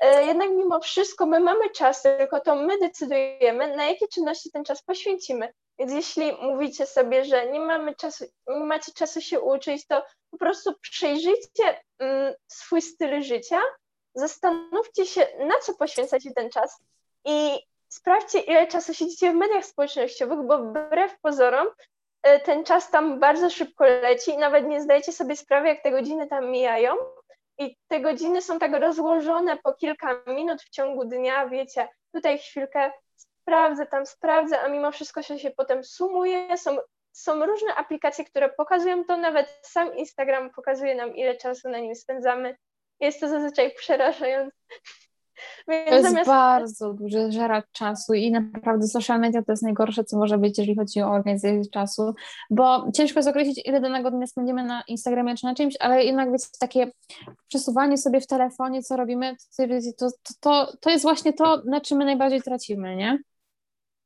e, 0.00 0.26
jednak 0.26 0.50
mimo 0.50 0.80
wszystko 0.80 1.26
my 1.26 1.40
mamy 1.40 1.70
czas, 1.70 2.02
tylko 2.02 2.40
to 2.40 2.56
my 2.56 2.78
decydujemy, 2.78 3.76
na 3.76 3.84
jakie 3.84 4.08
czynności 4.08 4.50
ten 4.50 4.64
czas 4.64 4.82
poświęcimy. 4.82 5.52
Więc 5.78 5.92
jeśli 5.92 6.32
mówicie 6.42 6.86
sobie, 6.86 7.24
że 7.24 7.50
nie 7.50 7.60
mamy 7.60 7.94
czasu, 7.94 8.24
nie 8.48 8.64
macie 8.64 8.92
czasu 8.92 9.20
się 9.20 9.40
uczyć, 9.40 9.86
to 9.86 10.02
po 10.30 10.38
prostu 10.38 10.74
przejrzyjcie 10.80 11.80
mm, 11.98 12.34
swój 12.46 12.82
styl 12.82 13.22
życia, 13.22 13.60
zastanówcie 14.14 15.06
się, 15.06 15.26
na 15.38 15.58
co 15.58 15.74
poświęcacie 15.74 16.30
ten 16.34 16.50
czas 16.50 16.82
i 17.24 17.58
sprawdźcie, 17.88 18.40
ile 18.40 18.66
czasu 18.66 18.94
siedzicie 18.94 19.32
w 19.32 19.34
mediach 19.34 19.64
społecznościowych, 19.64 20.38
bo 20.46 20.58
wbrew 20.58 21.20
pozorom 21.20 21.66
ten 22.44 22.64
czas 22.64 22.90
tam 22.90 23.20
bardzo 23.20 23.50
szybko 23.50 23.84
leci 23.84 24.30
i 24.30 24.38
nawet 24.38 24.66
nie 24.66 24.80
zdajecie 24.80 25.12
sobie 25.12 25.36
sprawy, 25.36 25.68
jak 25.68 25.82
te 25.82 25.90
godziny 25.90 26.26
tam 26.26 26.50
mijają. 26.50 26.94
I 27.58 27.76
te 27.88 28.00
godziny 28.00 28.42
są 28.42 28.58
tak 28.58 28.72
rozłożone 28.72 29.56
po 29.56 29.74
kilka 29.74 30.22
minut 30.26 30.62
w 30.62 30.70
ciągu 30.70 31.04
dnia, 31.04 31.48
wiecie, 31.48 31.88
tutaj 32.12 32.38
chwilkę 32.38 32.92
sprawdzę, 33.16 33.86
tam 33.86 34.06
sprawdzę, 34.06 34.60
a 34.60 34.68
mimo 34.68 34.92
wszystko 34.92 35.22
się, 35.22 35.38
się 35.38 35.50
potem 35.50 35.84
sumuje. 35.84 36.58
Są, 36.58 36.76
są 37.12 37.46
różne 37.46 37.74
aplikacje, 37.74 38.24
które 38.24 38.48
pokazują 38.48 39.04
to, 39.04 39.16
nawet 39.16 39.58
sam 39.62 39.96
Instagram 39.96 40.50
pokazuje 40.50 40.94
nam, 40.94 41.16
ile 41.16 41.36
czasu 41.36 41.68
na 41.68 41.78
nim 41.78 41.94
spędzamy. 41.94 42.56
Jest 43.00 43.20
to 43.20 43.28
zazwyczaj 43.28 43.74
przerażające. 43.74 44.56
Więc 45.68 45.88
to 45.88 45.94
jest 45.94 46.08
zamiast... 46.08 46.30
bardzo 46.30 46.94
duży 46.94 47.32
żeracz 47.32 47.64
czasu 47.72 48.14
i 48.14 48.30
naprawdę 48.30 48.86
social 48.86 49.20
media 49.20 49.42
to 49.42 49.52
jest 49.52 49.62
najgorsze, 49.62 50.04
co 50.04 50.18
może 50.18 50.38
być, 50.38 50.58
jeżeli 50.58 50.76
chodzi 50.76 51.02
o 51.02 51.10
organizację 51.10 51.70
czasu, 51.72 52.14
bo 52.50 52.90
ciężko 52.94 53.18
jest 53.18 53.28
określić, 53.28 53.60
ile 53.64 53.80
danego 53.80 54.10
dnia 54.10 54.26
spędzimy 54.26 54.64
na 54.64 54.82
Instagramie 54.88 55.36
czy 55.36 55.46
na 55.46 55.54
czymś, 55.54 55.74
ale 55.80 56.04
jednak 56.04 56.32
wiecie, 56.32 56.46
takie 56.60 56.90
przesuwanie 57.48 57.98
sobie 57.98 58.20
w 58.20 58.26
telefonie, 58.26 58.82
co 58.82 58.96
robimy, 58.96 59.36
to, 59.98 60.08
to, 60.40 60.72
to 60.80 60.90
jest 60.90 61.02
właśnie 61.02 61.32
to, 61.32 61.62
na 61.66 61.80
czym 61.80 61.98
my 61.98 62.04
najbardziej 62.04 62.42
tracimy, 62.42 62.96
nie? 62.96 63.18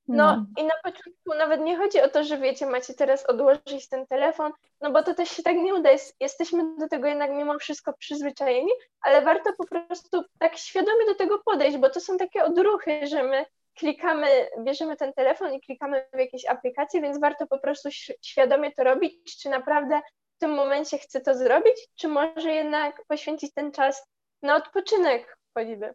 No, 0.08 0.36
no, 0.36 0.46
i 0.62 0.66
na 0.66 0.74
początku 0.84 1.34
nawet 1.38 1.60
nie 1.60 1.76
chodzi 1.76 2.00
o 2.00 2.08
to, 2.08 2.24
że 2.24 2.38
wiecie, 2.38 2.66
macie 2.66 2.94
teraz 2.94 3.26
odłożyć 3.26 3.88
ten 3.88 4.06
telefon, 4.06 4.52
no 4.80 4.90
bo 4.90 5.02
to 5.02 5.14
też 5.14 5.28
się 5.28 5.42
tak 5.42 5.56
nie 5.56 5.74
uda. 5.74 5.90
Jest, 5.90 6.16
jesteśmy 6.20 6.76
do 6.78 6.88
tego 6.88 7.08
jednak 7.08 7.30
mimo 7.30 7.58
wszystko 7.58 7.92
przyzwyczajeni, 7.92 8.70
ale 9.00 9.22
warto 9.22 9.52
po 9.52 9.66
prostu 9.66 10.24
tak 10.38 10.56
świadomie 10.56 11.06
do 11.06 11.14
tego 11.14 11.38
podejść, 11.44 11.76
bo 11.76 11.90
to 11.90 12.00
są 12.00 12.16
takie 12.16 12.44
odruchy, 12.44 13.06
że 13.06 13.22
my 13.22 13.46
klikamy, 13.78 14.26
bierzemy 14.58 14.96
ten 14.96 15.12
telefon 15.12 15.52
i 15.52 15.60
klikamy 15.60 16.04
w 16.12 16.18
jakieś 16.18 16.46
aplikacje, 16.46 17.00
więc 17.00 17.20
warto 17.20 17.46
po 17.46 17.58
prostu 17.58 17.88
świadomie 18.22 18.72
to 18.72 18.84
robić, 18.84 19.42
czy 19.42 19.48
naprawdę 19.48 20.00
w 20.36 20.38
tym 20.38 20.50
momencie 20.50 20.98
chcę 20.98 21.20
to 21.20 21.34
zrobić, 21.34 21.88
czy 21.94 22.08
może 22.08 22.52
jednak 22.52 23.02
poświęcić 23.08 23.54
ten 23.54 23.72
czas 23.72 24.08
na 24.42 24.56
odpoczynek 24.56 25.36
choćby. 25.54 25.94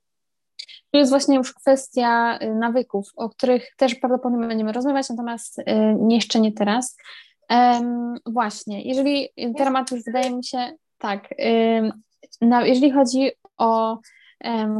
To 0.91 0.97
jest 0.97 1.11
właśnie 1.11 1.35
już 1.35 1.53
kwestia 1.53 2.39
y, 2.41 2.55
nawyków, 2.55 3.07
o 3.15 3.29
których 3.29 3.75
też 3.77 3.95
prawdopodobnie 3.95 4.47
będziemy 4.47 4.71
rozmawiać, 4.71 5.09
natomiast 5.09 5.59
y, 5.59 5.63
jeszcze 6.09 6.39
nie 6.39 6.51
teraz. 6.51 6.97
Właśnie, 8.25 8.81
jeżeli 8.83 9.29
temat 9.57 9.91
już 9.91 10.03
wydaje 10.03 10.35
mi 10.35 10.43
się, 10.43 10.71
tak, 10.97 11.33
jeżeli 12.63 12.91
chodzi 12.91 13.31
o 13.57 13.97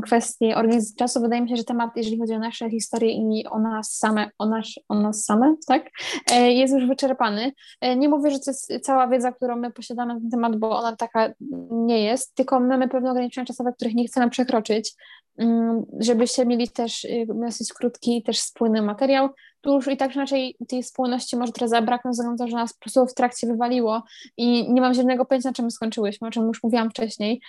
kwestię 0.04 0.56
organizacji 0.56 0.96
czasu, 0.96 1.22
wydaje 1.22 1.42
mi 1.42 1.50
się, 1.50 1.56
że 1.56 1.64
temat, 1.64 1.90
jeżeli 1.96 2.20
chodzi 2.20 2.34
o 2.34 2.40
nasze 2.40 2.70
historie 2.70 3.12
i 3.12 3.48
o 3.48 3.60
nas 3.60 3.98
same, 3.98 4.30
o, 4.40 4.46
nasz, 4.46 4.80
o 4.90 4.96
nas 4.96 5.26
same, 5.26 5.56
tak, 5.68 5.90
e, 6.32 6.52
jest 6.52 6.74
już 6.74 6.88
wyczerpany. 6.88 7.52
E, 7.82 7.96
nie 7.96 8.10
mówię, 8.10 8.32
że 8.32 8.40
to 8.40 8.52
jest 8.52 8.74
cała 8.82 9.08
wiedza, 9.08 9.32
którą 9.32 9.56
my 9.56 9.72
posiadamy 9.72 10.14
na 10.14 10.20
ten 10.20 10.30
temat, 10.30 10.56
bo 10.56 10.80
ona 10.80 10.96
taka 10.96 11.34
nie 11.72 12.04
jest, 12.04 12.36
tylko 12.36 12.60
mamy 12.60 12.90
pewne 12.90 13.12
ograniczenia 13.12 13.46
czasowe, 13.46 13.74
których 13.74 13.96
nie 13.96 14.06
chcemy 14.06 14.30
przekroczyć. 14.30 14.94
Mm, 15.38 15.84
żebyście 16.00 16.46
mieli 16.46 16.70
też 16.70 17.04
y, 17.04 17.26
dosyć 17.28 17.74
krótki 17.74 18.24
też 18.24 18.40
spójny 18.40 18.82
materiał. 18.82 19.30
Tu 19.62 19.74
już 19.74 19.88
i 19.88 19.98
tak 19.98 20.16
inaczej 20.16 20.56
tej 20.68 20.84
spójności 20.84 21.38
może 21.38 21.52
trochę 21.52 21.70
zabraknąć, 21.70 22.18
ze 22.18 22.24
względu 22.24 22.48
że 22.48 22.58
nas 22.58 22.74
po 22.74 22.80
prostu 22.80 23.06
w 23.06 23.14
trakcie 23.14 23.48
wywaliło 23.48 24.04
i 24.38 24.74
nie 24.74 24.82
mam 24.82 24.94
żadnego 24.94 25.26
pojęcia, 25.26 25.50
na 25.50 25.54
czym 25.54 25.72
skończyłyśmy, 25.72 26.28
o 26.28 26.32
czym 26.32 26.48
już 26.48 26.64
mówiłam 26.64 26.90
wcześniej. 26.90 27.42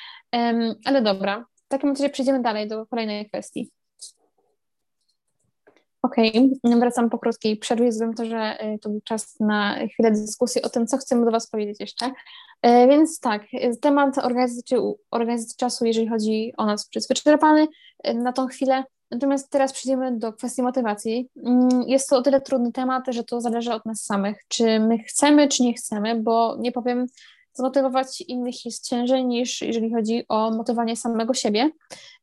Ale 0.84 1.02
dobra, 1.02 1.44
takim 1.74 1.90
razie 1.90 2.10
przejdziemy 2.10 2.42
dalej 2.42 2.68
do 2.68 2.86
kolejnej 2.86 3.28
kwestii. 3.28 3.70
Okej, 6.02 6.50
okay. 6.64 6.78
wracam 6.80 7.10
po 7.10 7.18
krótkiej 7.18 7.56
przerwie, 7.56 7.92
z 7.92 8.16
to, 8.16 8.24
że 8.24 8.64
y, 8.74 8.78
to 8.78 8.90
był 8.90 9.00
czas 9.00 9.40
na 9.40 9.86
chwilę 9.86 10.10
dyskusji 10.10 10.62
o 10.62 10.68
tym, 10.68 10.86
co 10.86 10.96
chcemy 10.96 11.24
do 11.24 11.30
Was 11.30 11.50
powiedzieć 11.50 11.80
jeszcze. 11.80 12.10
E, 12.62 12.88
więc 12.88 13.20
tak, 13.20 13.42
temat 13.80 14.18
organizacji, 14.18 14.76
organizacji 15.10 15.56
czasu, 15.56 15.84
jeżeli 15.84 16.08
chodzi 16.08 16.52
o 16.56 16.66
nas, 16.66 16.88
jest 16.94 17.08
wyczerpany 17.08 17.66
e, 18.02 18.14
na 18.14 18.32
tą 18.32 18.46
chwilę. 18.46 18.84
Natomiast 19.10 19.50
teraz 19.50 19.72
przejdziemy 19.72 20.18
do 20.18 20.32
kwestii 20.32 20.62
motywacji. 20.62 21.28
Mm, 21.46 21.82
jest 21.86 22.08
to 22.08 22.16
o 22.16 22.22
tyle 22.22 22.40
trudny 22.40 22.72
temat, 22.72 23.04
że 23.08 23.24
to 23.24 23.40
zależy 23.40 23.72
od 23.72 23.86
nas 23.86 24.04
samych, 24.04 24.36
czy 24.48 24.80
my 24.80 24.98
chcemy, 24.98 25.48
czy 25.48 25.62
nie 25.62 25.74
chcemy, 25.74 26.20
bo 26.22 26.56
nie 26.58 26.72
powiem, 26.72 27.06
zmotywować 27.54 28.20
innych 28.20 28.64
jest 28.64 28.88
ciężej 28.88 29.26
niż 29.26 29.62
jeżeli 29.62 29.94
chodzi 29.94 30.24
o 30.28 30.50
motywowanie 30.50 30.96
samego 30.96 31.34
siebie. 31.34 31.70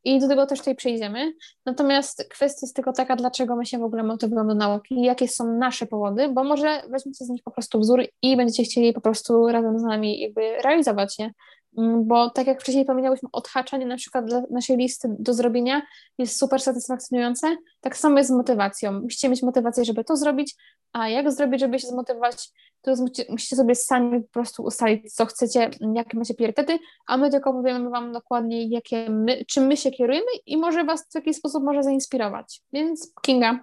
I 0.03 0.19
do 0.19 0.27
tego 0.27 0.45
też 0.45 0.59
tutaj 0.59 0.75
przejdziemy. 0.75 1.33
Natomiast 1.65 2.27
kwestia 2.29 2.59
jest 2.61 2.75
tylko 2.75 2.93
taka, 2.93 3.15
dlaczego 3.15 3.55
my 3.55 3.65
się 3.65 3.77
w 3.77 3.83
ogóle 3.83 4.03
motywujemy 4.03 4.47
do 4.47 4.55
nauki, 4.55 5.01
jakie 5.01 5.27
są 5.27 5.57
nasze 5.57 5.85
powody, 5.85 6.29
bo 6.29 6.43
może 6.43 6.81
weźmiecie 6.89 7.25
z 7.25 7.29
nich 7.29 7.43
po 7.43 7.51
prostu 7.51 7.79
wzór 7.79 8.03
i 8.21 8.37
będziecie 8.37 8.63
chcieli 8.63 8.93
po 8.93 9.01
prostu 9.01 9.47
razem 9.47 9.79
z 9.79 9.83
nami 9.83 10.19
jakby 10.19 10.41
realizować 10.61 11.19
je. 11.19 11.31
Mm, 11.77 12.07
bo 12.07 12.29
tak 12.29 12.47
jak 12.47 12.62
wcześniej 12.62 12.86
powiedziałyśmy, 12.86 13.29
odhaczanie 13.31 13.86
na 13.86 13.97
przykład 13.97 14.25
dla 14.25 14.43
naszej 14.49 14.77
listy 14.77 15.15
do 15.19 15.34
zrobienia 15.34 15.81
jest 16.17 16.39
super 16.39 16.62
satysfakcjonujące, 16.62 17.57
tak 17.81 17.97
samo 17.97 18.17
jest 18.17 18.29
z 18.29 18.34
motywacją. 18.34 19.01
Musicie 19.01 19.29
mieć 19.29 19.43
motywację, 19.43 19.86
żeby 19.86 20.03
to 20.03 20.15
zrobić, 20.15 20.55
a 20.93 21.10
jak 21.10 21.31
zrobić, 21.31 21.60
żeby 21.60 21.79
się 21.79 21.88
zmotywować, 21.88 22.49
to 22.81 22.93
musicie 23.29 23.55
sobie 23.55 23.75
sami 23.75 24.21
po 24.21 24.29
prostu 24.29 24.63
ustalić, 24.63 25.13
co 25.13 25.25
chcecie, 25.25 25.69
jakie 25.95 26.17
macie 26.17 26.34
priorytety, 26.34 26.79
a 27.07 27.17
my 27.17 27.29
tylko 27.29 27.53
powiemy 27.53 27.89
Wam 27.89 28.13
dokładnie, 28.13 28.67
jakie 28.67 29.10
my, 29.10 29.45
czym 29.45 29.63
my 29.63 29.77
się 29.77 29.91
kierujemy 29.91 30.31
i 30.45 30.57
może 30.57 30.84
Was 30.84 31.07
w 31.12 31.15
jakiś 31.15 31.38
sposób 31.38 31.63
może 31.63 31.84
zainspirować. 31.84 32.62
Więc 32.73 33.13
Kinga, 33.21 33.60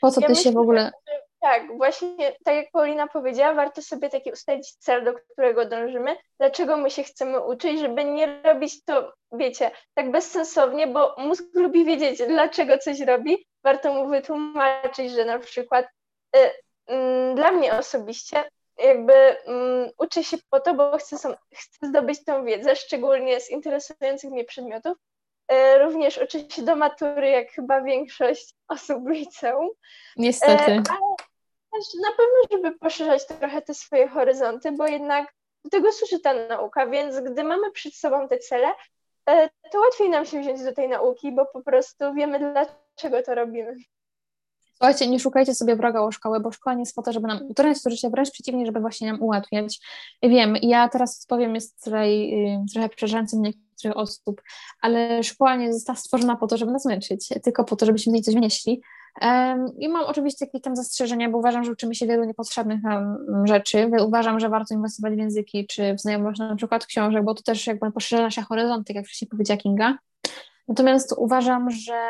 po 0.00 0.10
co 0.10 0.20
ja 0.20 0.26
Ty 0.26 0.32
myślę, 0.32 0.44
się 0.44 0.52
w 0.52 0.60
ogóle... 0.60 0.92
Tak, 1.40 1.76
właśnie 1.76 2.32
tak 2.44 2.54
jak 2.54 2.70
Paulina 2.72 3.06
powiedziała, 3.06 3.54
warto 3.54 3.82
sobie 3.82 4.10
taki 4.10 4.32
ustalić 4.32 4.74
cel, 4.74 5.04
do 5.04 5.14
którego 5.14 5.64
dążymy, 5.64 6.16
dlaczego 6.38 6.76
my 6.76 6.90
się 6.90 7.02
chcemy 7.02 7.40
uczyć, 7.40 7.80
żeby 7.80 8.04
nie 8.04 8.42
robić 8.42 8.84
to, 8.84 9.12
wiecie, 9.32 9.70
tak 9.94 10.10
bezsensownie, 10.10 10.86
bo 10.86 11.14
mózg 11.18 11.44
lubi 11.54 11.84
wiedzieć, 11.84 12.22
dlaczego 12.28 12.78
coś 12.78 13.00
robi. 13.00 13.46
Warto 13.64 13.92
mu 13.92 14.08
wytłumaczyć, 14.08 15.12
że 15.12 15.24
na 15.24 15.38
przykład 15.38 15.86
y, 16.36 16.38
y, 16.38 17.34
dla 17.34 17.50
mnie 17.50 17.72
osobiście 17.72 18.44
jakby 18.78 19.12
y, 19.12 19.36
uczę 19.98 20.24
się 20.24 20.36
po 20.50 20.60
to, 20.60 20.74
bo 20.74 20.98
chcę, 20.98 21.18
sam, 21.18 21.34
chcę 21.54 21.86
zdobyć 21.86 22.24
tą 22.24 22.44
wiedzę, 22.44 22.76
szczególnie 22.76 23.40
z 23.40 23.50
interesujących 23.50 24.30
mnie 24.30 24.44
przedmiotów. 24.44 24.96
Y, 25.52 25.78
również 25.78 26.18
uczę 26.18 26.50
się 26.50 26.62
do 26.62 26.76
matury, 26.76 27.30
jak 27.30 27.50
chyba 27.50 27.82
większość 27.82 28.54
osób 28.68 29.04
w 29.04 29.10
liceum. 29.10 29.68
Niestety. 30.16 30.72
Y, 30.72 30.82
ale 30.90 31.07
na 32.02 32.10
pewno, 32.10 32.36
żeby 32.50 32.78
poszerzać 32.78 33.26
trochę 33.26 33.62
te 33.62 33.74
swoje 33.74 34.08
horyzonty, 34.08 34.72
bo 34.72 34.86
jednak 34.86 35.34
do 35.64 35.70
tego 35.70 35.92
służy 35.92 36.20
ta 36.20 36.34
nauka, 36.34 36.86
więc 36.86 37.20
gdy 37.20 37.44
mamy 37.44 37.70
przed 37.70 37.94
sobą 37.94 38.28
te 38.28 38.38
cele, 38.38 38.68
e, 39.30 39.48
to 39.72 39.80
łatwiej 39.80 40.10
nam 40.10 40.26
się 40.26 40.40
wziąć 40.40 40.62
do 40.62 40.72
tej 40.72 40.88
nauki, 40.88 41.32
bo 41.32 41.46
po 41.46 41.62
prostu 41.62 42.14
wiemy, 42.14 42.38
dlaczego 42.38 43.22
to 43.22 43.34
robimy. 43.34 43.76
Słuchajcie, 44.78 45.08
nie 45.08 45.20
szukajcie 45.20 45.54
sobie 45.54 45.76
wroga 45.76 46.00
o 46.00 46.12
szkołę, 46.12 46.40
bo 46.40 46.52
szkoła 46.52 46.74
nie 46.74 46.82
jest 46.82 46.94
po 46.94 47.02
to, 47.02 47.12
żeby 47.12 47.26
nam 47.26 47.38
utrudniać 47.48 47.82
to 47.82 47.90
życie, 47.90 48.10
wręcz 48.10 48.30
przeciwnie, 48.30 48.66
żeby 48.66 48.80
właśnie 48.80 49.12
nam 49.12 49.22
ułatwiać. 49.22 49.80
Wiem, 50.22 50.56
ja 50.62 50.88
teraz 50.88 51.26
powiem, 51.26 51.54
jest 51.54 51.84
tutaj 51.84 52.32
trochę 52.72 52.88
przerażający 52.88 53.38
niektórych 53.38 53.96
osób, 53.96 54.42
ale 54.80 55.22
szkoła 55.22 55.56
nie 55.56 55.72
została 55.72 55.96
stworzona 55.96 56.36
po 56.36 56.46
to, 56.46 56.56
żeby 56.56 56.72
nas 56.72 56.84
męczyć, 56.84 57.28
tylko 57.42 57.64
po 57.64 57.76
to, 57.76 57.86
żebyśmy 57.86 58.10
z 58.10 58.14
niej 58.14 58.22
coś 58.22 58.34
wynieśli. 58.34 58.82
I 59.78 59.88
mam 59.88 60.04
oczywiście 60.06 60.44
jakieś 60.44 60.62
tam 60.62 60.76
zastrzeżenia, 60.76 61.30
bo 61.30 61.38
uważam, 61.38 61.64
że 61.64 61.72
uczymy 61.72 61.94
się 61.94 62.06
wielu 62.06 62.24
niepotrzebnych 62.24 62.82
nam 62.82 63.16
rzeczy. 63.44 63.90
Uważam, 64.06 64.40
że 64.40 64.48
warto 64.48 64.74
inwestować 64.74 65.14
w 65.14 65.18
języki 65.18 65.66
czy 65.66 65.94
w 65.94 66.00
znajomość 66.00 66.38
na 66.38 66.56
przykład 66.56 66.86
książek, 66.86 67.24
bo 67.24 67.34
to 67.34 67.42
też 67.42 67.66
jakby 67.66 67.92
poszerza 67.92 68.22
nasze 68.22 68.42
horyzonty, 68.42 68.92
jak 68.92 69.06
wcześniej 69.06 69.28
powiedziała 69.28 69.58
Kinga. 69.58 69.98
Natomiast 70.68 71.14
uważam, 71.16 71.70
że 71.70 72.00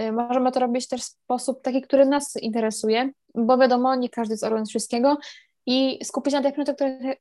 y, 0.00 0.12
możemy 0.12 0.52
to 0.52 0.60
robić 0.60 0.88
też 0.88 1.00
w 1.00 1.04
sposób 1.04 1.62
taki, 1.62 1.82
który 1.82 2.06
nas 2.06 2.36
interesuje, 2.36 3.10
bo 3.34 3.58
wiadomo, 3.58 3.94
nie 3.94 4.08
każdy 4.08 4.32
jest 4.32 4.44
organ 4.44 4.66
wszystkiego 4.66 5.18
i 5.66 6.04
skupić 6.04 6.34
na 6.34 6.42
tych 6.42 6.52
przedmiotach, 6.52 6.76
które 6.76 7.14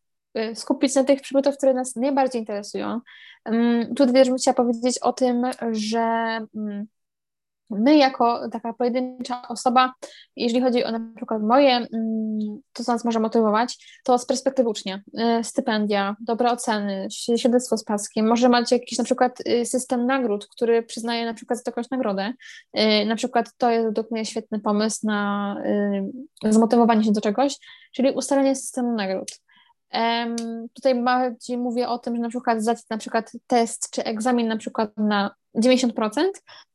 y, 0.51 0.55
skupić 0.55 0.95
na 0.95 1.03
tych 1.03 1.21
przedmiotach, 1.21 1.57
które 1.57 1.73
nas 1.73 1.95
najbardziej 1.95 2.41
interesują. 2.41 3.01
Tu 3.95 4.13
też 4.13 4.27
bym 4.27 4.37
chciała 4.37 4.55
powiedzieć 4.55 4.99
o 4.99 5.13
tym, 5.13 5.41
że 5.71 5.99
mm, 6.55 6.87
my 7.69 7.97
jako 7.97 8.49
taka 8.49 8.73
pojedyncza 8.73 9.41
osoba, 9.49 9.93
jeżeli 10.35 10.61
chodzi 10.61 10.83
o 10.83 10.91
na 10.91 10.99
przykład 11.15 11.41
moje, 11.43 11.75
mm, 11.75 11.87
to 12.73 12.83
co 12.83 12.91
nas 12.91 13.05
może 13.05 13.19
motywować, 13.19 13.99
to 14.03 14.17
z 14.17 14.25
perspektywy 14.25 14.69
ucznia, 14.69 15.01
y, 15.39 15.43
stypendia, 15.43 16.15
dobre 16.19 16.51
oceny, 16.51 17.07
świadectwo 17.37 17.77
z 17.77 17.83
paskiem, 17.83 18.27
może 18.27 18.49
macie 18.49 18.75
jakiś 18.75 18.97
na 18.97 19.03
przykład 19.03 19.39
y, 19.47 19.65
system 19.65 20.05
nagród, 20.05 20.47
który 20.47 20.83
przyznaje 20.83 21.25
na 21.25 21.33
przykład 21.33 21.59
za 21.59 21.63
jakąś 21.65 21.89
nagrodę, 21.89 22.33
y, 22.79 23.05
na 23.05 23.15
przykład 23.15 23.49
to 23.57 23.71
jest 23.71 23.85
według 23.85 24.11
mnie 24.11 24.25
świetny 24.25 24.59
pomysł 24.59 24.99
na 25.03 25.27
zmotywowanie 26.45 27.03
się 27.03 27.11
do 27.11 27.21
czegoś, 27.21 27.55
czyli 27.93 28.11
ustalenie 28.11 28.55
systemu 28.55 28.95
nagród. 28.95 29.46
Um, 29.93 30.35
tutaj 30.73 31.03
bardziej 31.03 31.57
mówię 31.57 31.89
o 31.89 31.99
tym, 31.99 32.15
że 32.15 32.21
na 32.21 32.29
przykład 32.29 32.61
zdać 32.61 32.79
na 32.89 32.97
przykład 32.97 33.31
test 33.47 33.91
czy 33.91 34.03
egzamin 34.03 34.47
na 34.47 34.57
przykład 34.57 34.97
na 34.97 35.35
90% 35.57 35.91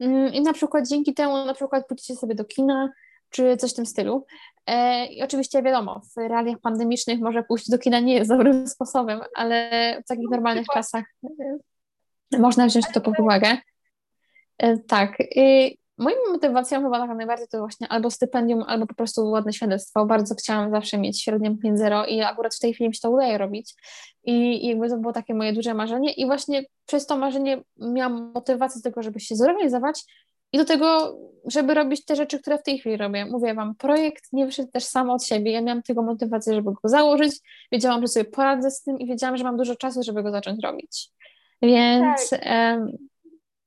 mm, 0.00 0.32
i 0.32 0.40
na 0.40 0.52
przykład 0.52 0.88
dzięki 0.88 1.14
temu 1.14 1.44
na 1.44 1.54
przykład 1.54 1.86
pójdziecie 1.86 2.16
sobie 2.16 2.34
do 2.34 2.44
kina 2.44 2.88
czy 3.30 3.56
coś 3.56 3.72
w 3.72 3.76
tym 3.76 3.86
stylu. 3.86 4.26
E, 4.66 5.06
I 5.06 5.22
oczywiście 5.22 5.62
wiadomo, 5.62 6.00
w 6.16 6.28
realiach 6.28 6.58
pandemicznych 6.60 7.20
może 7.20 7.42
pójść 7.42 7.70
do 7.70 7.78
kina 7.78 8.00
nie 8.00 8.14
jest 8.14 8.30
dobrym 8.30 8.68
sposobem, 8.76 9.20
ale 9.34 9.70
w 10.04 10.08
takich 10.08 10.30
normalnych 10.30 10.66
czasach 10.74 11.04
można 12.38 12.66
wziąć 12.66 12.86
to 12.94 13.00
pod 13.00 13.20
uwagę. 13.20 13.58
E, 14.58 14.78
tak. 14.78 15.16
Moją 16.02 16.16
motywacją 16.32 16.82
chyba 16.82 17.06
tak 17.06 17.16
najbardziej 17.16 17.48
to 17.48 17.58
właśnie 17.58 17.88
albo 17.88 18.10
stypendium, 18.10 18.62
albo 18.66 18.86
po 18.86 18.94
prostu 18.94 19.30
ładne 19.30 19.52
świadectwo. 19.52 20.06
Bardzo 20.06 20.34
chciałam 20.34 20.70
zawsze 20.70 20.98
mieć 20.98 21.22
średnią 21.22 21.56
5.0 21.64 22.08
i 22.08 22.20
akurat 22.20 22.54
w 22.54 22.58
tej 22.58 22.74
chwili 22.74 22.88
mi 22.88 22.94
się 22.94 23.00
to 23.00 23.10
udaje 23.10 23.38
robić. 23.38 23.74
I, 24.24 24.66
jakby 24.68 24.88
to 24.88 24.96
było 24.96 25.12
takie 25.12 25.34
moje 25.34 25.52
duże 25.52 25.74
marzenie 25.74 26.12
i 26.12 26.26
właśnie 26.26 26.64
przez 26.86 27.06
to 27.06 27.16
marzenie 27.16 27.62
miałam 27.78 28.32
motywację 28.34 28.80
do 28.80 28.90
tego, 28.90 29.02
żeby 29.02 29.20
się 29.20 29.36
zorganizować 29.36 30.04
i 30.52 30.58
do 30.58 30.64
tego, 30.64 31.16
żeby 31.44 31.74
robić 31.74 32.04
te 32.04 32.16
rzeczy, 32.16 32.38
które 32.38 32.58
w 32.58 32.62
tej 32.62 32.78
chwili 32.78 32.96
robię. 32.96 33.26
Mówię 33.26 33.54
Wam, 33.54 33.74
projekt 33.74 34.24
nie 34.32 34.46
wyszedł 34.46 34.70
też 34.70 34.84
sam 34.84 35.10
od 35.10 35.24
siebie. 35.24 35.52
Ja 35.52 35.60
miałam 35.60 35.82
tego 35.82 36.02
motywację, 36.02 36.54
żeby 36.54 36.70
go 36.70 36.88
założyć. 36.88 37.40
Wiedziałam, 37.72 38.00
że 38.00 38.08
sobie 38.08 38.24
poradzę 38.24 38.70
z 38.70 38.82
tym 38.82 38.98
i 38.98 39.06
wiedziałam, 39.06 39.36
że 39.36 39.44
mam 39.44 39.56
dużo 39.56 39.76
czasu, 39.76 40.02
żeby 40.02 40.22
go 40.22 40.30
zacząć 40.30 40.62
robić. 40.62 41.10
Więc 41.62 42.30
tak. 42.30 42.78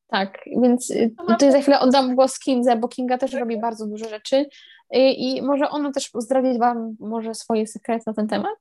Tak, 0.07 0.39
więc 0.45 0.91
y, 0.91 1.15
tutaj 1.27 1.51
za 1.51 1.59
chwilę 1.61 1.79
oddam 1.79 2.15
głos 2.15 2.39
Kindze, 2.39 2.75
bo 2.75 2.87
Kinga 2.87 3.17
też 3.17 3.33
robi 3.33 3.59
bardzo 3.59 3.87
dużo 3.87 4.09
rzeczy 4.09 4.45
i, 4.91 5.37
i 5.37 5.41
może 5.41 5.69
ona 5.69 5.91
też 5.91 6.11
zdradzić 6.15 6.59
Wam 6.59 6.95
może 6.99 7.35
swoje 7.35 7.67
sekrety 7.67 8.03
na 8.07 8.13
ten 8.13 8.27
temat? 8.27 8.55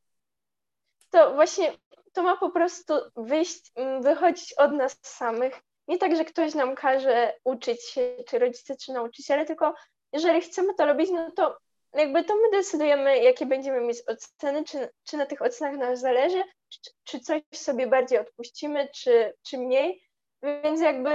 To 1.10 1.34
właśnie 1.34 1.72
to 2.12 2.22
ma 2.22 2.36
po 2.36 2.50
prostu 2.50 2.94
wyjść, 3.16 3.72
mm, 3.74 4.02
wychodzić 4.02 4.52
od 4.52 4.72
nas 4.72 4.98
samych. 5.02 5.60
Nie 5.88 5.98
tak, 5.98 6.16
że 6.16 6.24
ktoś 6.24 6.54
nam 6.54 6.74
każe 6.74 7.32
uczyć 7.44 7.82
się, 7.82 8.16
czy 8.26 8.38
rodzice, 8.38 8.76
czy 8.76 8.92
nauczyciele, 8.92 9.44
tylko 9.44 9.74
jeżeli 10.12 10.40
chcemy 10.40 10.74
to 10.74 10.86
robić, 10.86 11.10
no 11.10 11.30
to 11.30 11.56
jakby 11.94 12.24
to 12.24 12.36
my 12.36 12.50
decydujemy, 12.50 13.18
jakie 13.18 13.46
będziemy 13.46 13.80
mieć 13.80 13.98
oceny, 14.06 14.64
czy, 14.64 14.88
czy 15.04 15.16
na 15.16 15.26
tych 15.26 15.42
ocenach 15.42 15.76
nam 15.76 15.96
zależy, 15.96 16.42
czy, 16.68 16.90
czy 17.04 17.20
coś 17.20 17.42
sobie 17.52 17.86
bardziej 17.86 18.18
odpuścimy, 18.18 18.88
czy, 18.94 19.34
czy 19.42 19.58
mniej. 19.58 20.03
Więc 20.44 20.80
jakby 20.80 21.10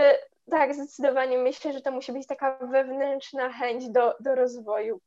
tak, 0.51 0.75
zdecydowanie 0.75 1.37
myślę, 1.37 1.73
że 1.73 1.81
to 1.81 1.91
musi 1.91 2.11
być 2.11 2.27
taka 2.27 2.57
wewnętrzna 2.57 3.49
chęć 3.49 3.89
do, 3.89 4.13
do 4.19 4.35
rozwoju. 4.35 4.99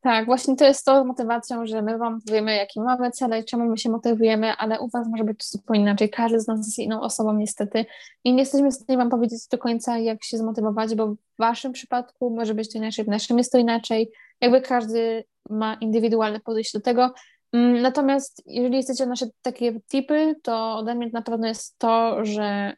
Tak, 0.00 0.26
właśnie 0.26 0.56
to 0.56 0.64
jest 0.64 0.84
to 0.84 1.04
motywacją, 1.04 1.66
że 1.66 1.82
my 1.82 1.98
Wam 1.98 2.20
powiemy, 2.26 2.56
jakie 2.56 2.80
mamy 2.80 3.10
cele 3.10 3.40
i 3.40 3.44
czemu 3.44 3.64
my 3.64 3.78
się 3.78 3.90
motywujemy, 3.90 4.52
ale 4.58 4.80
u 4.80 4.88
Was 4.88 5.08
może 5.08 5.24
być 5.24 5.38
to 5.38 5.44
zupełnie 5.58 5.82
inaczej. 5.82 6.10
Każdy 6.10 6.40
z 6.40 6.48
nas 6.48 6.58
jest 6.58 6.78
inną 6.78 7.00
osobą 7.00 7.32
niestety 7.32 7.86
i 8.24 8.32
nie 8.32 8.38
jesteśmy 8.38 8.70
w 8.70 8.74
stanie 8.74 8.96
Wam 8.96 9.10
powiedzieć 9.10 9.48
do 9.48 9.58
końca, 9.58 9.98
jak 9.98 10.24
się 10.24 10.38
zmotywować, 10.38 10.94
bo 10.94 11.06
w 11.06 11.16
Waszym 11.38 11.72
przypadku 11.72 12.30
może 12.30 12.54
być 12.54 12.72
to 12.72 12.78
inaczej, 12.78 13.04
w 13.04 13.08
naszym 13.08 13.38
jest 13.38 13.52
to 13.52 13.58
inaczej. 13.58 14.10
Jakby 14.40 14.60
każdy 14.60 15.24
ma 15.50 15.74
indywidualne 15.74 16.40
podejście 16.40 16.78
do 16.78 16.84
tego. 16.84 17.14
Mm, 17.52 17.82
natomiast 17.82 18.42
jeżeli 18.46 18.82
chcecie 18.82 19.06
nasze 19.06 19.26
takie 19.42 19.80
tipy, 19.80 20.34
to 20.42 20.74
ode 20.74 20.94
mnie 20.94 21.10
na 21.12 21.22
pewno 21.22 21.46
jest 21.46 21.78
to, 21.78 22.24
że 22.24 22.76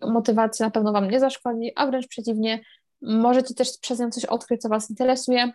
motywacja 0.00 0.66
na 0.66 0.70
pewno 0.70 0.92
Wam 0.92 1.10
nie 1.10 1.20
zaszkodzi, 1.20 1.72
a 1.76 1.86
wręcz 1.86 2.08
przeciwnie, 2.08 2.60
możecie 3.02 3.54
też 3.54 3.78
przez 3.78 4.00
nią 4.00 4.10
coś 4.10 4.24
odkryć, 4.24 4.62
co 4.62 4.68
Was 4.68 4.90
interesuje. 4.90 5.52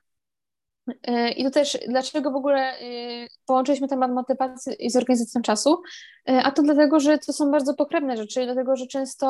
Y, 0.89 1.29
I 1.29 1.43
to 1.43 1.51
też, 1.51 1.77
dlaczego 1.87 2.31
w 2.31 2.35
ogóle 2.35 2.81
y, 2.81 3.27
połączyliśmy 3.45 3.87
temat 3.87 4.11
motywacji 4.11 4.89
z 4.89 4.95
organizacją 4.95 5.41
czasu? 5.41 5.81
Y, 6.29 6.33
a 6.43 6.51
to 6.51 6.61
dlatego, 6.61 6.99
że 6.99 7.17
to 7.17 7.33
są 7.33 7.51
bardzo 7.51 7.73
pokrewne 7.73 8.17
rzeczy, 8.17 8.45
dlatego, 8.45 8.75
że 8.75 8.87
często 8.87 9.27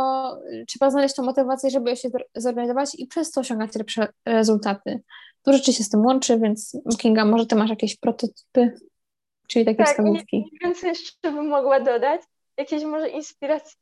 trzeba 0.68 0.90
znaleźć 0.90 1.16
tą 1.16 1.24
motywację, 1.24 1.70
żeby 1.70 1.96
się 1.96 2.10
zorganizować 2.36 2.90
i 2.98 3.08
przez 3.08 3.32
to 3.32 3.42
osiągać 3.42 3.76
lepsze 3.76 4.08
rezultaty. 4.26 5.02
Dużo 5.46 5.58
rzeczy 5.58 5.74
się 5.74 5.84
z 5.84 5.90
tym 5.90 6.06
łączy, 6.06 6.40
więc 6.40 6.78
Kinga, 6.98 7.26
może 7.26 7.46
Ty 7.46 7.56
masz 7.56 7.70
jakieś 7.70 7.98
prototypy, 7.98 8.74
czyli 9.48 9.66
takie 9.66 9.78
tak, 9.78 9.88
wskazówki? 9.88 10.50
Tak, 10.52 10.62
więcej 10.64 10.90
jeszcze 10.90 11.32
bym 11.32 11.48
mogła 11.48 11.80
dodać, 11.80 12.22
jakieś 12.58 12.84
może 12.84 13.10
inspiracje 13.10 13.74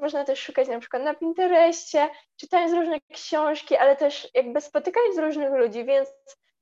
można 0.00 0.24
też 0.24 0.38
szukać 0.38 0.68
na 0.68 0.80
przykład 0.80 1.02
na 1.02 1.14
Pinterestie, 1.14 2.08
czytając 2.36 2.72
różne 2.72 3.00
książki, 3.12 3.76
ale 3.76 3.96
też 3.96 4.28
jakby 4.34 4.60
spotykając 4.60 5.18
różnych 5.18 5.52
ludzi, 5.52 5.84
więc 5.84 6.08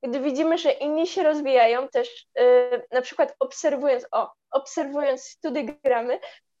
gdy 0.03 0.19
widzimy, 0.19 0.57
że 0.57 0.71
inni 0.71 1.07
się 1.07 1.23
rozwijają, 1.23 1.87
też 1.87 2.27
yy, 2.35 2.87
na 2.91 3.01
przykład 3.01 3.35
obserwując, 3.39 4.07
o, 4.11 4.31
obserwując 4.51 5.23
studygramy, 5.23 6.19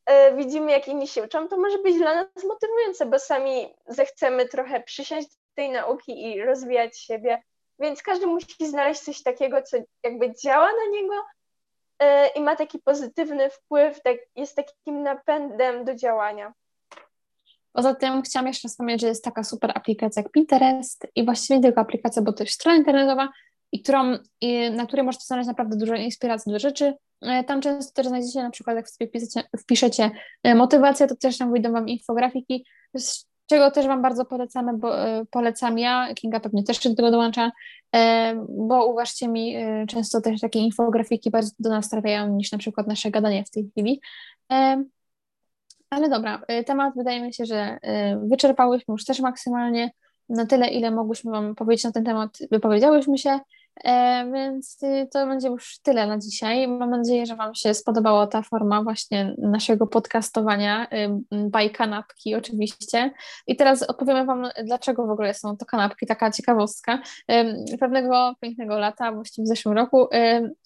yy, 0.09 0.35
widzimy, 0.37 0.71
jak 0.71 0.87
inni 0.87 1.07
się 1.07 1.23
uczą, 1.23 1.47
to 1.47 1.57
może 1.57 1.77
być 1.77 1.97
dla 1.97 2.15
nas 2.15 2.43
motywujące, 2.47 3.05
bo 3.05 3.19
sami 3.19 3.75
zechcemy 3.87 4.47
trochę 4.47 4.83
przysiąść 4.83 5.27
do 5.27 5.35
tej 5.55 5.69
nauki 5.69 6.31
i 6.31 6.41
rozwijać 6.41 6.99
siebie, 6.99 7.43
więc 7.79 8.03
każdy 8.03 8.27
musi 8.27 8.67
znaleźć 8.67 9.01
coś 9.01 9.23
takiego, 9.23 9.61
co 9.61 9.77
jakby 10.03 10.35
działa 10.35 10.67
na 10.71 10.85
niego 10.91 11.13
yy, 12.01 12.27
i 12.35 12.41
ma 12.41 12.55
taki 12.55 12.79
pozytywny 12.79 13.49
wpływ, 13.49 14.01
tak, 14.01 14.17
jest 14.35 14.55
takim 14.55 15.03
napędem 15.03 15.85
do 15.85 15.95
działania. 15.95 16.53
Poza 17.73 17.95
tym 17.95 18.21
chciałam 18.21 18.47
jeszcze 18.47 18.69
wspomnieć, 18.69 19.01
że 19.01 19.07
jest 19.07 19.23
taka 19.23 19.43
super 19.43 19.71
aplikacja 19.75 20.21
jak 20.21 20.31
Pinterest 20.31 21.07
i 21.15 21.25
właściwie 21.25 21.59
tylko 21.59 21.81
aplikacja, 21.81 22.21
bo 22.21 22.33
też 22.33 22.51
strona 22.51 22.77
internetowa, 22.77 23.29
i 23.71 23.81
którą, 23.81 24.17
i, 24.41 24.71
na 24.71 24.85
której 24.85 25.05
możecie 25.05 25.25
znaleźć 25.25 25.47
naprawdę 25.47 25.77
dużo 25.77 25.95
inspiracji 25.95 26.51
do 26.51 26.59
rzeczy. 26.59 26.93
E, 27.21 27.43
tam 27.43 27.61
często 27.61 27.93
też 27.93 28.07
znajdziecie 28.07 28.43
na 28.43 28.49
przykład, 28.49 28.75
jak 28.75 28.89
sobie 28.89 29.07
wpiszecie, 29.07 29.43
wpiszecie 29.59 30.11
motywację, 30.55 31.07
to 31.07 31.15
też 31.15 31.37
tam 31.37 31.51
wyjdą 31.51 31.71
Wam 31.71 31.87
infografiki, 31.87 32.65
z 32.97 33.25
czego 33.49 33.71
też 33.71 33.87
Wam 33.87 34.01
bardzo 34.01 34.25
polecamy, 34.25 34.77
bo 34.77 35.07
e, 35.07 35.25
polecam 35.31 35.79
ja, 35.79 36.13
Kinga 36.13 36.39
pewnie 36.39 36.63
też 36.63 36.79
się 36.79 36.89
do 36.89 36.95
tego 36.95 37.11
dołącza, 37.11 37.51
e, 37.95 38.35
bo 38.49 38.85
uważcie 38.85 39.27
mi, 39.27 39.55
często 39.87 40.21
też 40.21 40.41
takie 40.41 40.59
infografiki 40.59 41.31
bardzo 41.31 41.51
do 41.59 41.69
nas 41.69 41.89
trafiają 41.89 42.35
niż 42.35 42.51
na 42.51 42.57
przykład 42.57 42.87
nasze 42.87 43.11
gadanie 43.11 43.43
w 43.43 43.49
tej 43.49 43.69
chwili. 43.69 44.01
Ale 45.93 46.09
dobra, 46.09 46.41
y, 46.51 46.63
temat 46.63 46.93
wydaje 46.95 47.21
mi 47.21 47.33
się, 47.33 47.45
że 47.45 47.77
y, 48.23 48.29
wyczerpałyśmy 48.29 48.91
już 48.91 49.05
też 49.05 49.19
maksymalnie 49.19 49.91
na 50.29 50.45
tyle, 50.45 50.67
ile 50.67 50.91
mogłyśmy 50.91 51.31
Wam 51.31 51.55
powiedzieć 51.55 51.83
na 51.83 51.91
ten 51.91 52.03
temat, 52.03 52.37
wypowiedziałyśmy 52.51 53.17
się. 53.17 53.39
E, 53.83 54.25
więc 54.33 54.83
y, 54.83 55.07
to 55.11 55.27
będzie 55.27 55.47
już 55.47 55.79
tyle 55.79 56.07
na 56.07 56.17
dzisiaj. 56.17 56.67
Mam 56.67 56.89
nadzieję, 56.89 57.25
że 57.25 57.35
Wam 57.35 57.55
się 57.55 57.73
spodobała 57.73 58.27
ta 58.27 58.41
forma 58.41 58.83
właśnie 58.83 59.35
naszego 59.37 59.87
podcastowania, 59.87 60.87
by 61.31 61.69
kanapki 61.69 62.35
oczywiście. 62.35 63.11
I 63.47 63.55
teraz 63.55 63.83
opowiemy 63.83 64.25
Wam, 64.25 64.49
dlaczego 64.63 65.07
w 65.07 65.09
ogóle 65.09 65.33
są 65.33 65.57
to 65.57 65.65
kanapki, 65.65 66.05
taka 66.05 66.31
ciekawostka. 66.31 66.99
Pewnego 67.79 68.35
pięknego 68.41 68.77
lata, 68.79 69.11
właściwie 69.11 69.45
w 69.45 69.47
zeszłym 69.47 69.75
roku, 69.75 70.07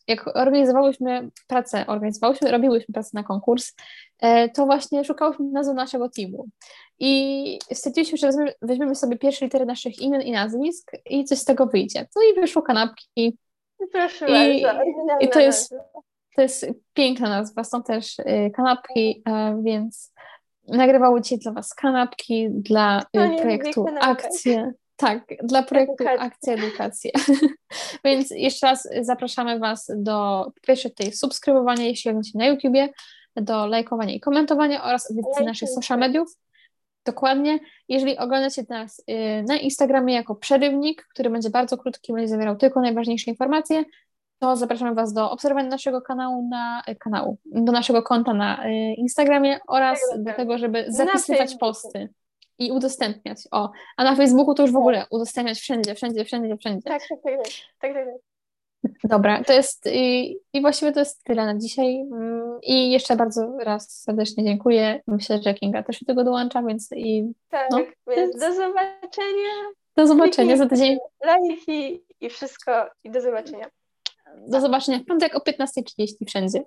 jak 0.08 0.38
organizowałyśmy 0.38 1.30
pracę, 1.48 1.88
organizowałyśmy, 1.88 2.52
robiłyśmy 2.52 2.94
pracę 2.94 3.10
na 3.14 3.24
konkurs, 3.24 3.74
to 4.54 4.66
właśnie 4.66 5.04
szukałyśmy 5.04 5.46
nazwy 5.46 5.74
naszego 5.74 6.10
teamu. 6.10 6.48
I 7.00 7.60
stwierdziliśmy, 7.74 8.18
że 8.18 8.32
weźmiemy 8.62 8.96
sobie 8.96 9.18
pierwsze 9.18 9.46
litery 9.46 9.66
naszych 9.66 10.02
imion 10.02 10.22
i 10.22 10.32
nazwisk 10.32 10.92
i 11.10 11.24
coś 11.24 11.40
z 11.40 11.46
tego 11.46 11.68
wyjdzie. 11.68 12.08
No 12.16 12.22
i 12.22 12.42
wyszło 12.42 12.62
kanapki. 12.62 13.38
Proszę 13.92 14.50
I, 14.50 14.64
bardzo. 14.64 14.84
I 15.22 15.30
to 15.30 15.40
jest, 15.40 15.76
to 16.36 16.42
jest 16.42 16.68
piękna 16.94 17.30
nazwa, 17.30 17.64
są 17.64 17.84
też 17.84 18.20
y, 18.20 18.52
kanapki, 18.56 19.24
e, 19.26 19.62
więc 19.64 20.14
nagrywały 20.68 21.22
dzisiaj 21.22 21.40
dla 21.40 21.52
Was 21.52 21.74
kanapki 21.74 22.48
dla 22.50 23.02
y, 23.02 23.42
projektu 23.42 23.86
Akcje. 24.00 24.74
Tak, 24.96 25.24
dla 25.44 25.64
projektu 25.64 26.04
Akcja 26.20 26.54
Edukacja. 26.54 27.12
Więc 28.06 28.32
jeszcze 28.32 28.68
raz 28.68 28.88
zapraszamy 29.02 29.60
Was 29.60 29.92
do 29.96 30.46
po 30.56 30.62
pierwsze 30.68 30.90
tej 30.90 31.12
subskrybowania, 31.12 31.84
jeśli 31.84 32.12
oglądacie 32.12 32.38
na 32.38 32.46
YouTubie, 32.46 32.90
do 33.36 33.68
lajkowania 33.68 34.14
i 34.14 34.20
komentowania 34.20 34.84
oraz 34.84 35.12
edycji 35.12 35.46
naszych 35.46 35.70
social 35.70 36.00
mediów. 36.00 36.38
Dokładnie. 37.08 37.60
Jeżeli 37.90 38.18
oglądacie 38.18 38.64
nas 38.70 39.00
y, 39.00 39.44
na 39.48 39.58
Instagramie 39.58 40.14
jako 40.14 40.36
przerywnik, 40.36 41.08
który 41.14 41.30
będzie 41.30 41.50
bardzo 41.50 41.78
krótki, 41.78 42.14
będzie 42.14 42.28
zawierał 42.28 42.56
tylko 42.56 42.82
najważniejsze 42.82 43.32
informacje, 43.32 43.84
to 44.40 44.56
zapraszamy 44.56 44.96
Was 44.96 45.14
do 45.14 45.32
obserwowania 45.32 45.70
naszego 45.70 46.02
kanału 46.02 46.50
na 46.50 46.84
y, 46.90 46.96
kanału, 46.96 47.38
do 47.46 47.72
naszego 47.72 48.04
konta 48.04 48.34
na 48.34 48.68
y, 48.68 48.72
Instagramie 48.98 49.60
oraz 49.68 50.00
tak, 50.10 50.20
do 50.20 50.26
tak. 50.26 50.36
tego, 50.36 50.58
żeby 50.58 50.86
zapisywać 50.88 51.56
posty 51.60 52.10
i 52.60 52.72
udostępniać. 52.72 53.38
O, 53.52 53.72
a 53.98 54.04
na 54.04 54.16
Facebooku 54.16 54.54
to 54.54 54.64
już 54.64 54.72
w 54.72 54.74
tak. 54.74 54.82
ogóle 54.82 55.06
udostępniać 55.10 55.60
wszędzie, 55.60 55.96
wszędzie, 55.96 56.26
wszędzie, 56.26 56.58
wszędzie. 56.58 56.90
Tak, 56.90 57.02
tak, 57.10 57.20
tak. 57.24 57.34
tak, 57.80 57.94
tak, 57.94 58.06
tak. 58.06 58.37
Dobra, 59.04 59.44
to 59.44 59.54
jest 59.54 59.90
i, 59.94 60.38
i 60.54 60.62
właściwie 60.62 60.92
to 60.92 61.00
jest 61.00 61.24
tyle 61.24 61.46
na 61.46 61.58
dzisiaj. 61.58 62.00
Mm, 62.00 62.60
I 62.64 62.92
jeszcze 62.92 63.16
bardzo 63.16 63.58
raz 63.60 64.02
serdecznie 64.02 64.44
dziękuję. 64.44 65.02
Myślę, 65.08 65.42
że 65.42 65.54
Kinga 65.54 65.84
też 65.84 65.98
się 65.98 66.06
tego 66.06 66.24
dołącza, 66.24 66.64
więc 66.64 66.90
i. 66.92 67.34
Tak, 67.50 67.72
no, 67.72 67.78
więc 68.16 68.40
do 68.40 68.54
zobaczenia. 68.54 69.54
Do 69.96 70.08
zobaczenia 70.08 70.58
za 70.58 70.66
tydzień. 70.66 70.98
Lajki 71.26 72.04
i 72.22 72.30
wszystko 72.30 72.72
i 73.04 73.12
do 73.12 73.22
zobaczenia. 73.22 73.68
Do 74.48 74.62
zobaczenia 74.62 75.00
w 75.00 75.06
piątek 75.06 75.36
o 75.36 75.40
15.30 75.40 76.08
wszędzie. 76.28 76.60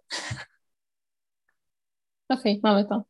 Okej, 2.29 2.59
okay, 2.59 2.61
mamy 2.63 2.85
to. 2.85 3.03